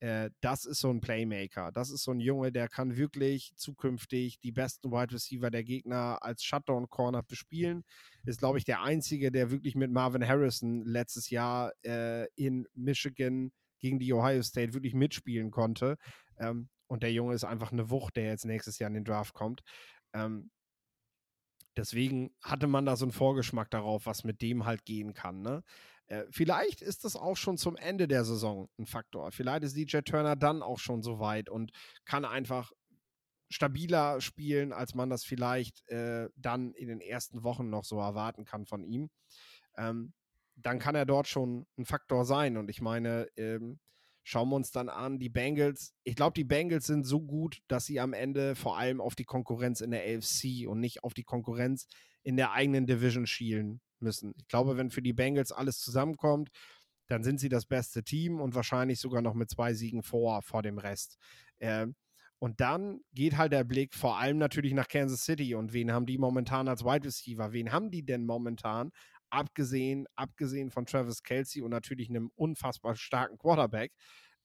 Äh, 0.00 0.30
das 0.40 0.64
ist 0.64 0.80
so 0.80 0.90
ein 0.90 1.00
Playmaker. 1.00 1.72
Das 1.72 1.90
ist 1.90 2.04
so 2.04 2.12
ein 2.12 2.20
Junge, 2.20 2.52
der 2.52 2.68
kann 2.68 2.96
wirklich 2.96 3.52
zukünftig 3.56 4.40
die 4.40 4.52
besten 4.52 4.90
Wide 4.90 5.14
Receiver 5.14 5.50
der 5.50 5.64
Gegner 5.64 6.18
als 6.22 6.44
Shutdown 6.44 6.88
Corner 6.88 7.22
bespielen. 7.22 7.84
Ist, 8.24 8.40
glaube 8.40 8.58
ich, 8.58 8.64
der 8.64 8.82
einzige, 8.82 9.30
der 9.30 9.50
wirklich 9.50 9.74
mit 9.74 9.90
Marvin 9.90 10.26
Harrison 10.26 10.84
letztes 10.84 11.30
Jahr 11.30 11.72
äh, 11.84 12.26
in 12.34 12.66
Michigan 12.74 13.52
gegen 13.78 13.98
die 13.98 14.12
Ohio 14.12 14.42
State 14.42 14.74
wirklich 14.74 14.94
mitspielen 14.94 15.50
konnte. 15.50 15.96
Ähm, 16.38 16.68
und 16.86 17.02
der 17.02 17.12
Junge 17.12 17.34
ist 17.34 17.44
einfach 17.44 17.72
eine 17.72 17.90
Wucht, 17.90 18.16
der 18.16 18.24
jetzt 18.24 18.44
nächstes 18.44 18.78
Jahr 18.78 18.88
in 18.88 18.94
den 18.94 19.04
Draft 19.04 19.34
kommt. 19.34 19.62
Ähm, 20.12 20.50
deswegen 21.76 22.34
hatte 22.42 22.66
man 22.66 22.86
da 22.86 22.96
so 22.96 23.04
einen 23.04 23.12
Vorgeschmack 23.12 23.70
darauf, 23.70 24.06
was 24.06 24.24
mit 24.24 24.42
dem 24.42 24.64
halt 24.64 24.84
gehen 24.84 25.14
kann. 25.14 25.42
Ne? 25.42 25.62
Äh, 26.06 26.24
vielleicht 26.30 26.82
ist 26.82 27.04
das 27.04 27.16
auch 27.16 27.36
schon 27.36 27.56
zum 27.56 27.76
Ende 27.76 28.08
der 28.08 28.24
Saison 28.24 28.68
ein 28.78 28.86
Faktor. 28.86 29.32
Vielleicht 29.32 29.64
ist 29.64 29.76
DJ 29.76 29.98
Turner 29.98 30.36
dann 30.36 30.62
auch 30.62 30.78
schon 30.78 31.02
so 31.02 31.18
weit 31.18 31.48
und 31.48 31.72
kann 32.04 32.24
einfach 32.24 32.72
stabiler 33.48 34.20
spielen, 34.20 34.72
als 34.72 34.94
man 34.94 35.10
das 35.10 35.24
vielleicht 35.24 35.88
äh, 35.88 36.28
dann 36.36 36.72
in 36.74 36.88
den 36.88 37.00
ersten 37.00 37.42
Wochen 37.42 37.70
noch 37.70 37.84
so 37.84 37.98
erwarten 37.98 38.44
kann 38.44 38.66
von 38.66 38.82
ihm. 38.82 39.10
Ähm, 39.76 40.12
dann 40.56 40.78
kann 40.78 40.94
er 40.94 41.06
dort 41.06 41.28
schon 41.28 41.66
ein 41.76 41.84
Faktor 41.84 42.24
sein. 42.24 42.56
Und 42.56 42.68
ich 42.68 42.80
meine, 42.80 43.28
ähm, 43.36 43.78
schauen 44.22 44.48
wir 44.48 44.56
uns 44.56 44.70
dann 44.70 44.88
an, 44.88 45.18
die 45.18 45.28
Bengals. 45.28 45.94
Ich 46.04 46.16
glaube, 46.16 46.34
die 46.34 46.44
Bengals 46.44 46.86
sind 46.86 47.04
so 47.04 47.20
gut, 47.20 47.60
dass 47.68 47.86
sie 47.86 48.00
am 48.00 48.12
Ende 48.12 48.54
vor 48.54 48.78
allem 48.78 49.00
auf 49.00 49.14
die 49.14 49.24
Konkurrenz 49.24 49.80
in 49.80 49.90
der 49.90 50.02
AFC 50.02 50.66
und 50.66 50.80
nicht 50.80 51.04
auf 51.04 51.14
die 51.14 51.24
Konkurrenz 51.24 51.86
in 52.22 52.36
der 52.36 52.52
eigenen 52.52 52.86
Division 52.86 53.26
schielen 53.26 53.80
müssen. 54.04 54.32
Ich 54.36 54.46
glaube, 54.46 54.76
wenn 54.76 54.90
für 54.90 55.02
die 55.02 55.12
Bengals 55.12 55.50
alles 55.50 55.80
zusammenkommt, 55.80 56.50
dann 57.08 57.24
sind 57.24 57.40
sie 57.40 57.48
das 57.48 57.66
beste 57.66 58.04
Team 58.04 58.40
und 58.40 58.54
wahrscheinlich 58.54 59.00
sogar 59.00 59.22
noch 59.22 59.34
mit 59.34 59.50
zwei 59.50 59.74
Siegen 59.74 60.02
vor, 60.02 60.42
vor 60.42 60.62
dem 60.62 60.78
Rest. 60.78 61.18
Äh, 61.58 61.88
und 62.38 62.60
dann 62.60 63.00
geht 63.12 63.36
halt 63.36 63.52
der 63.52 63.64
Blick 63.64 63.94
vor 63.94 64.18
allem 64.18 64.38
natürlich 64.38 64.74
nach 64.74 64.88
Kansas 64.88 65.24
City 65.24 65.54
und 65.54 65.72
wen 65.72 65.92
haben 65.92 66.06
die 66.06 66.18
momentan 66.18 66.68
als 66.68 66.84
Wide 66.84 67.06
Receiver? 67.06 67.52
Wen 67.52 67.72
haben 67.72 67.90
die 67.90 68.04
denn 68.04 68.24
momentan 68.26 68.90
abgesehen, 69.30 70.06
abgesehen 70.14 70.70
von 70.70 70.86
Travis 70.86 71.22
Kelsey 71.22 71.62
und 71.62 71.70
natürlich 71.70 72.08
einem 72.08 72.30
unfassbar 72.34 72.96
starken 72.96 73.38
Quarterback, 73.38 73.92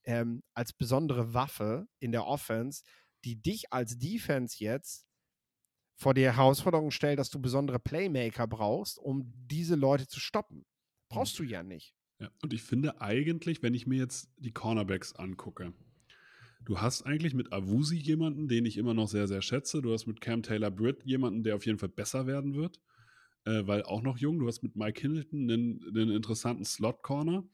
ähm, 0.04 0.42
als 0.54 0.72
besondere 0.72 1.34
Waffe 1.34 1.86
in 1.98 2.12
der 2.12 2.26
Offense, 2.26 2.82
die 3.24 3.36
dich 3.36 3.72
als 3.72 3.98
Defense 3.98 4.56
jetzt 4.58 5.06
vor 6.00 6.14
die 6.14 6.24
Herausforderung 6.24 6.90
stellt, 6.90 7.18
dass 7.18 7.30
du 7.30 7.40
besondere 7.40 7.78
Playmaker 7.78 8.46
brauchst, 8.46 8.98
um 8.98 9.32
diese 9.46 9.74
Leute 9.74 10.06
zu 10.06 10.18
stoppen. 10.18 10.64
Brauchst 11.08 11.38
du 11.38 11.42
ja 11.42 11.62
nicht. 11.62 11.94
Ja, 12.18 12.30
und 12.42 12.52
ich 12.52 12.62
finde 12.62 13.00
eigentlich, 13.00 13.62
wenn 13.62 13.74
ich 13.74 13.86
mir 13.86 13.98
jetzt 13.98 14.30
die 14.38 14.52
Cornerbacks 14.52 15.14
angucke, 15.14 15.72
du 16.64 16.80
hast 16.80 17.02
eigentlich 17.02 17.34
mit 17.34 17.52
Avusi 17.52 17.96
jemanden, 17.96 18.48
den 18.48 18.64
ich 18.64 18.78
immer 18.78 18.94
noch 18.94 19.08
sehr, 19.08 19.26
sehr 19.26 19.42
schätze. 19.42 19.82
Du 19.82 19.92
hast 19.92 20.06
mit 20.06 20.20
Cam 20.20 20.42
Taylor 20.42 20.70
Britt 20.70 21.04
jemanden, 21.04 21.42
der 21.42 21.56
auf 21.56 21.66
jeden 21.66 21.78
Fall 21.78 21.88
besser 21.88 22.26
werden 22.26 22.54
wird 22.54 22.80
äh, 23.44 23.66
weil 23.66 23.82
auch 23.82 24.02
noch 24.02 24.18
jung. 24.18 24.38
Du 24.38 24.46
hast 24.46 24.62
mit 24.62 24.76
Mike 24.76 25.00
Hindleton 25.00 25.50
einen, 25.50 25.84
einen 25.88 26.10
interessanten 26.10 26.64
Slot-Corner. 26.64 27.44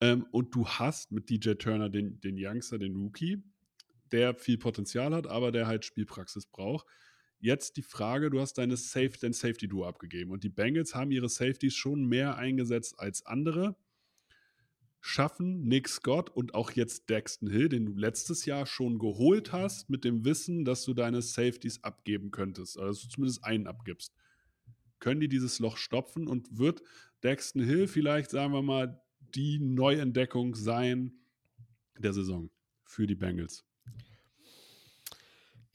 Ähm, 0.00 0.26
und 0.30 0.54
du 0.54 0.66
hast 0.66 1.12
mit 1.12 1.28
DJ 1.28 1.54
Turner 1.54 1.88
den, 1.88 2.20
den 2.20 2.36
Youngster, 2.38 2.78
den 2.78 2.96
Rookie, 2.96 3.42
der 4.12 4.34
viel 4.34 4.58
Potenzial 4.58 5.14
hat, 5.14 5.26
aber 5.26 5.52
der 5.52 5.66
halt 5.66 5.84
Spielpraxis 5.84 6.46
braucht. 6.46 6.86
Jetzt 7.40 7.76
die 7.76 7.82
Frage, 7.82 8.30
du 8.30 8.40
hast 8.40 8.54
deine 8.58 8.76
Safe, 8.76 9.12
dein 9.20 9.32
Safety-Duo 9.32 9.86
abgegeben 9.86 10.32
und 10.32 10.42
die 10.44 10.48
Bengals 10.48 10.94
haben 10.94 11.10
ihre 11.10 11.28
Safeties 11.28 11.74
schon 11.74 12.06
mehr 12.06 12.36
eingesetzt 12.36 12.98
als 12.98 13.24
andere. 13.24 13.76
Schaffen 15.00 15.62
Nick 15.68 15.88
Scott 15.88 16.28
und 16.30 16.54
auch 16.54 16.72
jetzt 16.72 17.08
Daxton 17.08 17.48
Hill, 17.48 17.68
den 17.68 17.86
du 17.86 17.94
letztes 17.94 18.44
Jahr 18.44 18.66
schon 18.66 18.98
geholt 18.98 19.52
hast, 19.52 19.88
mit 19.88 20.04
dem 20.04 20.24
Wissen, 20.24 20.64
dass 20.64 20.84
du 20.84 20.92
deine 20.92 21.22
Safeties 21.22 21.84
abgeben 21.84 22.32
könntest, 22.32 22.78
also 22.78 23.08
zumindest 23.08 23.44
einen 23.44 23.68
abgibst 23.68 24.12
können 25.00 25.20
die 25.20 25.28
dieses 25.28 25.58
Loch 25.58 25.76
stopfen 25.76 26.26
und 26.26 26.58
wird 26.58 26.82
Daxton 27.20 27.62
Hill 27.62 27.88
vielleicht, 27.88 28.30
sagen 28.30 28.52
wir 28.52 28.62
mal, 28.62 29.00
die 29.34 29.58
Neuentdeckung 29.58 30.54
sein 30.54 31.12
der 31.98 32.12
Saison 32.12 32.50
für 32.84 33.06
die 33.06 33.14
Bengals? 33.14 33.67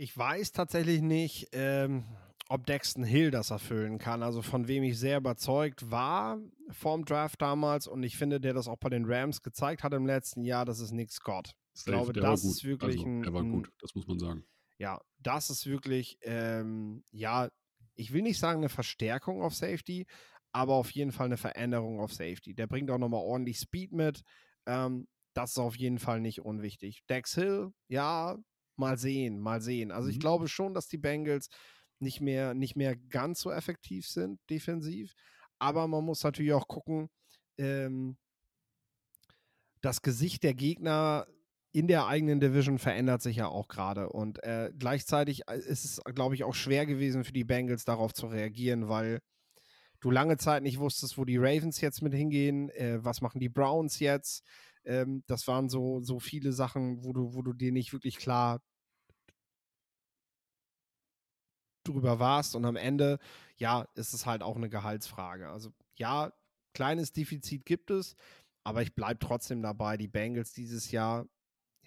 Ich 0.04 0.18
weiß 0.18 0.52
tatsächlich 0.52 1.02
nicht, 1.02 1.48
ähm, 1.54 2.04
ob 2.50 2.66
Daxton 2.66 3.06
Hill 3.06 3.32
das 3.32 3.52
erfüllen 3.52 4.00
kann. 4.00 4.22
Also 4.22 4.42
von 4.42 4.68
wem 4.68 4.84
ich 4.84 5.00
sehr 5.00 5.20
überzeugt 5.20 5.92
war 5.92 6.42
vorm 6.72 7.06
Draft 7.06 7.42
damals 7.42 7.88
und 7.88 8.04
ich 8.04 8.18
finde, 8.18 8.42
der 8.42 8.54
das 8.54 8.68
auch 8.68 8.76
bei 8.76 8.90
den 8.90 9.06
Rams 9.06 9.42
gezeigt 9.42 9.82
hat 9.82 9.94
im 9.94 10.06
letzten 10.06 10.44
Jahr, 10.44 10.66
das 10.66 10.82
ist 10.82 10.92
Nick 10.92 11.10
Scott. 11.10 11.54
Ich 11.74 11.84
Safe, 11.84 11.92
glaube, 11.92 12.12
das 12.12 12.44
ist 12.44 12.66
wirklich 12.66 12.98
also, 12.98 13.08
ein. 13.08 13.24
Er 13.24 13.34
war 13.34 13.44
gut, 13.46 13.72
das 13.80 13.96
muss 13.96 14.06
man 14.06 14.20
sagen. 14.20 14.44
Ja, 14.78 15.00
das 15.20 15.50
ist 15.50 15.68
wirklich, 15.68 16.18
ähm, 16.24 17.06
ja, 17.12 17.48
ich 17.96 18.12
will 18.12 18.24
nicht 18.24 18.40
sagen 18.40 18.60
eine 18.60 18.68
Verstärkung 18.68 19.42
auf 19.42 19.56
Safety, 19.56 20.06
aber 20.52 20.74
auf 20.74 20.92
jeden 20.92 21.14
Fall 21.14 21.28
eine 21.28 21.38
Veränderung 21.38 22.02
auf 22.02 22.12
Safety. 22.12 22.54
Der 22.54 22.68
bringt 22.68 22.92
auch 22.92 22.98
nochmal 22.98 23.22
ordentlich 23.22 23.58
Speed 23.58 23.94
mit. 23.94 24.22
Ähm, 24.66 25.08
das 25.34 25.52
ist 25.52 25.60
auf 25.60 25.78
jeden 25.78 26.00
Fall 26.00 26.20
nicht 26.20 26.42
unwichtig. 26.42 27.06
Dex 27.08 27.36
Hill, 27.36 27.72
ja, 27.88 28.38
mal 28.78 28.98
sehen, 28.98 29.40
mal 29.40 29.62
sehen. 29.62 29.92
Also 29.92 30.06
mhm. 30.08 30.12
ich 30.12 30.20
glaube 30.20 30.48
schon, 30.48 30.74
dass 30.74 30.88
die 30.88 30.98
Bengals 30.98 31.50
nicht 32.00 32.22
mehr, 32.22 32.54
nicht 32.54 32.76
mehr 32.76 32.96
ganz 32.96 33.40
so 33.40 33.52
effektiv 33.52 34.08
sind 34.08 34.40
defensiv. 34.50 35.14
Aber 35.60 35.88
man 35.88 36.04
muss 36.04 36.24
natürlich 36.24 36.54
auch 36.54 36.68
gucken, 36.68 37.10
ähm, 37.58 38.18
das 39.82 40.02
Gesicht 40.02 40.44
der 40.44 40.54
Gegner 40.54 41.28
in 41.72 41.88
der 41.88 42.06
eigenen 42.08 42.40
Division 42.40 42.78
verändert 42.78 43.22
sich 43.22 43.38
ja 43.38 43.48
auch 43.48 43.68
gerade. 43.68 44.10
Und 44.10 44.44
äh, 44.44 44.72
gleichzeitig 44.78 45.48
äh, 45.50 45.58
ist 45.58 45.86
es, 45.86 46.02
glaube 46.14 46.36
ich, 46.36 46.44
auch 46.44 46.54
schwer 46.54 46.86
gewesen 46.86 47.24
für 47.24 47.34
die 47.34 47.44
Bengals 47.44 47.84
darauf 47.84 48.14
zu 48.14 48.28
reagieren, 48.28 48.90
weil 48.90 49.22
du 50.00 50.12
lange 50.12 50.38
Zeit 50.38 50.64
nicht 50.64 50.80
wusstest, 50.80 51.18
wo 51.18 51.26
die 51.26 51.38
Ravens 51.38 51.82
jetzt 51.82 52.02
mit 52.02 52.14
hingehen, 52.14 52.70
äh, 52.70 53.04
was 53.04 53.22
machen 53.22 53.40
die 53.40 53.50
Browns 53.50 54.00
jetzt. 54.00 54.44
Ähm, 54.86 55.24
das 55.28 55.48
waren 55.48 55.70
so, 55.70 56.02
so 56.02 56.20
viele 56.20 56.52
Sachen, 56.54 57.04
wo 57.04 57.14
du, 57.14 57.34
wo 57.34 57.42
du 57.42 57.54
dir 57.54 57.72
nicht 57.72 57.94
wirklich 57.94 58.18
klar 58.18 58.62
drüber 61.84 62.20
warst. 62.20 62.56
Und 62.56 62.66
am 62.66 62.76
Ende, 62.76 63.20
ja, 63.58 63.88
ist 63.96 64.14
es 64.14 64.26
halt 64.26 64.42
auch 64.42 64.56
eine 64.56 64.70
Gehaltsfrage. 64.70 65.50
Also 65.50 65.72
ja, 65.96 66.34
kleines 66.74 67.12
Defizit 67.12 67.66
gibt 67.66 67.92
es, 67.92 68.16
aber 68.64 68.82
ich 68.82 68.96
bleibe 68.96 69.20
trotzdem 69.20 69.62
dabei. 69.62 69.98
Die 69.98 70.08
Bengals 70.08 70.54
dieses 70.54 70.92
Jahr 70.92 71.28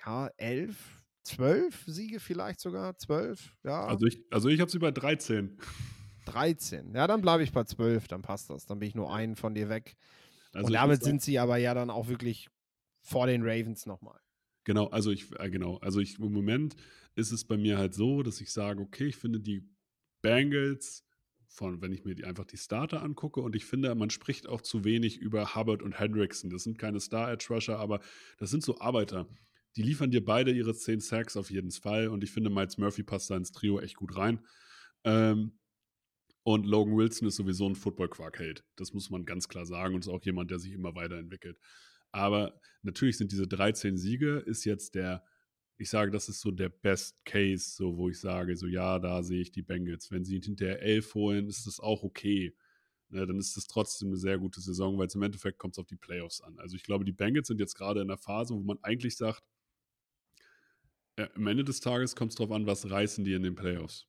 ja, 0.05 0.29
elf, 0.37 1.03
zwölf 1.25 1.85
Siege 1.87 2.21
vielleicht 2.21 2.61
sogar, 2.61 2.97
zwölf, 2.99 3.57
ja. 3.65 3.87
Also 3.87 4.07
ich, 4.07 4.23
also 4.31 4.49
ich 4.49 4.61
habe 4.61 4.71
sie 4.71 4.79
bei 4.79 4.91
13. 4.91 5.59
13, 6.27 6.95
ja, 6.95 7.07
dann 7.07 7.23
bleibe 7.23 7.43
ich 7.43 7.53
bei 7.53 7.65
zwölf, 7.65 8.09
dann 8.09 8.23
passt 8.23 8.51
das. 8.51 8.67
Dann 8.67 8.79
bin 8.79 8.89
ich 8.89 8.95
nur 8.95 9.15
einen 9.15 9.37
von 9.37 9.55
dir 9.55 9.69
weg. 9.69 9.97
Also 10.53 10.67
Und 10.67 10.73
damit 10.73 11.03
sind 11.03 11.23
sie 11.23 11.39
aber 11.39 11.57
ja 11.57 11.75
dann 11.75 11.91
auch 11.91 12.09
wirklich 12.09 12.49
vor 13.07 13.27
den 13.27 13.43
Ravens 13.43 13.87
nochmal. 13.87 14.21
Genau, 14.65 14.87
also 14.89 15.11
ich, 15.11 15.31
äh, 15.39 15.51
genau, 15.51 15.77
also 15.79 16.01
ich, 16.01 16.19
im 16.19 16.33
Moment 16.33 16.77
ist 17.15 17.31
es 17.31 17.45
bei 17.45 17.57
mir 17.57 17.79
halt 17.79 17.95
so, 17.95 18.23
dass 18.23 18.41
ich 18.41 18.53
sage, 18.53 18.83
okay, 18.83 19.07
ich 19.07 19.17
finde 19.17 19.41
die 19.41 19.69
Bengals 20.23 21.05
von, 21.49 21.81
wenn 21.81 21.93
ich 21.93 22.05
mir 22.05 22.15
die, 22.15 22.25
einfach 22.25 22.45
die 22.45 22.57
Starter 22.57 23.03
angucke 23.03 23.41
und 23.41 23.55
ich 23.55 23.65
finde, 23.65 23.95
man 23.95 24.11
spricht 24.11 24.49
auch 24.49 24.61
zu 24.61 24.85
wenig 24.85 25.19
über 25.19 25.55
Hubbard 25.55 25.83
und 25.83 25.99
Hendrickson. 25.99 26.51
Das 26.51 26.65
sind 26.65 26.79
keine 26.79 27.01
Star-Edge-Rusher, 27.01 27.79
aber 27.79 28.01
das 28.39 28.51
sind 28.51 28.63
so 28.63 28.79
Arbeiter 28.81 29.29
die 29.77 29.83
liefern 29.83 30.11
dir 30.11 30.25
beide 30.25 30.51
ihre 30.53 30.75
10 30.75 31.01
Sacks 31.01 31.37
auf 31.37 31.51
jeden 31.51 31.71
Fall 31.71 32.09
und 32.09 32.25
ich 32.25 32.31
finde, 32.31 32.51
Miles 32.51 32.79
Murphy 32.79 33.03
passt 33.03 33.31
da 33.31 33.37
ins 33.37 33.53
Trio 33.53 33.79
echt 33.79 33.97
gut 33.97 34.17
rein. 34.17 34.41
Ähm, 35.05 35.59
und 36.43 36.65
Logan 36.65 36.97
Wilson 36.97 37.29
ist 37.29 37.37
sowieso 37.37 37.69
ein 37.69 37.75
Football-Quark-Held. 37.75 38.65
Das 38.77 38.95
muss 38.95 39.11
man 39.11 39.25
ganz 39.25 39.49
klar 39.49 39.67
sagen 39.67 39.95
und 39.95 40.01
ist 40.05 40.09
auch 40.09 40.25
jemand, 40.25 40.51
der 40.51 40.59
sich 40.59 40.73
immer 40.73 40.95
weiterentwickelt. 40.95 41.59
Aber 42.13 42.61
natürlich 42.83 43.19
sind 43.19 43.33
diese 43.33 43.47
13 43.47 43.97
Siege, 43.97 44.39
ist 44.47 44.65
jetzt 44.65 44.95
der, 44.95 45.25
ich 45.79 45.91
sage, 45.91 46.11
das 46.11 46.29
ist 46.29 46.41
so 46.41 46.51
der 46.51 46.69
Best 46.69 47.23
Case, 47.25 47.75
so 47.75 47.97
wo 47.97 48.09
ich 48.09 48.19
sage, 48.19 48.57
so 48.57 48.67
ja, 48.67 48.99
da 48.99 49.23
sehe 49.23 49.41
ich 49.41 49.53
die 49.53 49.63
Bengals. 49.63 50.11
Wenn 50.11 50.25
sie 50.25 50.41
hinterher 50.41 50.81
11 50.83 51.15
holen, 51.15 51.49
ist 51.49 51.67
das 51.67 51.81
auch 51.81 52.03
okay. 52.03 52.55
Ne, 53.09 53.27
dann 53.27 53.39
ist 53.39 53.57
das 53.57 53.67
trotzdem 53.67 54.09
eine 54.09 54.17
sehr 54.17 54.39
gute 54.39 54.61
Saison, 54.61 54.99
weil 54.99 55.07
es 55.07 55.15
im 55.15 55.23
Endeffekt 55.23 55.59
kommt 55.59 55.75
es 55.75 55.79
auf 55.79 55.87
die 55.87 55.97
Playoffs 55.97 56.41
an. 56.41 56.59
Also 56.59 56.75
ich 56.77 56.83
glaube, 56.83 57.05
die 57.05 57.13
Bengals 57.13 57.49
sind 57.49 57.61
jetzt 57.61 57.77
gerade 57.77 58.01
in 58.01 58.09
der 58.09 58.19
Phase, 58.19 58.55
wo 58.55 58.61
man 58.61 58.79
eigentlich 58.83 59.17
sagt, 59.17 59.45
ja, 61.19 61.29
am 61.35 61.47
Ende 61.47 61.65
des 61.65 61.81
Tages 61.81 62.17
kommt 62.17 62.33
es 62.33 62.37
darauf 62.37 62.53
an, 62.53 62.67
was 62.67 62.91
reißen 62.91 63.25
die 63.25 63.33
in 63.33 63.43
den 63.43 63.55
Playoffs. 63.55 64.07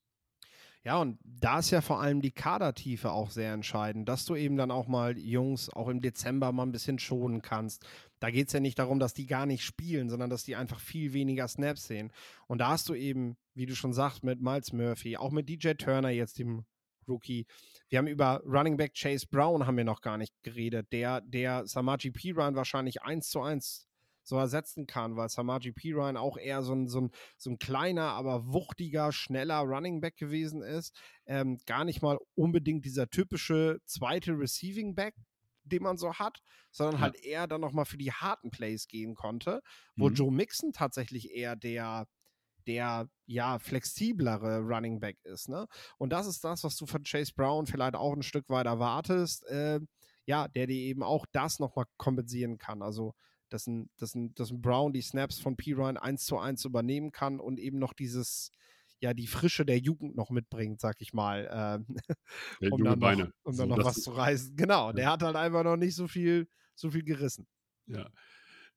Ja, 0.88 1.02
und 1.02 1.20
da 1.26 1.60
ist 1.60 1.72
ja 1.72 1.82
vor 1.82 2.00
allem 2.00 2.22
die 2.22 2.32
Kadertiefe 2.32 3.12
auch 3.12 3.30
sehr 3.30 3.52
entscheidend, 3.52 4.08
dass 4.08 4.24
du 4.24 4.38
eben 4.38 4.56
dann 4.56 4.72
auch 4.72 4.88
mal 4.88 5.18
Jungs 5.18 5.70
auch 5.70 5.90
im 5.90 6.00
Dezember 6.00 6.54
mal 6.54 6.64
ein 6.64 6.72
bisschen 6.72 6.98
schonen 6.98 7.42
kannst. 7.42 7.86
Da 8.22 8.32
geht 8.32 8.48
es 8.48 8.54
ja 8.54 8.62
nicht 8.62 8.80
darum, 8.80 8.98
dass 8.98 9.14
die 9.14 9.26
gar 9.26 9.46
nicht 9.46 9.66
spielen, 9.66 10.10
sondern 10.10 10.30
dass 10.30 10.46
die 10.46 10.56
einfach 10.56 10.80
viel 10.80 11.12
weniger 11.12 11.46
Snaps 11.50 11.88
sehen. 11.88 12.14
Und 12.48 12.60
da 12.60 12.70
hast 12.70 12.88
du 12.88 12.94
eben, 12.94 13.36
wie 13.54 13.66
du 13.66 13.76
schon 13.76 13.92
sagst, 13.92 14.24
mit 14.24 14.40
Miles 14.40 14.72
Murphy, 14.72 15.18
auch 15.18 15.32
mit 15.32 15.50
DJ 15.50 15.74
Turner 15.74 16.08
jetzt 16.08 16.40
dem 16.40 16.64
Rookie. 17.06 17.48
Wir 17.90 18.00
haben 18.00 18.08
über 18.08 18.42
Running 18.46 18.78
Back 18.78 18.94
Chase 18.94 19.28
Brown 19.30 19.68
haben 19.68 19.76
wir 19.76 19.84
noch 19.84 20.00
gar 20.00 20.18
nicht 20.18 20.42
geredet, 20.42 20.94
der, 20.94 21.20
der 21.20 21.68
Samaji 21.68 22.12
Piran 22.12 22.56
wahrscheinlich 22.56 23.02
eins 23.02 23.28
zu 23.28 23.42
eins 23.42 23.87
so 24.28 24.36
ersetzen 24.38 24.88
kann, 24.88 25.16
weil 25.16 25.30
Samaji 25.30 25.72
Piran 25.72 26.18
auch 26.18 26.38
eher 26.38 26.62
so 26.64 26.74
ein, 26.74 26.88
so, 26.88 27.02
ein, 27.02 27.12
so 27.38 27.50
ein 27.50 27.60
kleiner, 27.60 28.10
aber 28.12 28.52
wuchtiger, 28.52 29.12
schneller 29.12 29.60
Running 29.60 30.02
Back 30.02 30.18
gewesen 30.18 30.62
ist. 30.62 30.94
Ähm, 31.26 31.58
gar 31.66 31.86
nicht 31.86 32.02
mal 32.02 32.18
unbedingt 32.36 32.84
dieser 32.86 33.10
typische 33.10 33.80
zweite 33.86 34.34
Receiving 34.38 34.96
Back, 34.96 35.16
den 35.64 35.84
man 35.84 35.98
so 35.98 36.14
hat, 36.16 36.40
sondern 36.72 36.96
Ja. 36.96 37.02
halt 37.02 37.16
eher 37.24 37.48
dann 37.48 37.62
nochmal 37.62 37.86
für 37.86 37.98
die 37.98 38.12
harten 38.12 38.52
Plays 38.52 38.88
gehen 38.88 39.16
konnte, 39.16 39.62
wo 39.96 40.10
Mhm. 40.10 40.14
Joe 40.16 40.32
Mixon 40.32 40.74
tatsächlich 40.74 41.32
eher 41.32 41.56
der 41.56 42.06
der 42.68 43.08
ja 43.26 43.60
flexiblere 43.60 44.60
Running 44.60 45.00
Back 45.00 45.18
ist. 45.24 45.48
Ne? 45.48 45.68
Und 45.98 46.12
das 46.12 46.28
ist 46.28 46.44
das, 46.44 46.66
was 46.66 46.76
du 46.76 46.86
von 46.86 47.04
Chase 47.04 47.32
Brown 47.34 47.66
vielleicht 47.66 47.96
auch 47.96 48.14
ein 48.14 48.24
Stück 48.24 48.50
weit 48.50 48.66
erwartest. 48.66 49.46
Äh, 49.48 49.80
ja, 50.26 50.50
der 50.50 50.68
dir 50.68 50.76
eben 50.76 51.02
auch 51.04 51.26
das 51.32 51.60
nochmal 51.60 51.86
kompensieren 51.96 52.58
kann. 52.58 52.82
Also, 52.82 53.14
dass 53.50 53.68
ein, 53.68 53.90
dass, 53.98 54.16
ein, 54.16 54.34
dass 54.36 54.52
ein 54.52 54.62
Brown 54.62 54.94
die 54.94 55.02
Snaps 55.02 55.40
von 55.40 55.56
P. 55.58 55.74
Ryan 55.74 55.98
eins 55.98 56.26
zu 56.26 56.38
eins 56.38 56.66
übernehmen 56.66 57.12
kann 57.12 57.40
und 57.40 57.60
eben 57.60 57.80
noch 57.80 57.94
dieses, 57.94 58.52
ja, 59.00 59.14
die 59.14 59.28
Frische 59.28 59.66
der 59.66 59.80
Jugend 59.80 60.16
noch 60.16 60.30
mitbringt, 60.30 60.82
sag 60.82 61.02
ich 61.02 61.14
mal. 61.14 61.46
Äh, 61.88 61.94
Der 62.62 62.72
um 62.74 62.84
dann 62.84 63.00
Beine. 63.00 63.24
noch, 63.26 63.32
um 63.44 63.54
So, 63.54 63.64
dann 63.64 63.70
noch 63.70 63.78
das 63.78 63.86
was 63.86 64.02
zu 64.02 64.12
reißen. 64.12 64.56
Genau, 64.56 64.92
der 64.92 65.12
hat 65.12 65.24
halt 65.24 65.36
einfach 65.36 65.64
noch 65.64 65.78
nicht 65.78 65.96
so 65.96 66.08
viel, 66.08 66.48
so 66.76 66.90
viel 66.92 67.04
gerissen. 67.04 67.48
Ja. 67.88 68.10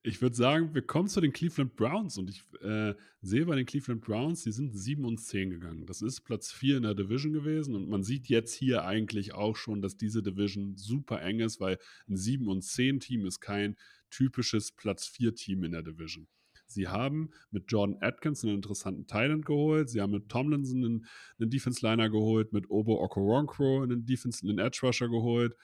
Ich 0.03 0.23
würde 0.23 0.35
sagen, 0.35 0.75
wir 0.75 0.81
kommen 0.81 1.09
zu 1.09 1.21
den 1.21 1.33
Cleveland 1.35 1.77
Browns 1.77 2.17
und 2.17 2.31
ich 2.31 2.43
äh, 2.63 2.95
sehe 3.21 3.45
bei 3.45 3.55
den 3.55 3.67
Cleveland 3.67 4.01
Browns, 4.01 4.43
die 4.43 4.53
sind 4.53 4.75
7 4.75 5.05
und 5.05 5.19
10 5.19 5.51
gegangen. 5.51 5.85
Das 5.85 6.01
ist 6.01 6.23
Platz 6.23 6.51
4 6.53 6.79
in 6.79 6.85
der 6.85 6.95
Division 6.95 7.35
gewesen 7.35 7.75
und 7.75 7.87
man 7.87 8.03
sieht 8.03 8.29
jetzt 8.29 8.55
hier 8.55 8.85
eigentlich 8.85 9.35
auch 9.35 9.57
schon, 9.57 9.83
dass 9.83 9.99
diese 9.99 10.23
Division 10.23 10.79
super 10.79 11.21
eng 11.21 11.41
ist, 11.41 11.61
weil 11.61 11.79
ein 12.09 12.17
7 12.17 12.49
und 12.49 12.63
10 12.63 13.01
Team 13.01 13.27
ist 13.27 13.41
kein 13.41 13.77
typisches 14.11 14.73
Platz 14.73 15.07
4 15.07 15.35
Team 15.35 15.65
in 15.65 15.73
der 15.73 15.83
Division. 15.83 16.29
Sie 16.67 16.87
haben 16.87 17.31
mit 17.51 17.65
Jordan 17.71 17.99
Atkins 18.01 18.45
einen 18.45 18.55
interessanten 18.55 19.07
Thailand 19.07 19.45
geholt. 19.45 19.91
Sie 19.91 20.01
haben 20.01 20.13
mit 20.13 20.29
Tomlinson 20.29 20.85
einen, 20.85 21.07
einen 21.39 21.51
Defense 21.51 21.85
Liner 21.85 22.09
geholt, 22.11 22.53
mit 22.53 22.71
Obo 22.71 23.03
Okoronkwo 23.03 23.83
einen 23.83 24.07
Defense, 24.07 24.47
einen 24.47 24.59
Edge 24.59 24.81
Rusher 24.83 25.09
geholt. 25.09 25.55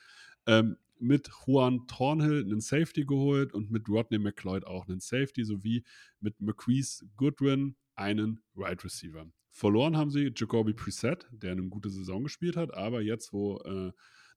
Ähm, 0.47 0.77
mit 0.99 1.29
Juan 1.47 1.87
Thornhill 1.87 2.43
einen 2.43 2.61
Safety 2.61 3.05
geholt 3.05 3.53
und 3.53 3.71
mit 3.71 3.89
Rodney 3.89 4.19
McLeod 4.19 4.67
auch 4.67 4.89
einen 4.89 5.01
Safety, 5.01 5.45
sowie 5.45 5.85
mit 6.21 6.41
McQueese 6.41 7.07
Goodwin 7.17 7.77
einen 7.95 8.41
Right 8.57 8.83
Receiver. 8.83 9.27
Verloren 9.51 9.97
haben 9.97 10.11
sie 10.11 10.33
Jacoby 10.35 10.75
Preset, 10.75 11.27
der 11.31 11.53
eine 11.53 11.69
gute 11.69 11.91
Saison 11.91 12.23
gespielt 12.23 12.57
hat, 12.57 12.75
aber 12.75 13.03
jetzt, 13.03 13.33
wo 13.33 13.59
äh, 13.61 13.93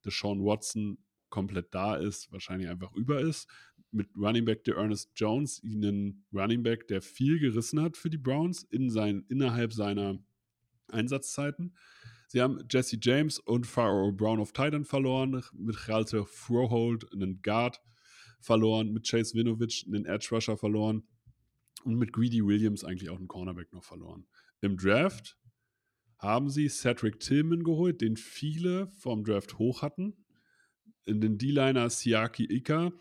Deshaun 0.05 0.43
Watson 0.43 0.97
komplett 1.29 1.73
da 1.73 1.95
ist, 1.95 2.31
wahrscheinlich 2.31 2.69
einfach 2.69 2.93
über 2.93 3.19
ist, 3.19 3.49
mit 3.91 4.07
Running 4.15 4.45
Back 4.45 4.63
der 4.63 4.75
Ernest 4.75 5.11
Jones, 5.15 5.61
einen 5.63 6.25
Running 6.33 6.63
Back, 6.63 6.87
der 6.87 7.01
viel 7.01 7.39
gerissen 7.39 7.81
hat 7.81 7.97
für 7.97 8.09
die 8.09 8.17
Browns 8.17 8.63
in 8.63 8.89
sein, 8.89 9.25
innerhalb 9.29 9.73
seiner 9.73 10.19
Einsatzzeiten. 10.87 11.75
Sie 12.27 12.41
haben 12.41 12.63
Jesse 12.69 12.97
James 13.01 13.39
und 13.39 13.65
Pharaoh 13.65 14.11
Brown 14.11 14.39
of 14.39 14.53
Titan 14.53 14.85
verloren, 14.85 15.43
mit 15.53 15.89
Ralte 15.89 16.25
Frohold 16.25 17.11
einen 17.11 17.41
Guard 17.41 17.81
verloren, 18.39 18.91
mit 18.91 19.07
Chase 19.07 19.33
Winovich 19.35 19.85
einen 19.87 20.05
Edge 20.05 20.29
Rusher 20.31 20.57
verloren 20.57 21.03
und 21.83 21.95
mit 21.95 22.13
Greedy 22.13 22.45
Williams 22.45 22.83
eigentlich 22.83 23.09
auch 23.09 23.17
einen 23.17 23.27
Cornerback 23.27 23.73
noch 23.73 23.83
verloren. 23.83 24.27
Im 24.61 24.77
Draft 24.77 25.37
haben 26.19 26.49
sie 26.49 26.67
Cedric 26.67 27.19
Tillman 27.19 27.63
geholt, 27.63 28.01
den 28.01 28.17
viele 28.17 28.87
vom 28.87 29.23
Draft 29.23 29.57
hoch 29.57 29.81
hatten. 29.81 30.13
In 31.05 31.21
den 31.21 31.37
D-Liner 31.37 31.89
Siaki 31.89 32.45
Ika, 32.45 32.91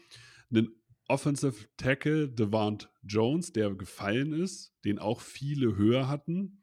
einen 0.51 0.69
Offensive 1.09 1.67
Tackle 1.77 2.29
Devant 2.29 2.91
Jones, 3.03 3.53
der 3.53 3.75
gefallen 3.75 4.33
ist, 4.33 4.75
den 4.85 4.99
auch 4.99 5.21
viele 5.21 5.77
höher 5.77 6.09
hatten. 6.09 6.63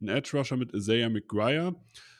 Ein 0.00 0.08
Edge 0.08 0.36
Rusher 0.36 0.56
mit 0.56 0.74
Isaiah 0.74 1.08
McGuire 1.08 1.76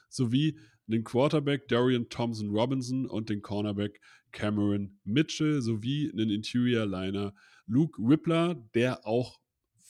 sowie 0.09 0.59
den 0.87 1.03
Quarterback 1.03 1.69
Darian 1.69 2.09
Thompson 2.09 2.51
Robinson 2.51 3.07
und 3.07 3.29
den 3.29 3.43
Cornerback 3.43 4.01
Cameron 4.33 4.99
Mitchell 5.05 5.63
sowie 5.63 6.11
einen 6.13 6.31
Interior 6.31 6.87
Liner 6.87 7.35
Luke 7.67 8.01
Whippler, 8.03 8.55
der 8.75 9.07
auch 9.07 9.41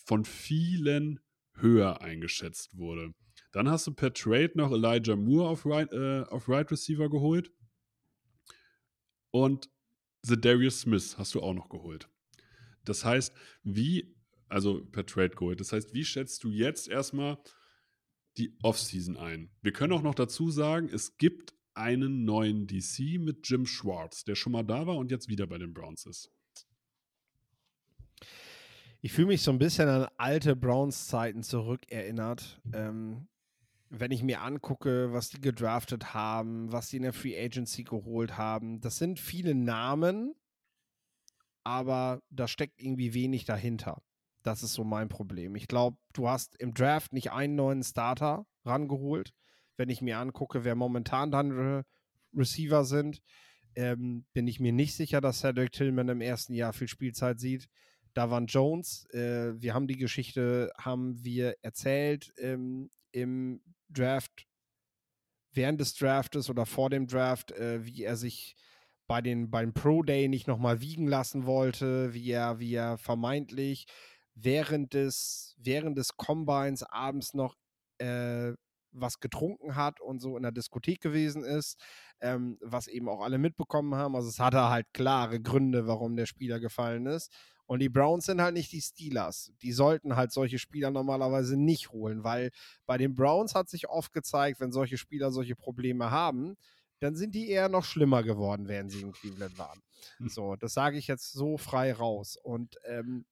von 0.05 0.25
vielen 0.25 1.21
höher 1.55 2.01
eingeschätzt 2.01 2.77
wurde. 2.77 3.15
Dann 3.53 3.69
hast 3.69 3.87
du 3.87 3.93
per 3.93 4.13
Trade 4.13 4.53
noch 4.55 4.73
Elijah 4.73 5.17
Moore 5.17 5.49
auf 5.49 5.67
Right, 5.67 5.93
äh, 5.93 6.23
auf 6.29 6.49
right 6.49 6.71
Receiver 6.71 7.09
geholt. 7.09 7.53
Und 9.31 9.71
The 10.27 10.41
Darius 10.41 10.81
Smith 10.81 11.19
hast 11.19 11.35
du 11.35 11.43
auch 11.43 11.53
noch 11.53 11.69
geholt. 11.69 12.09
Das 12.85 13.05
heißt, 13.05 13.35
wie, 13.63 14.17
also 14.49 14.83
per 14.87 15.05
Trade 15.05 15.31
geholt, 15.31 15.61
das 15.61 15.73
heißt, 15.73 15.93
wie 15.93 16.05
schätzt 16.05 16.45
du 16.45 16.51
jetzt 16.51 16.89
erstmal 16.89 17.39
die 18.39 18.57
Offseason 18.63 19.19
ein? 19.19 19.51
Wir 19.61 19.73
können 19.73 19.93
auch 19.93 20.03
noch 20.03 20.15
dazu 20.15 20.51
sagen, 20.51 20.89
es 20.91 21.19
gibt 21.19 21.55
einen 21.75 22.25
neuen 22.25 22.67
DC 22.67 23.21
mit 23.21 23.49
Jim 23.49 23.67
Schwartz, 23.67 24.25
der 24.25 24.35
schon 24.35 24.53
mal 24.53 24.63
da 24.63 24.87
war 24.87 24.97
und 24.97 25.11
jetzt 25.11 25.29
wieder 25.29 25.47
bei 25.47 25.59
den 25.59 25.75
Browns 25.75 26.07
ist. 26.07 26.31
Ich 29.03 29.13
fühle 29.13 29.29
mich 29.29 29.43
so 29.43 29.51
ein 29.51 29.59
bisschen 29.59 29.89
an 29.89 30.09
alte 30.17 30.57
Browns-Zeiten 30.57 31.43
zurückerinnert. 31.43 32.63
Ähm, 32.73 33.29
wenn 34.01 34.11
ich 34.11 34.23
mir 34.23 34.43
angucke, 34.43 35.13
was 35.13 35.31
die 35.31 35.41
gedraftet 35.41 36.15
haben, 36.15 36.73
was 36.73 36.89
die 36.89 36.97
in 36.97 37.03
der 37.03 37.13
Free 37.13 37.39
Agency 37.39 37.85
geholt 37.85 38.37
haben, 38.37 38.81
das 38.81 38.99
sind 38.99 39.19
viele 39.19 39.55
Namen, 39.55 40.35
aber 41.65 42.23
da 42.31 42.49
steckt 42.49 42.81
irgendwie 42.81 43.15
wenig 43.15 43.45
dahinter. 43.45 44.03
Das 44.43 44.63
ist 44.63 44.75
so 44.75 44.85
mein 44.85 45.09
Problem. 45.09 45.55
Ich 45.57 45.69
glaube, 45.69 45.97
du 46.13 46.29
hast 46.29 46.57
im 46.61 46.75
Draft 46.75 47.13
nicht 47.13 47.33
einen 47.33 47.55
neuen 47.55 47.83
Starter 47.83 48.47
rangeholt. 48.65 49.33
Wenn 49.77 49.89
ich 49.89 50.03
mir 50.03 50.19
angucke, 50.19 50.65
wer 50.65 50.75
momentan 50.75 51.31
deine 51.31 51.85
Receiver 52.35 52.85
sind, 52.85 53.23
ähm, 53.77 54.27
bin 54.33 54.47
ich 54.47 54.61
mir 54.61 54.73
nicht 54.73 54.95
sicher, 54.95 55.21
dass 55.21 55.41
Cedric 55.41 55.73
Tillman 55.73 56.09
im 56.09 56.21
ersten 56.21 56.53
Jahr 56.53 56.73
viel 56.73 56.89
Spielzeit 56.89 57.41
sieht. 57.41 57.69
Davan 58.13 58.47
Jones, 58.47 59.07
äh, 59.11 59.61
wir 59.61 59.75
haben 59.75 59.89
die 59.89 59.97
Geschichte, 59.97 60.71
haben 60.79 61.25
wir 61.25 61.57
erzählt 61.63 62.33
ähm, 62.39 62.91
im 63.11 63.61
Draft, 63.95 64.47
während 65.53 65.81
des 65.81 65.95
Draftes 65.95 66.51
oder 66.51 66.67
vor 66.67 66.91
dem 66.91 67.07
Draft, 67.07 67.53
äh, 67.53 67.85
wie 67.87 68.05
er 68.05 68.17
sich 68.17 68.57
bei 69.07 69.21
den 69.21 69.51
beim 69.51 69.75
Pro 69.75 70.03
Day 70.03 70.29
nicht 70.29 70.47
nochmal 70.47 70.81
wiegen 70.81 71.07
lassen 71.07 71.47
wollte, 71.47 72.15
wie 72.15 72.31
er, 72.31 72.59
wie 72.59 72.75
er 72.75 72.99
vermeintlich 72.99 73.87
während 74.35 74.95
des, 74.95 75.55
während 75.59 75.97
des 75.99 76.17
Combines 76.17 76.83
abends 76.83 77.35
noch 77.35 77.55
äh, 77.99 78.53
was 78.93 79.21
getrunken 79.21 79.75
hat 79.75 80.01
und 80.01 80.21
so 80.21 80.37
in 80.37 80.43
der 80.45 80.53
Diskothek 80.53 81.01
gewesen 81.01 81.45
ist, 81.45 81.81
ähm, 82.21 82.59
was 82.61 82.87
eben 82.87 83.09
auch 83.09 83.23
alle 83.23 83.39
mitbekommen 83.39 83.95
haben. 83.95 84.15
Also 84.15 84.29
es 84.29 84.39
hatte 84.39 84.69
halt 84.69 84.87
klare 84.93 85.41
Gründe, 85.41 85.87
warum 85.87 86.17
der 86.17 86.27
Spieler 86.27 86.61
gefallen 86.61 87.07
ist. 87.07 87.33
Und 87.67 87.81
die 87.81 87.89
Browns 87.89 88.27
sind 88.27 88.43
halt 88.43 88.55
nicht 88.55 88.73
die 88.73 88.83
Steelers. 88.83 89.53
Die 89.63 89.73
sollten 89.73 90.17
halt 90.17 90.33
solche 90.33 90.59
Spieler 90.59 90.91
normalerweise 90.91 91.57
nicht 91.57 91.91
holen, 91.93 92.23
weil 92.23 92.51
bei 92.87 92.99
den 92.99 93.15
Browns 93.15 93.55
hat 93.55 93.69
sich 93.69 93.89
oft 93.89 94.13
gezeigt, 94.13 94.61
wenn 94.61 94.73
solche 94.73 94.99
Spieler 94.99 95.31
solche 95.31 95.57
Probleme 95.57 96.11
haben, 96.11 96.57
dann 97.01 97.17
sind 97.17 97.35
die 97.35 97.49
eher 97.49 97.69
noch 97.69 97.85
schlimmer 97.85 98.23
geworden, 98.23 98.69
während 98.69 98.91
sie 98.91 99.01
in 99.01 99.13
Cleveland 99.13 99.59
waren. 99.59 99.83
So, 100.27 100.57
das 100.57 100.75
sage 100.75 100.99
ich 100.99 101.07
jetzt 101.07 101.33
so 101.33 101.57
frei 101.57 101.93
raus. 101.93 102.37
Und 102.43 102.77
ähm, 102.85 103.25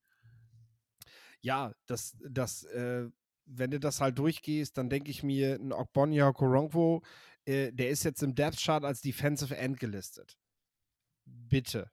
ja, 1.41 1.73
das, 1.87 2.17
das, 2.29 2.65
äh, 2.65 3.09
wenn 3.45 3.71
du 3.71 3.81
das 3.81 4.01
halt 4.01 4.19
durchgehst, 4.19 4.79
dann 4.79 4.89
denke 4.89 5.11
ich 5.11 5.23
mir, 5.23 5.57
ein 5.57 5.73
Ogbonya 5.73 6.33
Koronkwo, 6.33 7.03
äh, 7.45 7.73
der 7.73 7.91
ist 7.91 8.05
jetzt 8.05 8.23
im 8.23 8.35
Depth 8.35 8.59
Chart 8.61 8.85
als 8.85 9.01
Defensive 9.01 9.57
End 9.57 9.79
gelistet. 9.79 10.37
Bitte. 11.25 11.91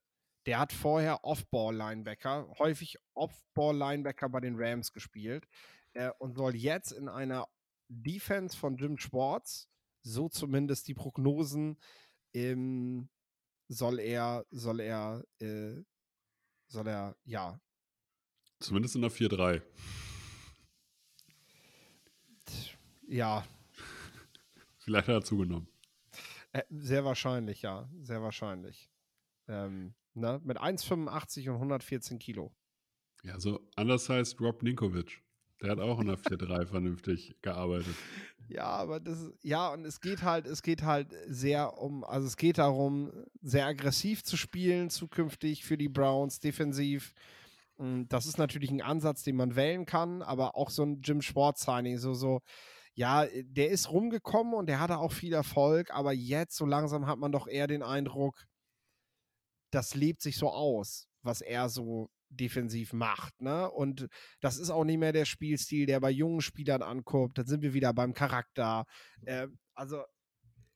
Der 0.49 0.57
hat 0.57 0.73
vorher 0.73 1.23
Off-Ball-Linebacker, 1.23 2.55
häufig 2.57 2.97
Off-Ball-Linebacker 3.13 4.29
bei 4.29 4.39
den 4.39 4.55
Rams 4.57 4.91
gespielt 4.91 5.47
äh, 5.93 6.09
und 6.17 6.33
soll 6.33 6.55
jetzt 6.55 6.91
in 6.91 7.07
einer 7.07 7.47
Defense 7.87 8.57
von 8.57 8.75
Jim 8.75 8.97
Schwartz, 8.97 9.69
so 10.01 10.27
zumindest 10.27 10.87
die 10.87 10.95
Prognosen, 10.95 11.77
ähm, 12.33 13.11
soll 13.67 13.99
er, 13.99 14.43
soll 14.49 14.79
er, 14.79 15.23
äh, 15.37 15.83
soll 16.67 16.87
er, 16.87 17.15
ja, 17.25 17.61
Zumindest 18.59 18.95
in 18.95 19.03
der 19.03 19.11
4-3. 19.11 19.61
ja, 23.07 23.45
Vielleicht 24.79 25.09
hat 25.09 25.13
er 25.13 25.23
zugenommen. 25.23 25.67
Äh, 26.53 26.63
sehr 26.71 27.05
wahrscheinlich, 27.05 27.61
ja. 27.61 27.87
Sehr 28.01 28.23
wahrscheinlich. 28.23 28.89
Ähm, 29.47 29.93
ne? 30.19 30.39
Mit 30.43 30.59
1,85 30.59 31.49
und 31.49 31.55
114 31.55 32.19
Kilo. 32.19 32.51
Ja, 33.23 33.39
so 33.39 33.59
anders 33.75 34.07
heißt 34.09 34.39
Rob 34.41 34.63
Ninkovic. 34.63 35.21
Der 35.61 35.71
hat 35.71 35.79
auch 35.79 35.99
in 35.99 36.07
der 36.07 36.17
4-3 36.19 36.67
vernünftig 36.67 37.35
gearbeitet. 37.41 37.95
Ja, 38.47 38.65
aber 38.65 38.99
das 38.99 39.19
ist, 39.21 39.33
ja, 39.43 39.69
und 39.73 39.85
es 39.85 39.99
geht 40.01 40.23
halt, 40.23 40.47
es 40.47 40.61
geht 40.63 40.83
halt 40.83 41.13
sehr 41.27 41.77
um, 41.77 42.03
also 42.03 42.25
es 42.27 42.37
geht 42.37 42.57
darum, 42.57 43.11
sehr 43.41 43.65
aggressiv 43.65 44.23
zu 44.23 44.37
spielen, 44.37 44.89
zukünftig 44.89 45.65
für 45.65 45.77
die 45.77 45.89
Browns, 45.89 46.39
defensiv. 46.39 47.13
Mm, 47.77 48.03
Das 48.07 48.25
ist 48.25 48.37
natürlich 48.37 48.71
ein 48.71 48.81
Ansatz, 48.81 49.23
den 49.23 49.35
man 49.35 49.55
wählen 49.55 49.85
kann, 49.85 50.21
aber 50.21 50.55
auch 50.55 50.69
so 50.69 50.83
ein 50.83 51.01
Jim 51.01 51.21
Schwartz-Signing, 51.21 51.97
so, 51.97 52.13
so, 52.13 52.41
ja, 52.93 53.25
der 53.43 53.69
ist 53.69 53.91
rumgekommen 53.91 54.53
und 54.53 54.67
der 54.67 54.79
hatte 54.79 54.97
auch 54.97 55.11
viel 55.11 55.33
Erfolg, 55.33 55.91
aber 55.93 56.11
jetzt 56.13 56.55
so 56.57 56.65
langsam 56.65 57.05
hat 57.05 57.19
man 57.19 57.31
doch 57.31 57.47
eher 57.47 57.67
den 57.67 57.83
Eindruck, 57.83 58.45
das 59.71 59.95
lebt 59.95 60.21
sich 60.21 60.37
so 60.37 60.49
aus, 60.49 61.07
was 61.21 61.41
er 61.41 61.69
so 61.69 62.09
defensiv 62.29 62.93
macht, 62.93 63.41
ne? 63.41 63.69
Und 63.69 64.07
das 64.39 64.57
ist 64.57 64.69
auch 64.69 64.83
nicht 64.83 64.99
mehr 64.99 65.13
der 65.13 65.25
Spielstil, 65.25 65.85
der 65.85 65.99
bei 65.99 66.11
jungen 66.11 66.41
Spielern 66.41 66.81
ankommt. 66.81 67.37
Dann 67.37 67.47
sind 67.47 67.61
wir 67.61 67.73
wieder 67.73 67.93
beim 67.93 68.13
Charakter. 68.13 68.85
Äh, 69.25 69.47
also 69.73 70.03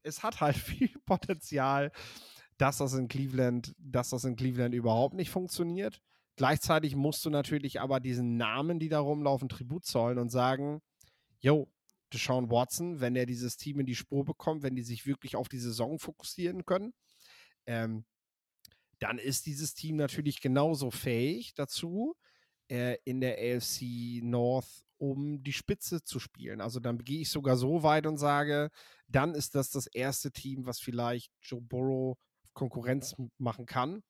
es 0.02 0.24
hat 0.24 0.42
halt 0.42 0.56
viel 0.58 0.94
Potenzial, 1.06 1.92
dass 2.58 2.78
das 2.78 2.94
in 2.94 3.08
Cleveland, 3.08 3.74
dass 3.78 4.10
das 4.10 4.24
in 4.24 4.36
Cleveland 4.36 4.74
überhaupt 4.74 5.16
nicht 5.16 5.30
funktioniert. 5.30 6.02
Gleichzeitig 6.36 6.96
musst 6.96 7.24
du 7.26 7.30
natürlich 7.30 7.80
aber 7.80 8.00
diesen 8.00 8.38
Namen, 8.38 8.80
die 8.80 8.90
da 8.90 9.00
rumlaufen, 9.00 9.50
Tribut 9.50 9.86
zollen 9.86 10.18
und 10.18 10.30
sagen, 10.30 10.82
yo, 11.40 11.72
Deshaun 12.12 12.50
Watson, 12.50 13.00
wenn 13.02 13.16
er 13.16 13.26
dieses 13.26 13.58
Team 13.58 13.80
in 13.80 13.86
die 13.86 13.96
Spur 13.96 14.24
bekommt, 14.24 14.64
wenn 14.64 14.76
die 14.76 14.84
sich 14.84 15.06
wirklich 15.06 15.36
auf 15.36 15.48
die 15.48 15.60
Saison 15.60 16.00
fokussieren 16.00 16.66
können, 16.66 16.94
ähm, 17.66 18.06
dann 19.00 19.18
ist 19.18 19.46
dieses 19.46 19.74
Team 19.74 19.96
natürlich 19.96 20.42
genauso 20.42 20.92
fähig 20.92 21.54
dazu, 21.56 22.16
äh, 22.70 22.98
in 23.06 23.22
der 23.22 23.38
AFC 23.38 24.22
North 24.24 24.84
um 24.98 25.44
die 25.44 25.52
Spitze 25.52 26.02
zu 26.02 26.18
spielen. 26.18 26.62
Also 26.62 26.80
dann 26.80 26.98
gehe 27.00 27.20
ich 27.20 27.30
sogar 27.30 27.58
so 27.58 27.84
weit 27.84 28.06
und 28.06 28.18
sage, 28.18 28.70
dann 29.08 29.36
ist 29.36 29.54
das 29.54 29.70
das 29.70 29.86
erste 29.88 30.32
Team, 30.32 30.66
was 30.66 30.80
vielleicht 30.80 31.30
Joe 31.42 31.62
Burrow 31.62 32.18
Konkurrenz 32.54 33.14
machen 33.38 33.66
kann. 33.66 34.02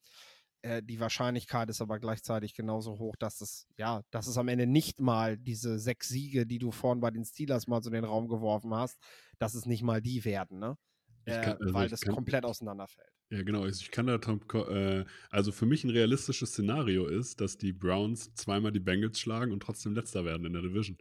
Äh, 0.61 0.83
die 0.83 0.99
Wahrscheinlichkeit 0.99 1.69
ist 1.69 1.81
aber 1.81 1.99
gleichzeitig 1.99 2.53
genauso 2.53 2.99
hoch, 2.99 3.15
dass 3.17 3.41
es, 3.41 3.67
ja, 3.77 4.03
dass 4.11 4.27
es 4.27 4.37
am 4.37 4.47
Ende 4.47 4.67
nicht 4.67 4.99
mal 4.99 5.37
diese 5.37 5.79
sechs 5.79 6.09
Siege, 6.09 6.45
die 6.45 6.59
du 6.59 6.71
vorhin 6.71 7.01
bei 7.01 7.09
den 7.09 7.25
Steelers 7.25 7.67
mal 7.67 7.81
so 7.81 7.89
in 7.89 7.95
den 7.95 8.05
Raum 8.05 8.27
geworfen 8.27 8.73
hast, 8.75 8.99
dass 9.39 9.55
es 9.55 9.65
nicht 9.65 9.81
mal 9.81 10.01
die 10.01 10.23
werden, 10.25 10.59
ne? 10.59 10.77
Äh, 11.25 11.41
kann- 11.41 11.57
also 11.61 11.73
weil 11.73 11.89
das 11.89 12.01
kann- 12.01 12.13
komplett 12.15 12.45
auseinanderfällt. 12.45 13.07
Ja, 13.29 13.41
genau. 13.43 13.65
Ich 13.65 13.89
kann 13.91 14.07
da 14.07 14.17
Tom, 14.19 14.41
äh, 14.69 15.05
also 15.29 15.51
für 15.51 15.65
mich 15.65 15.83
ein 15.83 15.89
realistisches 15.89 16.51
Szenario 16.51 17.07
ist, 17.07 17.41
dass 17.41 17.57
die 17.57 17.73
Browns 17.73 18.33
zweimal 18.35 18.71
die 18.71 18.79
Bengals 18.79 19.19
schlagen 19.19 19.51
und 19.51 19.61
trotzdem 19.61 19.93
letzter 19.95 20.23
werden 20.25 20.45
in 20.45 20.53
der 20.53 20.61
Division. 20.61 20.97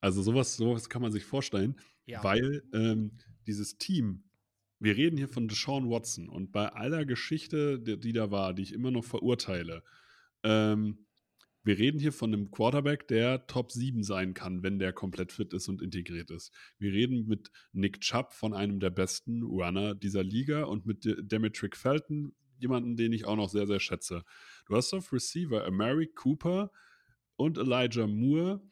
Also 0.00 0.22
sowas, 0.22 0.56
sowas 0.56 0.88
kann 0.88 1.02
man 1.02 1.10
sich 1.12 1.24
vorstellen, 1.24 1.76
Ja. 2.04 2.22
weil 2.22 2.62
ähm, 2.72 3.18
dieses 3.46 3.78
Team, 3.78 4.24
wir 4.78 4.96
reden 4.96 5.16
hier 5.16 5.28
von 5.28 5.48
Deshaun 5.48 5.88
Watson 5.90 6.28
und 6.28 6.52
bei 6.52 6.68
aller 6.68 7.04
Geschichte, 7.06 7.80
die, 7.80 7.98
die 7.98 8.12
da 8.12 8.30
war, 8.30 8.52
die 8.54 8.62
ich 8.62 8.72
immer 8.74 8.90
noch 8.90 9.04
verurteile, 9.04 9.82
ähm, 10.42 11.05
wir 11.66 11.78
reden 11.78 11.98
hier 11.98 12.12
von 12.12 12.32
einem 12.32 12.50
Quarterback, 12.52 13.08
der 13.08 13.46
Top 13.48 13.72
7 13.72 14.04
sein 14.04 14.34
kann, 14.34 14.62
wenn 14.62 14.78
der 14.78 14.92
komplett 14.92 15.32
fit 15.32 15.52
ist 15.52 15.68
und 15.68 15.82
integriert 15.82 16.30
ist. 16.30 16.52
Wir 16.78 16.92
reden 16.92 17.26
mit 17.26 17.50
Nick 17.72 18.00
Chubb 18.00 18.32
von 18.32 18.54
einem 18.54 18.78
der 18.78 18.90
besten 18.90 19.42
Runner 19.42 19.94
dieser 19.96 20.22
Liga 20.22 20.62
und 20.64 20.86
mit 20.86 21.04
De- 21.04 21.20
Demetric 21.20 21.76
Felton, 21.76 22.34
jemanden, 22.58 22.96
den 22.96 23.12
ich 23.12 23.24
auch 23.24 23.34
noch 23.34 23.48
sehr, 23.48 23.66
sehr 23.66 23.80
schätze. 23.80 24.22
Du 24.66 24.76
hast 24.76 24.94
auf 24.94 25.12
Receiver 25.12 25.64
Amari 25.64 26.06
Cooper 26.06 26.70
und 27.34 27.58
Elijah 27.58 28.06
Moore, 28.06 28.62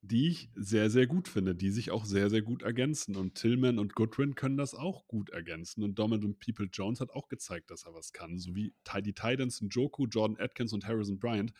die 0.00 0.28
ich 0.28 0.50
sehr, 0.56 0.88
sehr 0.88 1.06
gut 1.06 1.28
finde, 1.28 1.54
die 1.54 1.70
sich 1.70 1.90
auch 1.90 2.06
sehr, 2.06 2.30
sehr 2.30 2.42
gut 2.42 2.62
ergänzen. 2.62 3.14
Und 3.14 3.34
Tillman 3.34 3.78
und 3.78 3.94
Goodwin 3.94 4.34
können 4.34 4.56
das 4.56 4.74
auch 4.74 5.06
gut 5.06 5.28
ergänzen. 5.30 5.84
Und 5.84 5.98
Donovan 5.98 6.36
People 6.38 6.68
Jones 6.72 7.00
hat 7.00 7.10
auch 7.10 7.28
gezeigt, 7.28 7.70
dass 7.70 7.84
er 7.84 7.92
was 7.94 8.12
kann. 8.12 8.38
So 8.38 8.56
wie 8.56 8.74
Ty- 8.84 9.02
die 9.02 9.12
Titans, 9.12 9.60
Njoku, 9.60 10.06
Jordan 10.06 10.38
Atkins 10.40 10.72
und 10.72 10.86
Harrison 10.88 11.18
Bryant. 11.18 11.52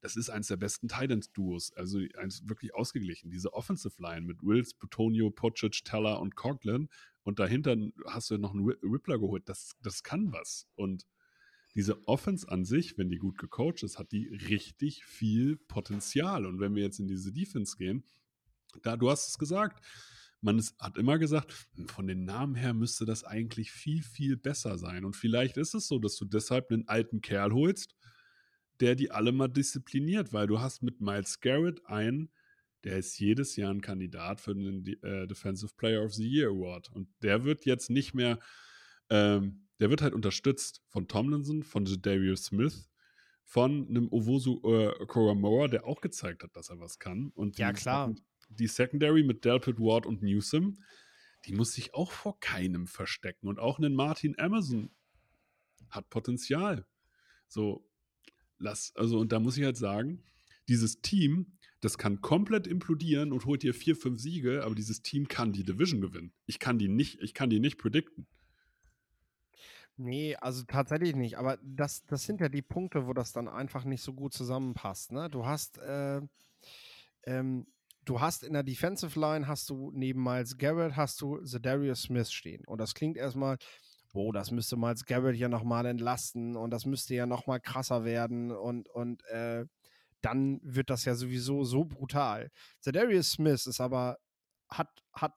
Das 0.00 0.16
ist 0.16 0.30
eins 0.30 0.46
der 0.46 0.56
besten 0.56 0.88
Titans-Duos. 0.88 1.72
Also 1.74 1.98
eins 2.16 2.48
wirklich 2.48 2.74
ausgeglichen. 2.74 3.30
Diese 3.30 3.52
Offensive 3.52 4.00
Line 4.00 4.22
mit 4.26 4.42
Wills, 4.42 4.74
Putonio, 4.74 5.30
Pocic, 5.30 5.84
Teller 5.84 6.20
und 6.20 6.36
Coughlin. 6.36 6.88
Und 7.24 7.38
dahinter 7.38 7.76
hast 8.06 8.30
du 8.30 8.38
noch 8.38 8.54
einen 8.54 8.64
Ri- 8.64 8.78
Rippler 8.82 9.18
geholt. 9.18 9.48
Das, 9.48 9.76
das 9.82 10.02
kann 10.02 10.32
was. 10.32 10.68
Und 10.76 11.06
diese 11.74 12.06
Offense 12.08 12.48
an 12.48 12.64
sich, 12.64 12.96
wenn 12.96 13.10
die 13.10 13.18
gut 13.18 13.38
gecoacht 13.38 13.82
ist, 13.82 13.98
hat 13.98 14.12
die 14.12 14.28
richtig 14.28 15.04
viel 15.04 15.56
Potenzial. 15.56 16.46
Und 16.46 16.60
wenn 16.60 16.74
wir 16.74 16.82
jetzt 16.82 16.98
in 17.00 17.08
diese 17.08 17.32
Defense 17.32 17.76
gehen, 17.76 18.04
da, 18.82 18.96
du 18.96 19.10
hast 19.10 19.28
es 19.28 19.38
gesagt, 19.38 19.84
man 20.40 20.58
ist, 20.58 20.78
hat 20.78 20.96
immer 20.96 21.18
gesagt, 21.18 21.52
von 21.86 22.06
den 22.06 22.24
Namen 22.24 22.54
her 22.54 22.72
müsste 22.72 23.04
das 23.04 23.24
eigentlich 23.24 23.72
viel, 23.72 24.02
viel 24.02 24.36
besser 24.36 24.78
sein. 24.78 25.04
Und 25.04 25.16
vielleicht 25.16 25.56
ist 25.56 25.74
es 25.74 25.88
so, 25.88 25.98
dass 25.98 26.16
du 26.16 26.24
deshalb 26.24 26.70
einen 26.70 26.86
alten 26.86 27.20
Kerl 27.20 27.52
holst, 27.52 27.96
der 28.80 28.94
die 28.94 29.10
alle 29.10 29.32
mal 29.32 29.48
diszipliniert, 29.48 30.32
weil 30.32 30.46
du 30.46 30.60
hast 30.60 30.82
mit 30.82 31.00
Miles 31.00 31.40
Garrett 31.40 31.84
einen, 31.86 32.30
der 32.84 32.98
ist 32.98 33.18
jedes 33.18 33.56
Jahr 33.56 33.72
ein 33.72 33.80
Kandidat 33.80 34.40
für 34.40 34.54
den 34.54 34.86
äh, 35.02 35.26
Defensive 35.26 35.74
Player 35.76 36.04
of 36.04 36.14
the 36.14 36.28
Year 36.28 36.50
Award. 36.50 36.90
Und 36.92 37.08
der 37.22 37.44
wird 37.44 37.64
jetzt 37.64 37.90
nicht 37.90 38.14
mehr, 38.14 38.38
ähm, 39.10 39.66
der 39.80 39.90
wird 39.90 40.02
halt 40.02 40.14
unterstützt 40.14 40.82
von 40.86 41.08
Tomlinson, 41.08 41.64
von 41.64 41.86
Jadarius 41.86 42.44
Smith, 42.44 42.88
von 43.42 43.88
einem 43.88 44.08
Owosu 44.12 44.60
äh, 44.64 45.06
Koramoa, 45.06 45.68
der 45.68 45.86
auch 45.86 46.00
gezeigt 46.00 46.42
hat, 46.44 46.54
dass 46.54 46.70
er 46.70 46.78
was 46.78 46.98
kann. 46.98 47.32
Und 47.34 47.58
Ja, 47.58 47.72
die 47.72 47.80
klar. 47.80 48.14
Die 48.50 48.66
Secondary 48.66 49.22
mit 49.22 49.44
Delpit 49.44 49.78
Ward 49.78 50.06
und 50.06 50.22
Newsom, 50.22 50.78
die 51.46 51.52
muss 51.52 51.72
sich 51.72 51.94
auch 51.94 52.12
vor 52.12 52.38
keinem 52.40 52.86
verstecken. 52.86 53.48
Und 53.48 53.58
auch 53.58 53.78
einen 53.78 53.94
Martin 53.94 54.38
Amazon 54.38 54.90
hat 55.90 56.08
Potenzial. 56.10 56.86
So, 57.48 57.87
lass, 58.58 58.92
also, 58.96 59.18
und 59.18 59.32
da 59.32 59.40
muss 59.40 59.56
ich 59.56 59.64
halt 59.64 59.76
sagen, 59.76 60.22
dieses 60.68 61.00
Team, 61.00 61.58
das 61.80 61.96
kann 61.96 62.20
komplett 62.20 62.66
implodieren 62.66 63.32
und 63.32 63.44
holt 63.46 63.62
dir 63.62 63.72
vier, 63.72 63.96
fünf 63.96 64.20
Siege, 64.20 64.64
aber 64.64 64.74
dieses 64.74 65.02
Team 65.02 65.28
kann 65.28 65.52
die 65.52 65.64
Division 65.64 66.00
gewinnen. 66.00 66.32
Ich 66.46 66.58
kann 66.58 66.78
die 66.78 66.88
nicht, 66.88 67.20
ich 67.22 67.34
kann 67.34 67.50
die 67.50 67.60
nicht 67.60 67.78
predikten. 67.78 68.26
Nee, 69.96 70.36
also 70.36 70.62
tatsächlich 70.64 71.16
nicht. 71.16 71.38
Aber 71.38 71.58
das, 71.60 72.04
das 72.06 72.22
sind 72.22 72.40
ja 72.40 72.48
die 72.48 72.62
Punkte, 72.62 73.06
wo 73.06 73.12
das 73.14 73.32
dann 73.32 73.48
einfach 73.48 73.84
nicht 73.84 74.02
so 74.02 74.12
gut 74.12 74.32
zusammenpasst. 74.32 75.10
Ne? 75.10 75.28
Du 75.28 75.44
hast, 75.44 75.78
äh, 75.78 76.20
ähm, 77.24 77.66
du 78.04 78.20
hast 78.20 78.44
in 78.44 78.52
der 78.52 78.62
Defensive 78.62 79.18
Line 79.18 79.48
hast 79.48 79.68
du 79.70 79.90
neben 79.92 80.22
Miles 80.22 80.56
Garrett 80.56 80.94
hast 80.94 81.20
du 81.20 81.38
Zedarius 81.42 82.02
Smith 82.02 82.30
stehen. 82.30 82.64
Und 82.66 82.78
das 82.78 82.94
klingt 82.94 83.16
erstmal, 83.16 83.58
oh, 84.14 84.32
das 84.32 84.50
müsste 84.50 84.76
Miles 84.76 85.04
Garrett 85.04 85.36
ja 85.36 85.48
nochmal 85.48 85.86
entlasten 85.86 86.56
und 86.56 86.70
das 86.70 86.86
müsste 86.86 87.14
ja 87.14 87.26
nochmal 87.26 87.60
krasser 87.60 88.04
werden 88.04 88.50
und, 88.50 88.88
und 88.88 89.24
äh, 89.26 89.66
dann 90.20 90.60
wird 90.62 90.90
das 90.90 91.04
ja 91.04 91.14
sowieso 91.14 91.64
so 91.64 91.84
brutal. 91.84 92.50
Zedarius 92.80 93.30
Smith 93.32 93.66
ist 93.66 93.80
aber, 93.80 94.18
hat, 94.68 94.88
hat, 95.12 95.34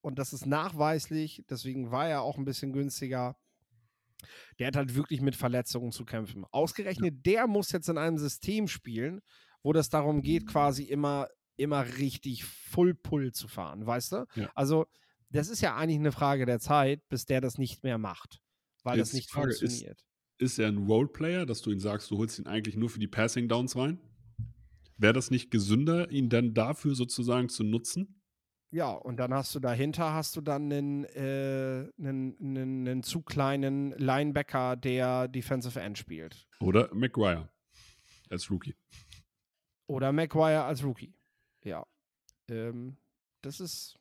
und 0.00 0.18
das 0.18 0.32
ist 0.32 0.46
nachweislich, 0.46 1.44
deswegen 1.48 1.90
war 1.90 2.08
er 2.08 2.22
auch 2.22 2.38
ein 2.38 2.44
bisschen 2.44 2.72
günstiger, 2.72 3.36
der 4.58 4.66
hat 4.68 4.76
halt 4.76 4.94
wirklich 4.94 5.20
mit 5.20 5.36
Verletzungen 5.36 5.92
zu 5.92 6.04
kämpfen. 6.04 6.44
Ausgerechnet 6.50 7.24
der 7.24 7.46
muss 7.46 7.70
jetzt 7.72 7.88
in 7.88 7.98
einem 7.98 8.18
System 8.18 8.68
spielen, 8.68 9.20
wo 9.62 9.72
das 9.72 9.88
darum 9.88 10.22
geht, 10.22 10.46
quasi 10.46 10.84
immer, 10.84 11.28
immer 11.56 11.86
richtig 11.98 12.44
Full 12.44 12.94
Pull 12.94 13.32
zu 13.32 13.48
fahren, 13.48 13.86
weißt 13.86 14.12
du? 14.12 14.26
Ja. 14.34 14.50
Also, 14.54 14.86
das 15.30 15.48
ist 15.48 15.60
ja 15.60 15.76
eigentlich 15.76 15.98
eine 15.98 16.12
Frage 16.12 16.46
der 16.46 16.58
Zeit, 16.60 17.06
bis 17.08 17.24
der 17.26 17.40
das 17.40 17.58
nicht 17.58 17.82
mehr 17.82 17.98
macht, 17.98 18.40
weil 18.82 18.98
Jetzt 18.98 19.08
das 19.08 19.14
nicht 19.14 19.30
Frage, 19.30 19.50
ist- 19.50 19.60
funktioniert. 19.60 20.04
Ist 20.40 20.58
er 20.60 20.68
ein 20.68 20.78
Roleplayer, 20.86 21.46
dass 21.46 21.62
du 21.62 21.72
ihn 21.72 21.80
sagst, 21.80 22.10
du 22.12 22.18
holst 22.18 22.38
ihn 22.38 22.46
eigentlich 22.46 22.76
nur 22.76 22.88
für 22.90 23.00
die 23.00 23.08
Passing 23.08 23.48
Downs 23.48 23.74
rein? 23.74 23.98
Wäre 24.96 25.12
das 25.12 25.30
nicht 25.32 25.50
gesünder, 25.50 26.10
ihn 26.12 26.28
dann 26.28 26.54
dafür 26.54 26.94
sozusagen 26.94 27.48
zu 27.48 27.64
nutzen? 27.64 28.20
Ja, 28.70 28.92
und 28.92 29.16
dann 29.16 29.32
hast 29.34 29.54
du 29.54 29.60
dahinter 29.60 30.12
hast 30.14 30.36
du 30.36 30.40
dann 30.40 30.70
einen, 30.72 31.04
äh, 31.06 31.90
einen, 31.98 32.36
einen, 32.38 32.86
einen 32.88 33.02
zu 33.02 33.22
kleinen 33.22 33.92
Linebacker, 33.92 34.76
der 34.76 35.26
Defensive 35.26 35.80
End 35.80 35.98
spielt. 35.98 36.46
Oder 36.60 36.92
McGuire 36.94 37.48
als 38.30 38.48
Rookie? 38.50 38.76
Oder 39.88 40.12
McGuire 40.12 40.64
als 40.64 40.84
Rookie. 40.84 41.14
Ja. 41.64 41.84
Ähm, 42.48 42.96
das 43.42 43.58
ist, 43.60 43.98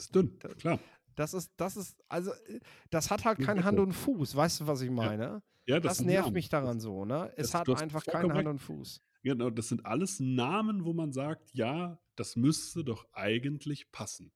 ist 0.00 0.14
dünn, 0.14 0.38
klar. 0.58 0.78
das 1.16 1.34
ist, 1.34 1.52
das 1.56 1.76
ist, 1.76 1.96
also, 2.08 2.30
äh, 2.32 2.60
das 2.90 3.10
hat 3.10 3.24
halt 3.24 3.38
Eine 3.38 3.46
keine 3.46 3.60
Sache. 3.60 3.66
Hand 3.68 3.78
und 3.80 3.92
Fuß. 3.92 4.34
Weißt 4.36 4.60
du, 4.60 4.66
was 4.66 4.80
ich 4.80 4.90
meine? 4.90 5.42
Ja, 5.66 5.80
Das, 5.80 5.98
sind 5.98 6.06
nervt 6.06 6.26
Namen. 6.26 6.34
mich 6.34 6.48
daran 6.48 6.80
so, 6.80 7.04
ne? 7.04 7.32
Es 7.36 7.50
das- 7.50 7.60
hat 7.60 7.68
einfach 7.82 8.02
vollkommen 8.02 8.28
keine 8.28 8.34
Hand 8.38 8.48
und 8.48 8.58
Fuß. 8.58 9.02
Genau, 9.22 9.50
das 9.50 9.68
sind 9.68 9.84
alles 9.84 10.20
Namen, 10.20 10.84
wo 10.84 10.92
man 10.94 11.12
sagt, 11.12 11.50
ja, 11.52 11.98
das 12.16 12.36
müsste 12.36 12.84
doch 12.84 13.06
eigentlich 13.12 13.90
passen. 13.92 14.32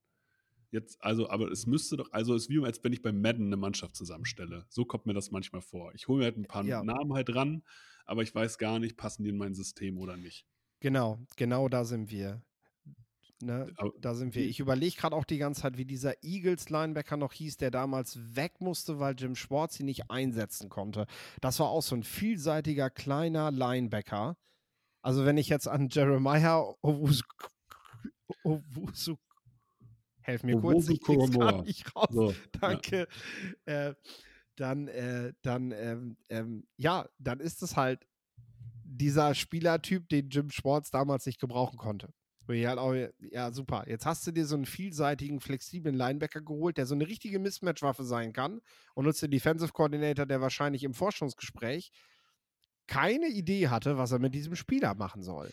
Jetzt, 0.70 1.02
also, 1.02 1.28
aber 1.30 1.50
es 1.50 1.66
müsste 1.66 1.96
doch, 1.96 2.10
also 2.12 2.34
es 2.34 2.44
ist 2.44 2.48
wie 2.50 2.64
als 2.64 2.82
wenn 2.82 2.92
ich 2.92 3.02
bei 3.02 3.12
Madden 3.12 3.46
eine 3.46 3.56
Mannschaft 3.56 3.94
zusammenstelle. 3.94 4.64
So 4.68 4.84
kommt 4.84 5.06
mir 5.06 5.12
das 5.14 5.30
manchmal 5.30 5.60
vor. 5.62 5.94
Ich 5.94 6.08
hole 6.08 6.18
mir 6.18 6.24
halt 6.24 6.36
ein 6.38 6.46
paar 6.46 6.64
Ja. 6.64 6.82
Namen 6.82 7.12
halt 7.12 7.34
ran, 7.34 7.62
aber 8.06 8.22
ich 8.22 8.34
weiß 8.34 8.58
gar 8.58 8.78
nicht, 8.78 8.96
passen 8.96 9.22
die 9.24 9.30
in 9.30 9.36
mein 9.36 9.54
System 9.54 9.98
oder 9.98 10.16
nicht. 10.16 10.46
Genau, 10.80 11.18
genau 11.36 11.68
da 11.68 11.84
sind 11.84 12.10
wir. 12.10 12.42
Ne? 13.43 13.74
Da 14.01 14.14
sind 14.14 14.36
wir. 14.36 14.45
Ich 14.45 14.61
überlege 14.61 14.97
gerade 14.97 15.16
auch 15.16 15.24
die 15.24 15.38
ganze 15.38 15.62
Zeit, 15.62 15.76
wie 15.76 15.84
dieser 15.84 16.22
Eagles-Linebacker 16.22 17.16
noch 17.16 17.32
hieß, 17.32 17.57
der 17.57 17.72
damals 17.72 18.36
weg 18.36 18.61
musste, 18.61 19.01
weil 19.01 19.16
Jim 19.18 19.34
Schwartz 19.34 19.80
ihn 19.80 19.86
nicht 19.86 20.11
einsetzen 20.11 20.68
konnte. 20.68 21.07
Das 21.40 21.59
war 21.59 21.68
auch 21.68 21.82
so 21.82 21.97
ein 21.97 22.05
vielseitiger 22.05 22.88
kleiner 22.88 23.51
Linebacker. 23.51 24.36
Also 25.03 25.24
wenn 25.24 25.38
ich 25.38 25.49
jetzt 25.49 25.66
an 25.66 25.88
Jeremiah 25.90 26.72
Owusu, 26.82 27.24
Owusu 28.45 29.16
helf 30.20 30.45
mir 30.45 30.61
kurz, 30.61 30.88
ich 30.88 31.01
grad 31.01 31.66
nicht 31.66 31.97
raus. 31.97 32.09
So, 32.11 32.32
Danke. 32.61 33.09
Äh, 33.64 33.95
dann, 34.55 34.86
äh, 34.86 35.32
dann, 35.43 35.72
ähm, 35.72 36.16
ähm, 36.28 36.68
ja, 36.76 37.09
dann 37.18 37.40
ist 37.40 37.62
es 37.62 37.76
halt 37.76 38.07
dieser 38.84 39.34
Spielertyp, 39.34 40.09
den 40.09 40.28
Jim 40.28 40.51
Schwartz 40.51 40.93
damals 40.93 41.26
nicht 41.26 41.40
gebrauchen 41.40 41.78
konnte. 41.78 42.12
Ich 42.49 42.66
halt 42.66 43.14
ja, 43.30 43.53
super. 43.53 43.84
Jetzt 43.86 44.05
hast 44.05 44.26
du 44.26 44.32
dir 44.32 44.47
so 44.47 44.57
einen 44.57 44.66
vielseitigen, 44.66 45.40
flexiblen 45.40 45.95
Linebacker 45.95 46.40
geholt, 46.40 46.76
der 46.76 46.86
so 46.86 46.95
eine 46.95 47.07
richtige 47.07 47.38
Mismatch-Waffe 47.38 48.05
sein 48.05 48.32
kann 48.32 48.61
und 48.95 49.05
nutzt 49.05 49.22
den 49.22 49.30
Defensive 49.30 49.72
Coordinator, 49.72 50.26
der 50.26 50.40
wahrscheinlich 50.40 50.84
im 50.84 50.95
Forschungsgespräch 50.95 51.93
keine 52.86 53.28
Idee 53.28 53.68
hatte, 53.68 53.97
was 53.97 54.12
er 54.12 54.18
mit 54.18 54.34
diesem 54.34 54.57
Spieler 54.57 54.95
machen 54.95 55.22
soll. 55.22 55.51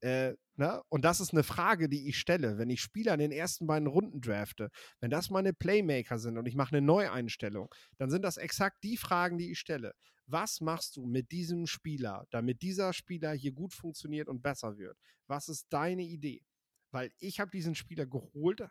Äh, 0.00 0.34
ne? 0.56 0.80
Und 0.88 1.04
das 1.04 1.20
ist 1.20 1.32
eine 1.32 1.42
Frage, 1.42 1.88
die 1.88 2.08
ich 2.08 2.18
stelle, 2.18 2.58
wenn 2.58 2.70
ich 2.70 2.80
Spieler 2.80 3.12
in 3.14 3.20
den 3.20 3.32
ersten 3.32 3.66
beiden 3.66 3.88
Runden 3.88 4.20
drafte. 4.20 4.70
Wenn 5.00 5.10
das 5.10 5.30
meine 5.30 5.52
Playmaker 5.52 6.18
sind 6.18 6.38
und 6.38 6.46
ich 6.46 6.54
mache 6.54 6.76
eine 6.76 6.86
Neueinstellung, 6.86 7.68
dann 7.98 8.10
sind 8.10 8.22
das 8.22 8.36
exakt 8.36 8.82
die 8.82 8.96
Fragen, 8.96 9.36
die 9.36 9.50
ich 9.50 9.58
stelle. 9.58 9.92
Was 10.30 10.60
machst 10.60 10.96
du 10.96 11.06
mit 11.06 11.32
diesem 11.32 11.66
Spieler, 11.66 12.26
damit 12.30 12.62
dieser 12.62 12.92
Spieler 12.92 13.32
hier 13.32 13.52
gut 13.52 13.74
funktioniert 13.74 14.28
und 14.28 14.42
besser 14.42 14.78
wird? 14.78 14.96
Was 15.26 15.48
ist 15.48 15.66
deine 15.70 16.02
Idee? 16.02 16.44
Weil 16.92 17.12
ich 17.18 17.40
habe 17.40 17.50
diesen 17.50 17.74
Spieler 17.74 18.06
geholt 18.06 18.62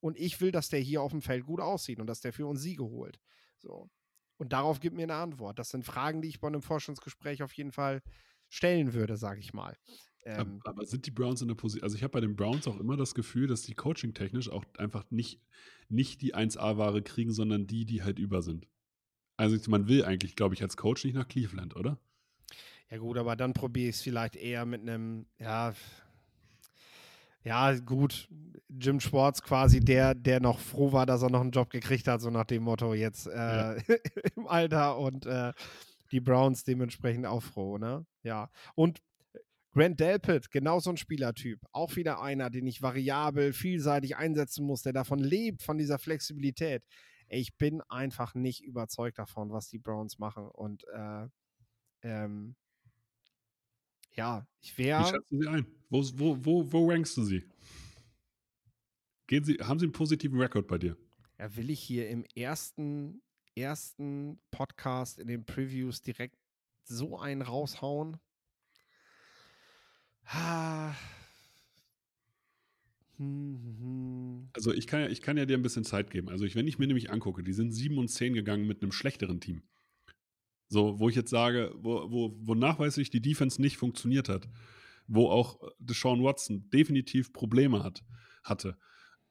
und 0.00 0.18
ich 0.18 0.40
will, 0.40 0.52
dass 0.52 0.68
der 0.68 0.80
hier 0.80 1.00
auf 1.00 1.12
dem 1.12 1.22
Feld 1.22 1.46
gut 1.46 1.60
aussieht 1.60 2.00
und 2.00 2.06
dass 2.06 2.20
der 2.20 2.32
für 2.32 2.46
uns 2.46 2.60
Siege 2.60 2.84
holt. 2.84 3.18
So. 3.58 3.88
Und 4.36 4.52
darauf 4.52 4.80
gibt 4.80 4.96
mir 4.96 5.04
eine 5.04 5.14
Antwort. 5.14 5.58
Das 5.58 5.70
sind 5.70 5.84
Fragen, 5.84 6.20
die 6.20 6.28
ich 6.28 6.40
bei 6.40 6.48
einem 6.48 6.62
Forschungsgespräch 6.62 7.42
auf 7.42 7.52
jeden 7.54 7.72
Fall 7.72 8.02
stellen 8.48 8.92
würde, 8.92 9.16
sage 9.16 9.40
ich 9.40 9.54
mal. 9.54 9.76
Ähm, 10.26 10.60
aber, 10.64 10.86
sind 10.86 11.06
die 11.06 11.10
Browns 11.10 11.42
in 11.42 11.48
der 11.48 11.54
Position? 11.54 11.84
Also 11.84 11.96
ich 11.96 12.02
habe 12.02 12.12
bei 12.12 12.20
den 12.20 12.36
Browns 12.36 12.66
auch 12.66 12.78
immer 12.78 12.96
das 12.96 13.14
Gefühl, 13.14 13.46
dass 13.46 13.62
die 13.62 13.74
coaching-technisch 13.74 14.50
auch 14.50 14.64
einfach 14.78 15.10
nicht, 15.10 15.40
nicht 15.88 16.22
die 16.22 16.34
1A-Ware 16.34 17.02
kriegen, 17.02 17.32
sondern 17.32 17.66
die, 17.66 17.84
die 17.84 18.02
halt 18.02 18.18
über 18.18 18.42
sind. 18.42 18.66
Also 19.36 19.58
man 19.70 19.88
will 19.88 20.04
eigentlich, 20.04 20.36
glaube 20.36 20.54
ich, 20.54 20.62
als 20.62 20.76
Coach 20.76 21.04
nicht 21.04 21.14
nach 21.14 21.28
Cleveland, 21.28 21.76
oder? 21.76 21.98
Ja, 22.90 22.98
gut, 22.98 23.18
aber 23.18 23.34
dann 23.36 23.52
probiere 23.52 23.88
ich 23.88 23.96
es 23.96 24.02
vielleicht 24.02 24.36
eher 24.36 24.64
mit 24.66 24.82
einem, 24.82 25.26
ja, 25.38 25.74
ja, 27.44 27.78
gut, 27.78 28.28
Jim 28.70 29.00
Schwartz 29.00 29.42
quasi 29.42 29.80
der, 29.80 30.14
der 30.14 30.40
noch 30.40 30.58
froh 30.58 30.92
war, 30.92 31.04
dass 31.04 31.22
er 31.22 31.30
noch 31.30 31.42
einen 31.42 31.50
Job 31.50 31.68
gekriegt 31.68 32.08
hat, 32.08 32.22
so 32.22 32.30
nach 32.30 32.46
dem 32.46 32.62
Motto 32.62 32.94
jetzt 32.94 33.26
äh, 33.26 33.76
Ja. 33.76 33.76
im 34.36 34.46
Alter 34.46 34.98
und 34.98 35.26
äh, 35.26 35.52
die 36.10 36.20
Browns 36.20 36.64
dementsprechend 36.64 37.26
auch 37.26 37.42
froh, 37.42 37.76
ne? 37.76 38.06
Ja. 38.22 38.50
Und 38.74 39.02
Grant 39.72 39.98
Delpit, 39.98 40.50
genau 40.52 40.78
so 40.78 40.90
ein 40.90 40.96
Spielertyp. 40.96 41.60
Auch 41.72 41.96
wieder 41.96 42.22
einer, 42.22 42.48
den 42.48 42.66
ich 42.66 42.80
variabel, 42.80 43.52
vielseitig 43.52 44.16
einsetzen 44.16 44.64
muss, 44.64 44.82
der 44.82 44.92
davon 44.92 45.18
lebt, 45.18 45.62
von 45.62 45.76
dieser 45.76 45.98
Flexibilität. 45.98 46.84
Ich 47.28 47.56
bin 47.56 47.80
einfach 47.82 48.34
nicht 48.34 48.62
überzeugt 48.62 49.18
davon, 49.18 49.50
was 49.50 49.68
die 49.68 49.78
Browns 49.78 50.18
machen. 50.18 50.48
Und 50.48 50.84
äh, 50.88 51.28
ähm, 52.02 52.56
ja, 54.12 54.46
ich 54.60 54.76
Wie 54.78 54.84
wäre. 54.84 55.04
schätzt 55.06 55.30
du 55.30 55.40
sie 55.40 55.48
ein? 55.48 55.66
Wo, 55.90 56.02
wo, 56.14 56.44
wo, 56.44 56.72
wo 56.72 56.90
rankst 56.90 57.16
du 57.16 57.24
sie? 57.24 57.44
Gehen 59.26 59.44
sie? 59.44 59.54
Haben 59.54 59.78
sie 59.78 59.86
einen 59.86 59.92
positiven 59.92 60.40
Rekord 60.40 60.66
bei 60.66 60.78
dir? 60.78 60.96
Ja, 61.38 61.54
will 61.56 61.70
ich 61.70 61.80
hier 61.80 62.08
im 62.08 62.24
ersten, 62.36 63.22
ersten 63.56 64.40
Podcast 64.50 65.18
in 65.18 65.26
den 65.26 65.44
Previews 65.44 66.02
direkt 66.02 66.38
so 66.84 67.18
einen 67.18 67.42
raushauen? 67.42 68.18
Ah. 70.26 70.94
Hm, 73.18 73.60
hm, 73.62 73.78
hm. 73.78 74.48
Also 74.54 74.72
ich 74.72 74.86
kann 74.86 75.00
ja, 75.00 75.08
ich 75.08 75.20
kann 75.22 75.36
ja 75.36 75.46
dir 75.46 75.56
ein 75.56 75.62
bisschen 75.62 75.84
Zeit 75.84 76.10
geben. 76.10 76.28
Also 76.28 76.44
ich, 76.44 76.56
wenn 76.56 76.66
ich 76.66 76.78
mir 76.78 76.86
nämlich 76.86 77.10
angucke, 77.10 77.42
die 77.42 77.52
sind 77.52 77.72
7 77.72 77.98
und 77.98 78.08
10 78.08 78.34
gegangen 78.34 78.66
mit 78.66 78.82
einem 78.82 78.92
schlechteren 78.92 79.40
Team. 79.40 79.62
So, 80.68 80.98
wo 80.98 81.08
ich 81.08 81.14
jetzt 81.14 81.30
sage, 81.30 81.72
wo, 81.76 82.10
wo, 82.10 82.36
wo 82.40 82.54
nachweislich 82.54 83.10
die 83.10 83.20
Defense 83.22 83.60
nicht 83.60 83.76
funktioniert 83.76 84.28
hat, 84.28 84.48
wo 85.06 85.28
auch 85.28 85.60
Deshaun 85.78 86.24
Watson 86.24 86.68
definitiv 86.70 87.32
Probleme 87.32 87.84
hat, 87.84 88.04
hatte. 88.42 88.76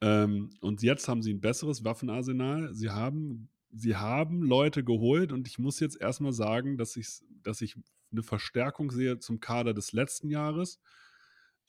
Ähm, 0.01 0.51
und 0.61 0.83
jetzt 0.83 1.07
haben 1.07 1.21
sie 1.21 1.33
ein 1.33 1.41
besseres 1.41 1.83
Waffenarsenal. 1.83 2.73
Sie 2.73 2.89
haben, 2.89 3.49
sie 3.71 3.95
haben 3.95 4.43
Leute 4.43 4.83
geholt 4.83 5.31
und 5.31 5.47
ich 5.47 5.59
muss 5.59 5.79
jetzt 5.79 5.99
erstmal 5.99 6.33
sagen, 6.33 6.77
dass 6.77 6.95
ich, 6.95 7.07
dass 7.41 7.61
ich 7.61 7.75
eine 8.11 8.23
Verstärkung 8.23 8.91
sehe 8.91 9.19
zum 9.19 9.39
Kader 9.39 9.73
des 9.73 9.91
letzten 9.91 10.29
Jahres. 10.29 10.79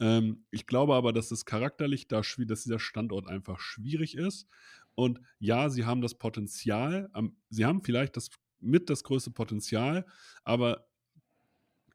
Ähm, 0.01 0.45
ich 0.51 0.67
glaube 0.67 0.95
aber, 0.95 1.13
dass 1.13 1.31
es 1.31 1.45
charakterlich 1.45 2.09
da, 2.09 2.21
dass 2.21 2.63
dieser 2.65 2.79
Standort 2.79 3.27
einfach 3.27 3.61
schwierig 3.61 4.17
ist. 4.17 4.47
Und 4.95 5.21
ja, 5.39 5.71
sie 5.71 5.85
haben 5.85 6.01
das 6.01 6.15
Potenzial, 6.17 7.09
am, 7.13 7.37
sie 7.51 7.65
haben 7.65 7.83
vielleicht 7.83 8.17
das 8.17 8.31
mit 8.61 8.91
das 8.91 9.05
größte 9.05 9.31
Potenzial, 9.31 10.07
aber 10.45 10.87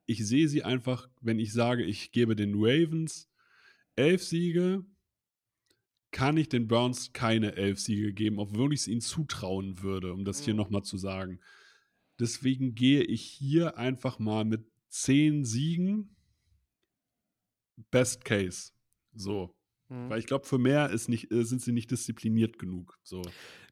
ich 0.06 0.26
sehe 0.26 0.48
sie 0.48 0.64
einfach, 0.64 1.08
wenn 1.22 1.40
ich 1.40 1.54
sage, 1.54 1.84
ich 1.84 2.12
gebe 2.12 2.36
den 2.36 2.54
Ravens 2.56 3.30
elf 3.96 4.24
Siege, 4.24 4.84
kann 6.12 6.38
ich 6.38 6.50
den 6.50 6.68
Browns 6.68 7.14
keine 7.14 7.56
elf 7.56 7.80
Siege 7.80 8.14
geben, 8.14 8.40
obwohl 8.40 8.74
ich 8.74 8.82
es 8.82 8.88
ihnen 8.88 9.02
zutrauen 9.02 9.82
würde, 9.84 10.14
um 10.14 10.26
das 10.26 10.44
hier 10.44 10.54
Mhm. 10.54 10.60
nochmal 10.60 10.84
zu 10.84 10.98
sagen. 10.98 11.40
Deswegen 12.20 12.76
gehe 12.76 13.04
ich 13.04 13.22
hier 13.22 13.78
einfach 13.78 14.20
mal 14.20 14.44
mit 14.46 14.66
zehn 14.90 15.46
Siegen. 15.46 16.16
Best 17.92 18.26
Case. 18.26 18.72
So. 19.14 19.56
Hm. 19.88 20.10
Weil 20.10 20.20
ich 20.20 20.28
glaube, 20.28 20.46
für 20.46 20.58
mehr 20.58 20.90
ist 20.90 21.10
nicht, 21.10 21.32
äh, 21.32 21.44
sind 21.44 21.62
sie 21.62 21.72
nicht 21.72 21.92
diszipliniert 21.92 22.60
genug. 22.60 23.00
So. 23.04 23.22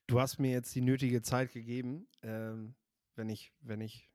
Du 0.07 0.19
hast 0.19 0.39
mir 0.39 0.51
jetzt 0.51 0.73
die 0.73 0.81
nötige 0.81 1.21
Zeit 1.21 1.51
gegeben, 1.53 2.07
ähm, 2.21 2.75
wenn 3.15 3.29
ich, 3.29 3.53
wenn 3.61 3.81
ich. 3.81 4.09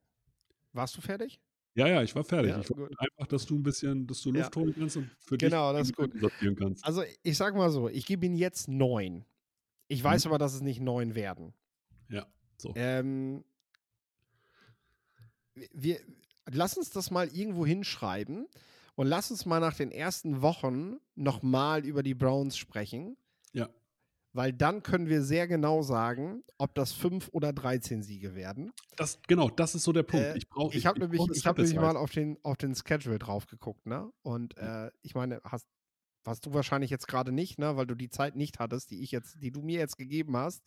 Warst 0.73 0.97
du 0.97 1.01
fertig? 1.01 1.41
Ja, 1.75 1.87
ja, 1.87 2.03
ich 2.03 2.15
war 2.15 2.25
fertig. 2.25 2.51
Ja, 2.51 2.61
ich 2.61 2.71
wollte 2.71 2.99
einfach, 2.99 3.27
dass 3.29 3.47
du 3.47 3.57
ein 3.57 3.63
bisschen, 3.63 4.07
dass 4.07 4.21
du 4.23 4.31
Ja. 4.33 4.41
Luft 4.41 4.57
holen 4.57 4.75
kannst 4.77 4.97
und 4.97 5.11
für 5.21 5.39
Genau, 5.39 5.73
dich 5.73 5.81
das 5.81 5.89
ist 5.89 5.97
gut. 5.97 6.21
Sortieren 6.21 6.57
kannst. 6.57 6.85
Also, 6.85 7.03
ich 7.23 7.37
sag 7.37 7.55
mal 7.55 7.71
so, 7.71 7.89
ich 7.89 8.05
gebe 8.07 8.27
ihm 8.27 8.35
jetzt 8.35 8.69
neun. 8.69 9.25
Ich 9.89 10.03
weiß 10.03 10.27
aber, 10.27 10.39
dass 10.39 10.55
es 10.55 10.61
nicht 10.63 10.81
neun 10.81 11.15
werden. 11.15 11.55
Ja, 12.09 12.27
so. 12.57 12.73
Ähm, 12.75 13.45
wir, 15.73 16.01
lass 16.51 16.77
uns 16.77 16.91
das 16.91 17.11
mal 17.11 17.29
irgendwo 17.29 17.67
hinschreiben 17.67 18.47
und 18.95 19.07
lass 19.07 19.31
uns 19.31 19.47
mal 19.47 19.61
nach 19.61 19.75
den 19.75 19.91
ersten 19.91 20.43
Wochen 20.43 20.97
nochmal 21.15 21.85
über 21.85 22.03
die 22.03 22.15
Browns 22.15 22.57
sprechen, 22.57 23.17
Ja. 23.53 23.69
weil 24.33 24.53
dann 24.53 24.83
können 24.83 25.09
wir 25.09 25.23
sehr 25.23 25.47
genau 25.49 25.83
sagen, 25.83 26.43
ob 26.59 26.75
das 26.75 26.93
fünf 26.93 27.29
oder 27.33 27.53
13 27.53 28.03
Siege 28.03 28.35
werden. 28.35 28.73
Das, 28.97 29.21
genau, 29.27 29.49
das 29.51 29.75
ist 29.75 29.85
so 29.85 29.93
der 29.93 30.03
Punkt. 30.03 30.27
Äh, 30.27 30.37
ich 30.37 30.49
brauche 30.49 30.77
Ich 30.77 30.87
habe 30.87 31.01
nämlich, 31.01 31.21
eine 31.21 31.33
ich 31.33 31.47
hab 31.47 31.57
nämlich 31.59 31.75
mal 31.77 31.97
auf 31.97 32.11
den, 32.11 32.39
auf 32.43 32.57
den 32.57 32.75
Schedule 32.75 33.19
drauf 33.19 33.47
geguckt, 33.47 33.87
ne? 33.87 34.11
Und 34.23 34.57
äh, 34.59 34.91
ich 35.03 35.15
meine, 35.15 35.41
hast, 35.45 35.67
hast 36.27 36.47
du 36.47 36.53
wahrscheinlich 36.55 36.91
jetzt 36.91 37.09
gerade 37.09 37.33
nicht, 37.33 37.59
ne? 37.59 37.77
Weil 37.77 37.87
du 37.87 37.95
die 37.95 38.11
Zeit 38.11 38.37
nicht 38.37 38.59
hattest, 38.59 38.91
die 38.91 39.03
ich 39.03 39.11
jetzt, 39.11 39.43
die 39.43 39.51
du 39.51 39.63
mir 39.63 39.79
jetzt 39.79 39.97
gegeben 39.97 40.37
hast. 40.37 40.63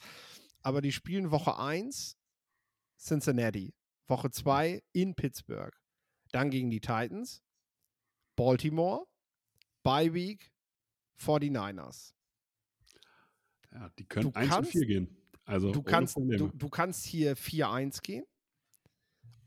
Aber 0.62 0.82
die 0.82 0.92
spielen 0.92 1.30
Woche 1.32 1.58
1 1.60 2.18
Cincinnati, 2.98 3.74
Woche 4.08 4.32
2 4.32 4.82
in 4.94 5.16
Pittsburgh, 5.16 5.74
dann 6.32 6.50
gegen 6.50 6.70
die 6.72 6.80
Titans, 6.82 7.44
Baltimore, 8.36 9.06
Bye 9.84 10.14
Week, 10.14 10.52
49ers. 11.20 12.14
Ja, 13.72 13.90
die 13.98 14.06
können 14.06 14.32
Du 14.32 14.38
1 14.38 14.46
und 14.48 14.52
kannst- 14.56 14.72
4 14.72 14.86
gehen. 14.86 15.18
Also 15.48 15.72
Du 15.72 15.84
kannst, 15.84 16.18
du, 16.18 16.48
du 16.48 16.70
kannst 16.70 17.06
hier 17.06 17.36
4-1 17.38 18.02
gehen 18.02 18.26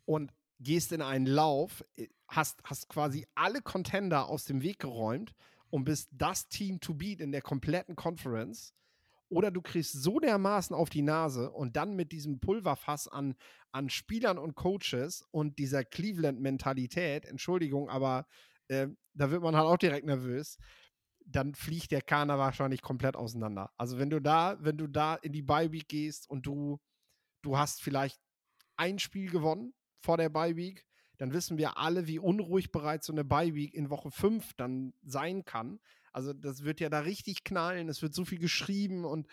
und 0.04 0.32
gehst 0.60 0.92
in 0.92 1.02
einen 1.02 1.26
Lauf, 1.26 1.84
äh, 1.96 2.06
hast, 2.28 2.62
hast 2.64 2.88
quasi 2.88 3.26
alle 3.34 3.62
Contender 3.62 4.28
aus 4.28 4.44
dem 4.44 4.62
Weg 4.62 4.78
geräumt 4.78 5.34
und 5.70 5.84
bist 5.84 6.08
das 6.12 6.48
Team 6.48 6.78
to 6.80 6.94
beat 6.94 7.20
in 7.20 7.32
der 7.32 7.42
kompletten 7.42 7.96
Conference. 7.96 8.74
Oder 9.28 9.50
du 9.50 9.60
kriegst 9.60 9.92
so 9.92 10.20
dermaßen 10.20 10.74
auf 10.74 10.88
die 10.88 11.02
Nase 11.02 11.50
und 11.50 11.76
dann 11.76 11.96
mit 11.96 12.12
diesem 12.12 12.38
Pulverfass 12.40 13.08
an, 13.08 13.34
an 13.72 13.90
Spielern 13.90 14.38
und 14.38 14.54
Coaches 14.54 15.24
und 15.32 15.58
dieser 15.58 15.84
Cleveland-Mentalität, 15.84 17.26
Entschuldigung, 17.26 17.90
aber 17.90 18.26
äh, 18.68 18.88
da 19.14 19.30
wird 19.30 19.42
man 19.42 19.56
halt 19.56 19.66
auch 19.66 19.76
direkt 19.76 20.06
nervös, 20.06 20.58
dann 21.26 21.54
fliegt 21.54 21.90
der 21.90 22.02
Kana 22.02 22.38
wahrscheinlich 22.38 22.82
komplett 22.82 23.16
auseinander. 23.16 23.70
Also 23.76 23.98
wenn 23.98 24.10
du 24.10 24.20
da, 24.20 24.56
wenn 24.60 24.78
du 24.78 24.86
da 24.86 25.14
in 25.16 25.32
die 25.32 25.42
Bye 25.42 25.72
Week 25.72 25.88
gehst 25.88 26.28
und 26.30 26.46
du, 26.46 26.80
du 27.42 27.58
hast 27.58 27.82
vielleicht 27.82 28.18
ein 28.76 28.98
Spiel 28.98 29.30
gewonnen 29.30 29.74
vor 30.00 30.16
der 30.16 30.30
Bye 30.30 30.56
Week, 30.56 30.84
dann 31.18 31.32
wissen 31.32 31.58
wir 31.58 31.76
alle, 31.76 32.06
wie 32.06 32.18
unruhig 32.18 32.70
bereits 32.70 33.06
so 33.06 33.12
eine 33.12 33.24
Bye 33.24 33.54
Week 33.54 33.74
in 33.74 33.90
Woche 33.90 34.10
5 34.10 34.54
dann 34.54 34.94
sein 35.02 35.44
kann. 35.44 35.80
Also 36.12 36.32
das 36.32 36.64
wird 36.64 36.80
ja 36.80 36.88
da 36.88 37.00
richtig 37.00 37.44
knallen, 37.44 37.88
es 37.88 38.02
wird 38.02 38.14
so 38.14 38.24
viel 38.24 38.38
geschrieben 38.38 39.04
und 39.04 39.26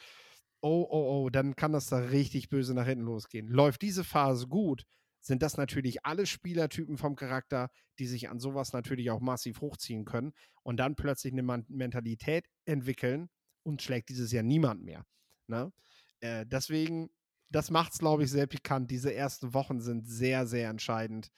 oh, 0.62 0.86
oh, 0.90 1.24
oh, 1.26 1.30
dann 1.30 1.56
kann 1.56 1.72
das 1.72 1.88
da 1.88 1.98
richtig 1.98 2.50
böse 2.50 2.74
nach 2.74 2.88
hinten 2.88 3.06
losgehen. 3.06 3.48
Läuft 3.48 3.84
diese 3.84 4.04
Phase 4.04 4.48
gut, 4.48 4.84
sind 5.26 5.42
das 5.42 5.58
natürlich 5.58 6.06
alle 6.06 6.26
Spielertypen 6.28 6.98
vom 6.98 7.16
Charakter, 7.16 7.72
die 7.98 8.06
sich 8.06 8.30
an 8.30 8.40
sowas 8.40 8.74
natürlich 8.74 9.10
auch 9.10 9.20
massiv 9.20 9.60
hochziehen 9.62 10.06
können 10.06 10.34
und 10.62 10.78
dann 10.78 10.96
plötzlich 10.96 11.34
eine 11.34 11.64
Mentalität 11.68 12.46
entwickeln 12.66 13.30
und 13.64 13.82
schlägt 13.82 14.10
dieses 14.10 14.32
Jahr 14.32 14.44
niemand 14.44 14.84
mehr. 14.84 15.04
Ne? 15.48 15.74
Äh, 16.20 16.46
deswegen, 16.46 17.10
das 17.50 17.72
macht 17.72 17.94
es, 17.94 18.00
glaube 18.00 18.24
ich, 18.24 18.30
sehr 18.30 18.46
pikant. 18.46 18.92
Diese 18.92 19.14
ersten 19.14 19.54
Wochen 19.56 19.80
sind 19.82 20.08
sehr, 20.08 20.46
sehr 20.46 20.70
entscheidend 20.70 21.32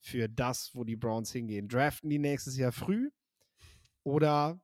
für 0.00 0.28
das, 0.28 0.74
wo 0.74 0.84
die 0.84 0.96
Browns 0.96 1.30
hingehen. 1.30 1.68
Draften 1.68 2.08
die 2.08 2.18
nächstes 2.18 2.56
Jahr 2.56 2.72
früh 2.72 3.10
oder 4.04 4.58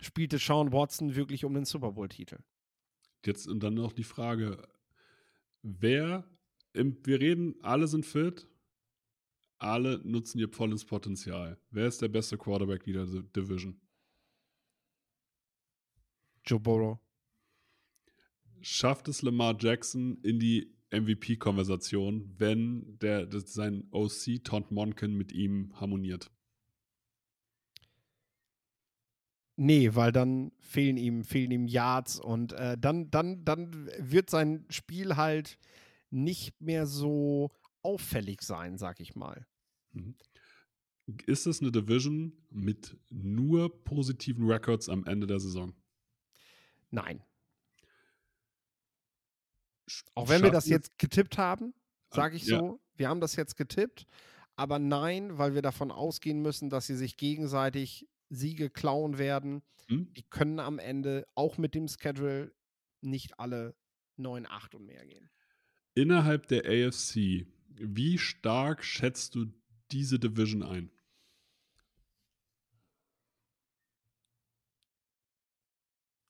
spielte 0.00 0.38
Sean 0.38 0.72
Watson 0.72 1.16
wirklich 1.16 1.44
um 1.44 1.54
den 1.54 1.64
Super 1.64 1.92
Bowl-Titel? 1.92 2.38
Jetzt 3.24 3.48
und 3.48 3.60
dann 3.60 3.74
noch 3.74 3.92
die 3.92 4.04
Frage, 4.04 4.68
wer, 5.62 6.24
im, 6.74 6.98
wir 7.04 7.20
reden, 7.20 7.54
alle 7.62 7.88
sind 7.88 8.04
fit, 8.04 8.46
alle 9.58 10.00
nutzen 10.04 10.38
ihr 10.38 10.48
volles 10.48 10.84
Potenzial. 10.84 11.58
Wer 11.70 11.86
ist 11.86 12.02
der 12.02 12.08
beste 12.08 12.36
Quarterback 12.36 12.84
dieser 12.84 13.06
Division? 13.06 13.80
Joe 16.44 16.60
Burrow. 16.60 16.98
Schafft 18.60 19.08
es 19.08 19.22
Lamar 19.22 19.56
Jackson 19.58 20.18
in 20.22 20.38
die 20.38 20.74
MVP-Konversation, 20.90 22.34
wenn 22.38 22.98
der, 22.98 23.26
das, 23.26 23.52
sein 23.52 23.88
OC 23.90 24.44
Todd 24.44 24.70
Monken 24.70 25.16
mit 25.16 25.32
ihm 25.32 25.72
harmoniert? 25.80 26.30
Nee, 29.56 29.94
weil 29.94 30.10
dann 30.10 30.50
fehlen 30.58 30.96
ihm, 30.96 31.22
fehlen 31.22 31.52
ihm 31.52 31.66
Yards 31.66 32.18
und 32.18 32.52
äh, 32.54 32.76
dann, 32.76 33.10
dann, 33.10 33.44
dann 33.44 33.88
wird 33.98 34.28
sein 34.28 34.66
Spiel 34.68 35.16
halt 35.16 35.58
nicht 36.14 36.60
mehr 36.60 36.86
so 36.86 37.50
auffällig 37.82 38.42
sein, 38.42 38.78
sag 38.78 39.00
ich 39.00 39.14
mal. 39.14 39.46
Mhm. 39.92 40.16
Ist 41.26 41.46
es 41.46 41.60
eine 41.60 41.70
Division 41.70 42.32
mit 42.50 42.96
nur 43.10 43.84
positiven 43.84 44.50
Records 44.50 44.88
am 44.88 45.04
Ende 45.04 45.26
der 45.26 45.40
Saison? 45.40 45.74
Nein. 46.90 47.22
Auch 50.14 50.28
wenn 50.28 50.42
wir 50.42 50.50
das 50.50 50.66
jetzt 50.66 50.98
getippt 50.98 51.36
haben, 51.36 51.74
Ah, 52.10 52.16
sage 52.16 52.36
ich 52.36 52.46
ja. 52.46 52.58
so, 52.58 52.80
wir 52.94 53.08
haben 53.08 53.20
das 53.20 53.36
jetzt 53.36 53.56
getippt, 53.56 54.06
aber 54.56 54.78
nein, 54.78 55.36
weil 55.36 55.54
wir 55.54 55.62
davon 55.62 55.90
ausgehen 55.90 56.40
müssen, 56.40 56.70
dass 56.70 56.86
sie 56.86 56.96
sich 56.96 57.16
gegenseitig 57.16 58.08
Siege 58.30 58.70
klauen 58.70 59.18
werden. 59.18 59.62
Hm? 59.88 60.12
Die 60.12 60.22
können 60.22 60.60
am 60.60 60.78
Ende 60.78 61.26
auch 61.34 61.58
mit 61.58 61.74
dem 61.74 61.88
Schedule 61.88 62.54
nicht 63.00 63.38
alle 63.38 63.76
9, 64.16 64.46
8 64.46 64.76
und 64.76 64.86
mehr 64.86 65.04
gehen. 65.04 65.28
Innerhalb 65.94 66.48
der 66.48 66.64
AFC, 66.66 67.46
wie 67.76 68.18
stark 68.18 68.84
schätzt 68.84 69.34
du 69.34 69.46
diese 69.92 70.18
Division 70.18 70.62
ein? 70.62 70.90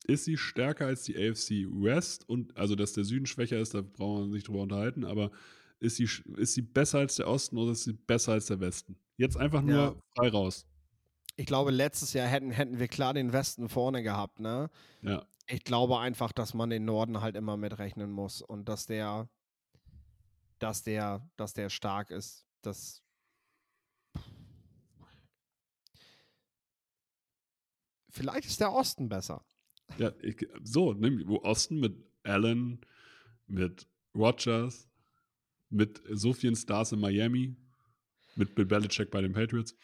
Ist 0.07 0.25
sie 0.27 0.37
stärker 0.37 0.87
als 0.87 1.05
die 1.05 1.17
AFC 1.17 1.67
West? 1.83 2.29
Und 2.29 2.57
also, 2.57 2.75
dass 2.75 2.93
der 2.93 3.05
Süden 3.05 3.27
schwächer 3.27 3.59
ist, 3.59 3.73
da 3.75 3.81
brauchen 3.81 4.19
wir 4.19 4.25
uns 4.25 4.33
nicht 4.35 4.49
drüber 4.49 4.61
unterhalten, 4.63 5.05
aber 5.05 5.31
ist 5.81 5.97
sie, 5.97 6.09
ist 6.37 6.55
sie 6.55 6.63
besser 6.63 6.99
als 6.99 7.17
der 7.17 7.29
Osten 7.29 7.57
oder 7.57 7.73
ist 7.73 7.85
sie 7.85 7.95
besser 7.95 8.33
als 8.33 8.47
der 8.47 8.61
Westen? 8.61 8.97
Jetzt 9.17 9.37
einfach 9.37 9.63
nur 9.63 9.75
Ja. 9.75 9.95
frei 10.15 10.29
raus. 10.29 10.67
Ich 11.37 11.47
glaube, 11.47 11.71
letztes 11.71 12.13
Jahr 12.13 12.29
hätten, 12.29 12.51
hätten 12.51 12.79
wir 12.79 12.89
klar 12.89 13.15
den 13.15 13.33
Westen 13.33 13.69
vorne 13.69 14.03
gehabt, 14.03 14.41
ne? 14.41 14.71
Ja. 15.03 15.27
Ich 15.49 15.65
glaube 15.65 15.99
einfach, 15.99 16.33
dass 16.33 16.55
man 16.55 16.71
den 16.71 16.85
Norden 16.85 17.21
halt 17.21 17.35
immer 17.37 17.57
mitrechnen 17.57 18.11
muss 18.11 18.41
und 18.43 18.69
dass 18.69 18.87
der, 18.87 19.29
dass 20.59 20.83
der, 20.83 21.29
dass 21.37 21.53
der 21.53 21.71
stark 21.71 22.11
ist. 22.11 22.47
Das 22.63 23.05
Vielleicht 28.15 28.47
ist 28.47 28.61
der 28.61 28.73
Osten 28.73 29.09
besser. 29.09 29.45
Ja, 29.99 30.13
ich, 30.23 30.37
so, 30.63 30.95
wo 31.27 31.43
Osten 31.43 31.81
mit 31.81 31.97
Allen, 32.23 32.81
mit 33.49 33.89
Rogers, 34.15 34.89
mit 35.69 36.01
so 36.09 36.33
vielen 36.33 36.55
Stars 36.55 36.93
in 36.93 37.01
Miami, 37.01 37.57
mit 38.37 38.55
Bill 38.55 38.67
Belichick 38.67 39.11
bei 39.11 39.21
den 39.21 39.33
Patriots. 39.33 39.77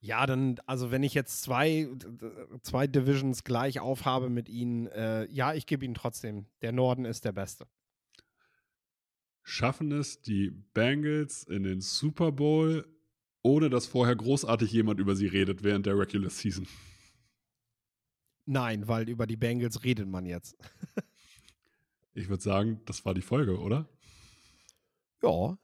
Ja, 0.00 0.24
dann, 0.26 0.60
also 0.66 0.92
wenn 0.92 1.02
ich 1.02 1.14
jetzt 1.14 1.42
zwei, 1.42 1.88
zwei 2.62 2.86
Divisions 2.86 3.42
gleich 3.42 3.80
aufhabe 3.80 4.30
mit 4.30 4.48
ihnen, 4.48 4.86
äh, 4.86 5.28
ja, 5.32 5.54
ich 5.54 5.66
gebe 5.66 5.84
ihnen 5.84 5.94
trotzdem. 5.94 6.46
Der 6.62 6.70
Norden 6.70 7.04
ist 7.04 7.24
der 7.24 7.32
beste. 7.32 7.66
Schaffen 9.48 9.92
es 9.92 10.20
die 10.20 10.50
Bengals 10.50 11.42
in 11.44 11.62
den 11.62 11.80
Super 11.80 12.32
Bowl, 12.32 12.86
ohne 13.40 13.70
dass 13.70 13.86
vorher 13.86 14.14
großartig 14.14 14.70
jemand 14.70 15.00
über 15.00 15.16
sie 15.16 15.26
redet 15.26 15.62
während 15.62 15.86
der 15.86 15.98
Regular 15.98 16.28
Season? 16.28 16.68
Nein, 18.44 18.88
weil 18.88 19.08
über 19.08 19.26
die 19.26 19.36
Bengals 19.36 19.84
redet 19.84 20.06
man 20.06 20.26
jetzt. 20.26 20.56
Ich 22.14 22.28
würde 22.28 22.42
sagen, 22.42 22.80
das 22.84 23.04
war 23.04 23.14
die 23.14 23.22
Folge, 23.22 23.58
oder? 23.60 23.88
Ja, 25.22 25.58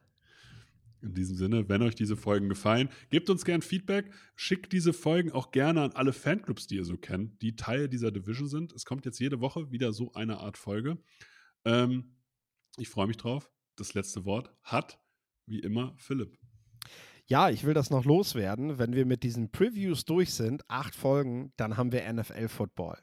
In 1.02 1.14
diesem 1.14 1.36
Sinne, 1.36 1.68
wenn 1.68 1.82
euch 1.82 1.94
diese 1.94 2.16
Folgen 2.16 2.48
gefallen, 2.48 2.88
gebt 3.10 3.28
uns 3.28 3.44
gern 3.44 3.60
Feedback. 3.60 4.10
Schickt 4.36 4.72
diese 4.72 4.92
Folgen 4.92 5.32
auch 5.32 5.50
gerne 5.50 5.82
an 5.82 5.92
alle 5.92 6.12
Fanclubs, 6.12 6.66
die 6.66 6.76
ihr 6.76 6.84
so 6.84 6.96
kennt, 6.96 7.42
die 7.42 7.56
Teil 7.56 7.88
dieser 7.88 8.10
Division 8.12 8.48
sind. 8.48 8.72
Es 8.72 8.86
kommt 8.86 9.04
jetzt 9.04 9.18
jede 9.18 9.40
Woche 9.40 9.70
wieder 9.70 9.92
so 9.92 10.12
eine 10.14 10.38
Art 10.38 10.56
Folge. 10.56 10.96
Ähm, 11.64 12.16
ich 12.78 12.88
freue 12.88 13.08
mich 13.08 13.18
drauf. 13.18 13.50
Das 13.76 13.94
letzte 13.94 14.24
Wort 14.24 14.54
hat, 14.62 15.00
wie 15.46 15.60
immer, 15.60 15.94
Philipp. 15.98 16.38
Ja, 17.26 17.48
ich 17.48 17.64
will 17.64 17.74
das 17.74 17.90
noch 17.90 18.04
loswerden. 18.04 18.78
Wenn 18.78 18.92
wir 18.92 19.06
mit 19.06 19.22
diesen 19.22 19.50
Previews 19.50 20.04
durch 20.04 20.34
sind, 20.34 20.68
acht 20.68 20.94
Folgen, 20.94 21.52
dann 21.56 21.76
haben 21.76 21.90
wir 21.90 22.12
NFL-Football. 22.12 22.98